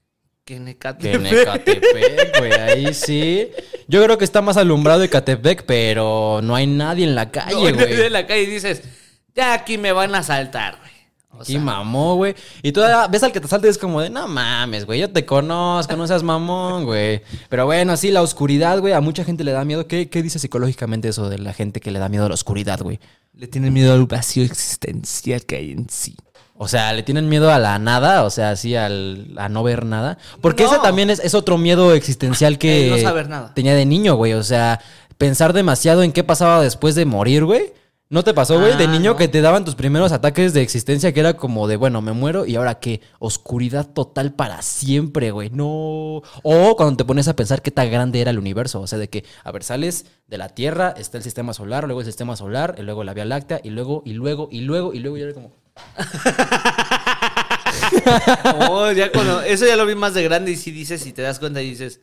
que 0.46 0.58
en 0.58 0.66
Que 0.66 0.72
Ecatepec. 0.72 1.16
en 1.16 1.26
Ecatepec, 1.26 2.38
güey, 2.38 2.52
ahí 2.52 2.94
sí. 2.94 3.50
Yo 3.94 4.04
creo 4.04 4.18
que 4.18 4.26
está 4.26 4.42
más 4.42 4.58
alumbrado 4.58 5.04
Ecatepec, 5.04 5.66
pero 5.68 6.40
no 6.42 6.56
hay 6.56 6.66
nadie 6.66 7.06
en 7.06 7.14
la 7.14 7.30
calle, 7.30 7.54
no, 7.72 7.78
güey. 7.78 7.96
de 7.96 8.10
la 8.10 8.26
calle 8.26 8.42
y 8.42 8.48
dices, 8.48 8.82
ya 9.36 9.54
aquí 9.54 9.78
me 9.78 9.92
van 9.92 10.16
a 10.16 10.24
saltar, 10.24 10.80
güey. 10.80 10.92
Aquí 11.40 11.54
sea, 11.54 11.62
mamó, 11.62 12.16
güey. 12.16 12.34
Y 12.64 12.72
tú 12.72 12.82
ves 13.12 13.22
al 13.22 13.32
que 13.32 13.40
te 13.40 13.48
salte 13.48 13.68
y 13.68 13.70
es 13.70 13.78
como 13.78 14.02
de, 14.02 14.10
no 14.10 14.28
mames, 14.28 14.88
güey, 14.88 15.00
yo 15.00 15.12
te 15.12 15.28
conozco, 15.28 15.96
no 15.96 16.08
seas 16.08 16.24
mamón, 16.24 16.86
güey. 16.86 17.22
Pero 17.50 17.68
bueno, 17.68 17.96
sí, 17.96 18.10
la 18.10 18.24
oscuridad, 18.24 18.80
güey, 18.80 18.94
a 18.94 19.00
mucha 19.00 19.24
gente 19.24 19.44
le 19.44 19.52
da 19.52 19.64
miedo. 19.64 19.86
¿Qué, 19.86 20.10
¿Qué 20.10 20.24
dice 20.24 20.40
psicológicamente 20.40 21.10
eso 21.10 21.30
de 21.30 21.38
la 21.38 21.54
gente 21.54 21.80
que 21.80 21.92
le 21.92 22.00
da 22.00 22.10
miedo 22.10 22.26
a 22.26 22.30
la 22.30 22.34
oscuridad, 22.34 22.80
güey? 22.82 23.00
le 23.34 23.48
tienen 23.48 23.74
miedo 23.74 23.94
al 23.94 24.06
vacío 24.06 24.44
existencial 24.44 25.46
que 25.46 25.56
hay 25.56 25.72
en 25.72 25.90
sí. 25.90 26.16
O 26.56 26.68
sea, 26.68 26.94
le 26.94 27.04
tienen 27.04 27.28
miedo 27.30 27.52
a 27.52 27.60
la 27.60 27.80
nada, 27.80 28.24
o 28.24 28.30
sea, 28.30 28.52
así 28.52 28.76
al, 28.76 29.34
a 29.38 29.50
no 29.50 29.64
ver 29.64 29.86
nada. 29.86 30.18
Porque 30.42 30.64
No. 30.64 30.72
ese 30.72 30.80
también 30.82 31.10
es, 31.10 31.20
es 31.20 31.34
otro 31.34 31.58
miedo 31.58 31.94
existencial 31.94 32.58
que 32.58 32.90
no 32.92 32.98
saber 33.00 33.28
nada. 33.28 33.54
tenía 33.54 33.74
de 33.76 33.86
niño, 33.86 34.16
güey. 34.16 34.34
O 34.34 34.44
sea, 34.44 34.80
pensar 35.18 35.54
demasiado 35.54 36.04
en 36.04 36.12
qué 36.12 36.24
pasaba 36.24 36.62
después 36.62 36.96
de 36.96 37.06
morir, 37.06 37.44
güey. 37.46 37.74
¿No 38.10 38.24
te 38.24 38.36
pasó, 38.36 38.60
güey? 38.60 38.78
de 38.78 38.84
Ah, 38.84 38.88
niño 38.88 39.12
no. 39.12 39.18
que 39.18 39.28
te 39.28 39.42
daban 39.42 39.66
tus 39.66 39.74
primeros 39.74 40.12
ataques 40.12 40.54
de 40.54 40.62
existencia 40.62 41.12
que 41.14 41.20
era 41.20 41.34
como 41.34 41.68
de, 41.68 41.78
bueno, 41.78 42.00
me 42.04 42.12
muero 42.12 42.46
y 42.46 42.56
ahora 42.56 42.76
qué, 42.76 43.02
oscuridad 43.18 43.88
total 43.88 44.34
para 44.34 44.62
siempre, 44.62 45.32
güey. 45.32 45.50
No. 45.50 46.22
O 46.44 46.76
cuando 46.78 46.98
te 46.98 47.06
pones 47.06 47.28
a 47.28 47.36
pensar 47.36 47.64
qué 47.64 47.72
tan 47.72 47.90
grande 47.90 48.22
era 48.22 48.30
el 48.30 48.38
universo. 48.38 48.82
O 48.82 48.86
sea, 48.88 49.00
de 49.00 49.10
que, 49.10 49.26
a 49.44 49.52
ver, 49.52 49.64
sales 49.64 50.06
de 50.28 50.38
la 50.38 50.50
Tierra, 50.50 50.94
está 50.96 51.18
el 51.18 51.24
sistema 51.24 51.54
solar, 51.56 51.86
luego 51.86 52.02
el 52.02 52.06
sistema 52.06 52.36
solar, 52.36 52.76
y 52.78 52.84
luego 52.84 53.04
la 53.04 53.16
Vía 53.16 53.26
Láctea, 53.26 53.60
y 53.64 53.72
luego, 53.72 54.04
y 54.06 54.14
luego, 54.14 54.48
y 54.52 54.62
luego, 54.62 54.94
y 54.94 55.00
luego, 55.00 55.18
y 55.18 55.22
era 55.24 55.34
como... 55.34 55.52
Oh, 58.70 58.92
ya 58.92 59.12
eso 59.46 59.66
ya 59.66 59.76
lo 59.76 59.86
vi 59.86 59.96
más 59.96 60.14
de 60.14 60.24
grande 60.24 60.52
y 60.52 60.56
si 60.56 60.72
dices, 60.72 61.06
y 61.06 61.14
te 61.14 61.22
das 61.22 61.40
cuenta 61.40 61.62
y 61.62 61.70
dices, 61.70 62.00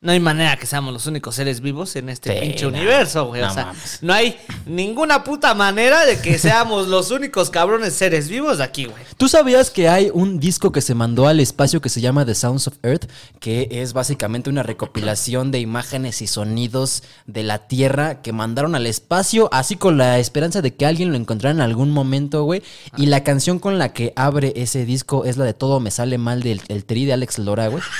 no 0.00 0.12
hay 0.12 0.20
manera 0.20 0.56
que 0.56 0.64
seamos 0.66 0.92
los 0.92 1.06
únicos 1.06 1.34
seres 1.34 1.60
vivos 1.60 1.96
en 1.96 2.08
este 2.08 2.32
Sí, 2.32 2.40
pinche 2.40 2.62
no. 2.62 2.68
universo, 2.68 3.26
güey. 3.26 3.40
No 3.40 3.48
o 3.48 3.50
sea, 3.52 3.66
mames. 3.66 3.98
no 4.00 4.12
hay 4.12 4.36
ninguna 4.64 5.24
puta 5.24 5.54
manera 5.54 6.06
de 6.06 6.20
que 6.20 6.38
seamos 6.38 6.86
los 6.86 7.10
únicos 7.10 7.50
cabrones 7.50 7.94
seres 7.94 8.28
vivos 8.28 8.58
de 8.58 8.64
aquí, 8.64 8.84
güey. 8.84 9.02
¿Tú 9.16 9.28
sabías 9.28 9.70
que 9.70 9.88
hay 9.88 10.10
un 10.14 10.38
disco 10.38 10.70
que 10.70 10.82
se 10.82 10.94
mandó 10.94 11.26
al 11.26 11.40
espacio 11.40 11.80
que 11.80 11.88
se 11.88 12.00
llama 12.00 12.24
The 12.24 12.36
Sounds 12.36 12.68
of 12.68 12.74
Earth? 12.84 13.10
Que 13.40 13.68
es 13.72 13.92
básicamente 13.92 14.48
una 14.50 14.62
recopilación 14.62 15.50
de 15.50 15.58
imágenes 15.58 16.22
y 16.22 16.28
sonidos 16.28 17.02
de 17.26 17.42
la 17.42 17.66
Tierra 17.66 18.22
que 18.22 18.32
mandaron 18.32 18.76
al 18.76 18.86
espacio, 18.86 19.48
así 19.52 19.74
con 19.74 19.98
la 19.98 20.20
esperanza 20.20 20.62
de 20.62 20.74
que 20.76 20.86
alguien 20.86 21.10
lo 21.10 21.16
encontrara 21.16 21.52
en 21.52 21.60
algún 21.60 21.90
momento, 21.90 22.44
güey. 22.44 22.62
Y 22.96 23.06
la 23.06 23.24
canción 23.24 23.58
con 23.58 23.78
la 23.80 23.92
que 23.92 24.12
abre 24.14 24.52
ese 24.54 24.84
disco 24.84 25.24
es 25.24 25.36
la 25.36 25.44
de 25.44 25.54
Todo 25.54 25.80
me 25.80 25.90
sale 25.90 26.18
mal 26.18 26.44
del 26.44 26.62
el 26.68 26.84
tri 26.84 27.04
de 27.04 27.14
Alex 27.14 27.38
Lora, 27.40 27.66
güey. 27.66 27.82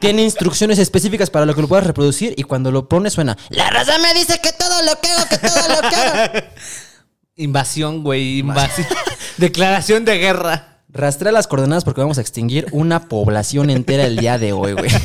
Tiene 0.00 0.22
instrucciones 0.22 0.78
específicas 0.78 1.30
para 1.30 1.46
lo 1.46 1.54
que 1.54 1.62
lo 1.62 1.68
puedas 1.68 1.86
reproducir 1.86 2.34
y 2.36 2.42
cuando 2.42 2.70
lo 2.70 2.88
pones 2.88 3.12
suena 3.12 3.36
La 3.50 3.70
raza 3.70 3.98
me 3.98 4.14
dice 4.14 4.40
que 4.42 4.52
todo 4.52 4.82
lo 4.82 5.00
que 5.00 5.08
hago, 5.10 5.28
que 5.28 5.38
todo 5.38 5.68
lo 5.68 5.88
que 5.88 5.96
hago. 5.96 6.32
Invasión, 7.36 8.02
güey, 8.04 8.40
invasión. 8.40 8.86
Declaración 9.38 10.04
de 10.04 10.18
guerra. 10.18 10.80
Rastrea 10.90 11.32
las 11.32 11.46
coordenadas 11.46 11.84
porque 11.84 12.02
vamos 12.02 12.18
a 12.18 12.20
extinguir 12.20 12.66
una 12.72 13.08
población 13.08 13.70
entera 13.70 14.04
el 14.04 14.16
día 14.16 14.38
de 14.38 14.52
hoy, 14.52 14.74
güey. 14.74 14.90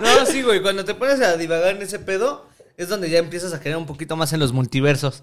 No, 0.00 0.26
sí, 0.26 0.42
güey, 0.42 0.62
cuando 0.62 0.84
te 0.84 0.94
pones 0.94 1.20
a 1.20 1.36
divagar 1.36 1.76
en 1.76 1.82
ese 1.82 1.98
pedo, 1.98 2.48
es 2.76 2.88
donde 2.88 3.08
ya 3.08 3.18
empiezas 3.18 3.52
a 3.52 3.60
creer 3.60 3.76
un 3.76 3.86
poquito 3.86 4.16
más 4.16 4.32
en 4.32 4.40
los 4.40 4.52
multiversos. 4.52 5.22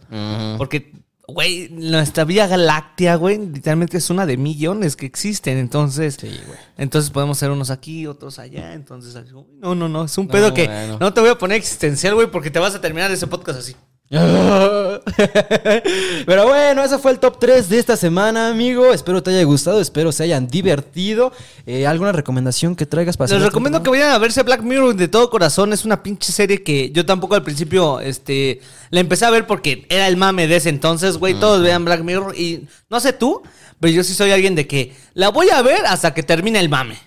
Porque, 0.58 0.94
güey, 1.32 1.70
nuestra 1.70 2.24
Vía 2.26 2.48
Galáctea, 2.48 3.16
güey, 3.16 3.38
literalmente 3.38 3.98
es 3.98 4.10
una 4.10 4.26
de 4.26 4.38
millones 4.38 4.96
que 4.96 5.06
existen. 5.06 5.58
Entonces, 5.58 6.18
Sí, 6.20 6.40
entonces 6.78 7.12
podemos 7.12 7.38
ser 7.38 7.52
unos 7.52 7.70
aquí, 7.70 8.08
otros 8.08 8.40
allá. 8.40 8.74
Entonces, 8.74 9.16
no, 9.60 9.76
no, 9.76 9.90
no, 9.90 10.06
es 10.06 10.18
un 10.18 10.28
pedo 10.28 10.54
que 10.54 10.66
bueno. 10.66 10.98
no 11.00 11.14
te 11.14 11.22
voy 11.22 11.30
a 11.30 11.38
poner 11.38 11.58
existencial, 11.58 12.16
güey, 12.16 12.30
porque 12.32 12.52
te 12.52 12.60
vas 12.60 12.76
a 12.76 12.82
terminar 12.82 13.12
ese 13.12 13.28
podcast 13.28 13.60
así. 13.60 13.76
Pero 16.26 16.48
bueno, 16.48 16.84
ese 16.84 16.98
fue 16.98 17.12
el 17.12 17.20
top 17.20 17.38
3 17.40 17.70
de 17.70 17.78
esta 17.78 17.96
semana, 17.96 18.50
amigo. 18.50 18.92
Espero 18.92 19.22
te 19.22 19.30
haya 19.30 19.44
gustado, 19.44 19.80
espero 19.80 20.12
se 20.12 20.24
hayan 20.24 20.48
divertido. 20.48 21.32
Eh, 21.68 21.86
¿Alguna 21.86 22.12
recomendación 22.12 22.76
que 22.76 22.88
traigas 22.88 23.18
para 23.18 23.32
Les 23.32 23.44
recomiendo 23.44 23.84
que 23.84 23.92
vayan 23.92 24.10
a 24.10 24.18
verse 24.18 24.42
Black 24.42 24.64
Mirror 24.64 24.96
de 24.96 25.10
todo 25.10 25.30
corazón. 25.30 25.74
Es 25.74 25.86
una 25.86 26.02
pinche 26.02 26.32
serie 26.32 26.64
que 26.64 26.90
yo 26.90 27.06
tampoco 27.06 27.36
al 27.36 27.44
principio 27.44 28.00
este, 28.00 28.62
la 28.90 29.00
empecé 29.00 29.26
a 29.26 29.30
ver 29.30 29.46
porque 29.46 29.86
era 29.90 30.08
el 30.08 30.18
mame 30.18 30.48
de 30.48 30.56
ese 30.56 30.70
entonces, 30.70 31.18
güey. 31.18 31.36
Todos 31.36 31.62
vean 31.62 31.86
Black 31.86 32.02
Mirror 32.02 32.36
y 32.36 32.66
no 32.90 33.00
sé 33.00 33.14
tú, 33.14 33.44
pero 33.80 33.94
yo 33.94 34.04
sí 34.04 34.16
soy 34.16 34.32
alguien 34.32 34.56
de 34.56 34.66
que 34.66 34.96
la 35.14 35.30
voy 35.30 35.52
a 35.52 35.62
ver 35.62 35.86
hasta 35.86 36.16
que 36.16 36.24
termine 36.24 36.60
el 36.60 36.70
mame. 36.70 36.98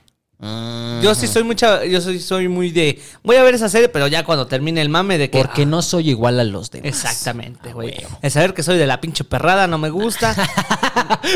Yo 1.03 1.15
sí 1.15 1.29
soy 1.29 1.45
mucha, 1.45 1.85
yo 1.85 2.01
soy, 2.01 2.19
soy 2.19 2.49
muy 2.49 2.73
de, 2.73 3.01
voy 3.23 3.37
a 3.37 3.45
ver 3.45 3.55
esa 3.55 3.69
serie, 3.69 3.89
pero 3.89 4.09
ya 4.09 4.25
cuando 4.25 4.49
termine 4.49 4.83
el 4.83 4.89
mame 4.89 5.17
de 5.17 5.31
que... 5.31 5.39
porque 5.39 5.63
ah, 5.63 5.67
no 5.67 5.83
soy 5.83 6.11
igual 6.11 6.41
a 6.41 6.45
los 6.45 6.71
demás. 6.71 6.89
Exactamente, 6.89 7.73
güey. 7.73 7.95
huevo. 7.97 8.19
El 8.23 8.31
saber 8.33 8.53
que 8.53 8.65
soy 8.65 8.77
de 8.77 8.87
la 8.87 9.01
pinche 9.01 9.23
perrada 9.23 9.69
no 9.69 9.79
me 9.79 9.91
gusta. 9.91 10.35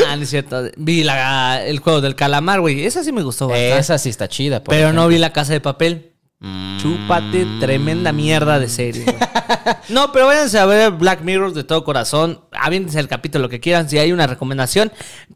ah, 0.07 0.15
no 0.15 0.23
es 0.23 0.29
cierto. 0.29 0.61
Vi 0.75 1.03
la- 1.03 1.65
el 1.65 1.79
juego 1.79 2.01
del 2.01 2.15
calamar, 2.15 2.59
güey. 2.59 2.85
Esa 2.85 3.01
sí 3.03 3.13
me 3.13 3.23
gustó 3.23 3.47
bastante. 3.47 3.77
Esa 3.77 3.97
sí 3.97 4.09
está 4.09 4.27
chida. 4.27 4.61
por 4.61 4.75
Pero 4.75 4.91
no 4.91 5.07
vi 5.07 5.17
la 5.17 5.31
casa 5.31 5.53
de 5.53 5.61
papel. 5.61 6.13
Mm. 6.39 6.77
Chúpate, 6.79 7.47
tremenda 7.59 8.11
mierda 8.11 8.59
de 8.59 8.69
serie. 8.69 9.03
güey. 9.05 9.17
no, 9.89 10.11
pero 10.11 10.27
váyanse 10.27 10.59
a 10.59 10.65
ver 10.65 10.91
Black 10.91 11.21
Mirror 11.21 11.53
de 11.53 11.63
todo 11.63 11.83
corazón. 11.83 12.41
Aviéntense 12.59 12.99
el 12.99 13.07
capítulo 13.07 13.49
que 13.49 13.59
quieran. 13.59 13.89
Si 13.89 13.97
hay 13.97 14.11
una 14.11 14.27
recomendación, 14.27 14.91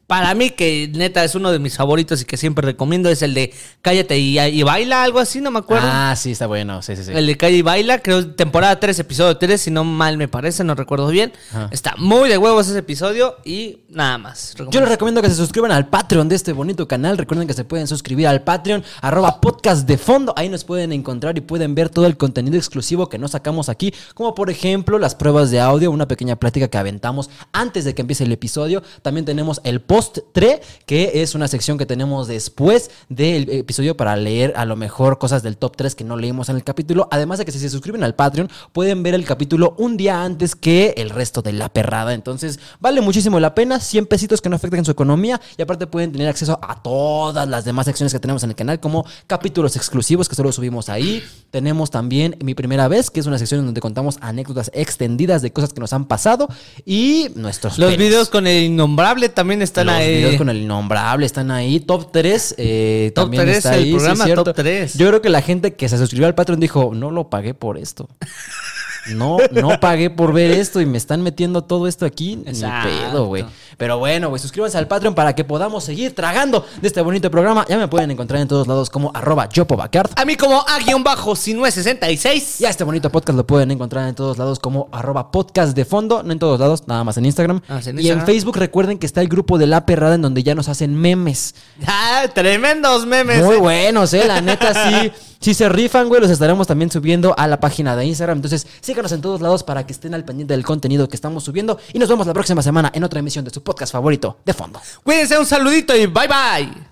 para 0.08 0.34
mí, 0.34 0.52
que 0.52 0.90
neta 0.94 1.24
es 1.24 1.36
uno 1.36 1.52
de 1.52 1.60
mis 1.60 1.78
favoritos 1.78 2.22
y 2.22 2.26
que 2.26 2.38
siempre 2.38 2.66
recomiendo, 2.66 3.10
es 3.10 3.22
el 3.22 3.34
de 3.34 3.54
Cállate 3.82 4.18
y, 4.18 4.40
y 4.40 4.64
baila, 4.64 5.04
algo 5.04 5.20
así, 5.20 5.42
no 5.42 5.52
me 5.52 5.60
acuerdo. 5.60 5.88
Ah, 5.90 6.16
sí, 6.18 6.32
está 6.32 6.48
bueno. 6.48 6.82
Sí, 6.82 6.96
sí, 6.96 7.04
sí. 7.04 7.12
El 7.14 7.28
de 7.28 7.38
Calle 7.38 7.58
y 7.58 7.62
Baila, 7.62 8.00
creo 8.00 8.34
temporada 8.36 8.80
3, 8.80 9.00
episodio 9.00 9.38
3, 9.38 9.62
si 9.62 9.72
no 9.72 9.84
mal 9.84 10.18
me 10.18 10.28
parece, 10.28 10.64
no 10.64 10.76
recuerdo 10.76 11.08
bien. 11.08 11.34
Ajá. 11.52 11.70
Está 11.72 11.96
muy 11.98 12.30
de 12.30 12.38
huevos 12.38 12.68
ese 12.68 12.80
episodio 12.80 13.38
y 13.44 13.80
nada 13.90 14.18
más. 14.18 14.56
Yo 14.70 14.80
les 14.80 14.90
recomiendo 14.90 15.22
que 15.22 15.30
se 15.30 15.36
suscriban 15.36 15.72
al 15.72 15.88
Patreon 15.88 16.30
de 16.30 16.36
este 16.36 16.54
bonito 16.54 16.88
canal. 16.88 17.18
Recuerden 17.18 17.48
que 17.48 17.54
se 17.54 17.64
pueden 17.64 17.88
suscribir 17.88 18.28
al 18.28 18.42
Patreon, 18.42 18.84
arroba 19.02 19.42
podcast 19.42 19.88
de 19.88 19.98
fondo. 19.98 20.34
Ahí 20.38 20.50
nos 20.50 20.64
pueden 20.64 20.92
encontrar 20.92 21.38
y 21.38 21.42
pueden 21.42 21.76
ver 21.76 21.90
todo 21.90 22.06
el 22.06 22.18
contenido 22.18 22.58
exclusivo 22.58 23.10
que 23.10 23.18
nos 23.18 23.32
sacamos 23.32 23.70
aquí, 23.70 23.94
como 24.14 24.36
por 24.36 24.50
ejemplo 24.50 25.00
las 25.00 25.16
pruebas 25.16 25.52
de 25.52 25.60
audio, 25.60 25.92
una 25.92 26.08
pequeña 26.08 26.36
plática 26.36 26.68
que 26.68 26.78
aventamos 26.78 27.11
antes 27.52 27.86
de 27.86 27.94
que 27.94 28.02
empiece 28.02 28.24
el 28.24 28.32
episodio. 28.32 28.84
También 29.02 29.26
tenemos 29.26 29.62
el 29.64 29.82
post-tre, 29.82 30.62
que 30.86 31.22
es 31.22 31.36
una 31.36 31.48
sección 31.48 31.78
que 31.78 31.86
tenemos 31.86 32.28
después 32.28 32.92
del 33.10 33.50
episodio 33.50 33.98
para 33.98 34.16
leer 34.16 34.54
a 34.56 34.66
lo 34.66 34.76
mejor 34.76 35.18
cosas 35.18 35.44
del 35.44 35.58
top 35.58 35.76
3 35.76 35.96
que 35.96 36.04
no 36.04 36.18
leímos 36.18 36.50
en 36.50 36.56
el 36.56 36.64
capítulo. 36.64 37.08
Además 37.12 37.40
de 37.40 37.46
que 37.46 37.52
si 37.52 37.60
se 37.60 37.70
suscriben 37.70 38.04
al 38.04 38.16
Patreon, 38.16 38.50
pueden 38.74 39.04
ver 39.04 39.14
el 39.14 39.26
capítulo 39.26 39.76
un 39.78 39.98
día 39.98 40.24
antes 40.24 40.56
que 40.56 40.94
el 40.98 41.10
resto 41.10 41.42
de 41.42 41.54
la 41.54 41.70
perrada. 41.70 42.14
Entonces, 42.14 42.60
vale 42.80 43.02
muchísimo 43.02 43.40
la 43.40 43.56
pena. 43.56 43.80
100 43.80 44.06
pesitos 44.06 44.42
que 44.42 44.50
no 44.50 44.56
afecten 44.56 44.86
su 44.86 44.92
economía. 44.92 45.42
Y 45.58 45.62
aparte 45.62 45.88
pueden 45.88 46.12
tener 46.12 46.28
acceso 46.28 46.60
a 46.62 46.82
todas 46.82 47.48
las 47.48 47.66
demás 47.66 47.86
secciones 47.86 48.14
que 48.14 48.20
tenemos 48.20 48.44
en 48.44 48.52
el 48.52 48.56
canal, 48.56 48.80
como 48.80 49.06
capítulos 49.28 49.76
exclusivos 49.76 50.30
que 50.30 50.36
solo 50.36 50.52
subimos 50.52 50.90
ahí. 50.90 51.24
Tenemos 51.50 51.92
también 51.92 52.38
Mi 52.44 52.54
Primera 52.54 52.88
Vez, 52.88 53.10
que 53.10 53.20
es 53.20 53.26
una 53.26 53.38
sección 53.38 53.66
donde 53.66 53.82
contamos 53.82 54.18
anécdotas 54.22 54.72
extendidas 54.74 55.42
de 55.42 55.52
cosas 55.52 55.74
que 55.74 55.80
nos 55.80 55.94
han 55.94 56.06
pasado. 56.06 56.48
Y 56.86 57.01
nuestros 57.36 57.78
Los 57.78 57.92
penes. 57.92 58.08
videos 58.10 58.30
con 58.30 58.48
el 58.48 58.64
innombrable 58.64 59.30
también 59.30 59.62
están 59.62 59.88
Los 59.88 59.96
ahí. 59.96 60.16
videos 60.18 60.36
con 60.36 60.50
el 60.50 60.58
innombrable 60.58 61.26
están 61.26 61.52
ahí. 61.52 61.80
Top 61.80 62.12
3 62.12 62.56
eh, 62.58 63.12
Top 63.16 63.26
también 63.26 63.44
3, 63.44 63.58
está 63.58 63.76
el 63.76 63.80
ahí. 63.80 63.86
sí, 63.86 63.96
programa 63.96 64.26
cierto. 64.26 64.44
Top 64.46 64.56
3. 64.56 64.94
Yo 64.98 65.08
creo 65.08 65.22
que 65.22 65.30
la 65.30 65.42
gente 65.42 65.74
que 65.76 65.88
se 65.90 65.98
suscribió 65.98 66.28
al 66.28 66.36
Patreon 66.36 66.60
dijo, 66.60 66.92
no 66.94 67.12
lo 67.12 67.30
pagué 67.30 67.54
por 67.54 67.78
esto. 67.78 68.10
No, 69.08 69.38
no 69.52 69.80
pagué 69.80 70.10
por 70.10 70.34
ver 70.34 70.52
esto 70.52 70.80
y 70.82 70.86
me 70.86 70.98
están 70.98 71.22
metiendo 71.22 71.64
todo 71.64 71.88
esto 71.88 72.06
aquí. 72.06 72.42
Exacto. 72.46 72.90
Ni 72.90 72.96
pedo, 72.96 73.26
güey. 73.26 73.46
Pero 73.78 73.98
bueno, 73.98 74.30
güey, 74.30 74.40
suscríbanse 74.40 74.78
al 74.78 74.88
Patreon 74.88 75.16
para 75.16 75.34
que 75.34 75.44
podamos 75.44 75.84
seguir 75.84 76.14
tragando 76.14 76.66
de 76.82 76.88
este 76.88 77.02
bonito 77.02 77.32
programa. 77.32 77.66
Ya 77.68 77.78
me 77.78 77.88
pueden 77.88 78.12
encontrar 78.12 78.42
en 78.42 78.48
todos 78.48 78.68
lados 78.68 78.90
como 78.90 79.12
arroba 79.14 79.50
Jopobacard. 79.54 80.12
A 80.16 80.26
mí 80.26 80.36
como 80.36 80.60
A-bajo 80.60 81.36
si 81.36 81.54
no 81.54 81.66
es 81.66 81.74
66. 81.74 82.62
Y 82.62 82.66
a 82.66 82.70
este 82.70 82.84
bonito 82.84 83.10
podcast 83.10 83.38
lo 83.38 83.48
pueden 83.48 83.72
encontrar 83.72 84.08
en 84.08 84.16
todos 84.16 84.38
lados 84.38 84.60
como 84.60 84.88
arroba 84.92 85.32
podcast 85.32 85.76
de 85.76 85.86
fondo, 85.86 86.22
no 86.24 86.32
en 86.32 86.40
todos 86.40 86.60
lados, 86.60 86.84
nada 86.88 87.04
más 87.04 87.18
en 87.18 87.26
Instagram. 87.26 87.62
Ah, 87.68 87.82
sí, 87.82 87.90
en 87.90 88.00
y 88.00 88.10
en. 88.10 88.26
Facebook 88.26 88.58
recuerden 88.58 89.00
que 89.00 89.06
está 89.08 89.22
el 89.22 89.28
grupo 89.28 89.58
de 89.58 89.68
La 89.68 89.86
Perrada 89.86 90.16
en 90.16 90.22
donde 90.22 90.44
ya 90.44 90.56
nos 90.56 90.70
hacen 90.70 90.96
memes. 90.96 91.56
Ah, 91.88 92.26
tremendos 92.34 93.06
memes. 93.06 93.44
Muy 93.44 93.56
eh. 93.56 93.60
buenos, 93.60 94.14
eh, 94.14 94.26
la 94.26 94.42
neta 94.42 94.74
sí. 94.74 95.12
Si 95.42 95.56
se 95.56 95.68
rifan, 95.70 96.08
güey, 96.08 96.22
los 96.22 96.30
estaremos 96.30 96.68
también 96.68 96.92
subiendo 96.92 97.34
a 97.38 97.48
la 97.48 97.60
página 97.60 97.96
de 97.96 98.06
Instagram. 98.06 98.38
Entonces, 98.38 98.68
síganos 98.80 99.12
en 99.12 99.22
todos 99.22 99.42
lados 99.42 99.64
para 99.64 99.86
que 99.88 99.92
estén 99.92 100.14
al 100.14 100.24
pendiente 100.24 100.54
del 100.54 100.64
contenido 100.64 101.10
que 101.10 101.16
estamos 101.16 101.44
subiendo. 101.44 101.80
Y 101.94 102.00
nos 102.00 102.10
vemos 102.10 102.28
la 102.28 102.34
próxima 102.34 102.62
semana 102.62 102.92
en 102.94 103.04
otra 103.04 103.20
emisión 103.20 103.44
de 103.44 103.52
su 103.52 103.64
podcast 103.64 103.92
favorito, 103.92 104.38
De 104.46 104.54
Fondo. 104.54 104.80
Cuídense, 105.04 105.40
un 105.40 105.46
saludito 105.48 105.96
y 105.96 106.06
bye 106.06 106.28
bye. 106.28 106.91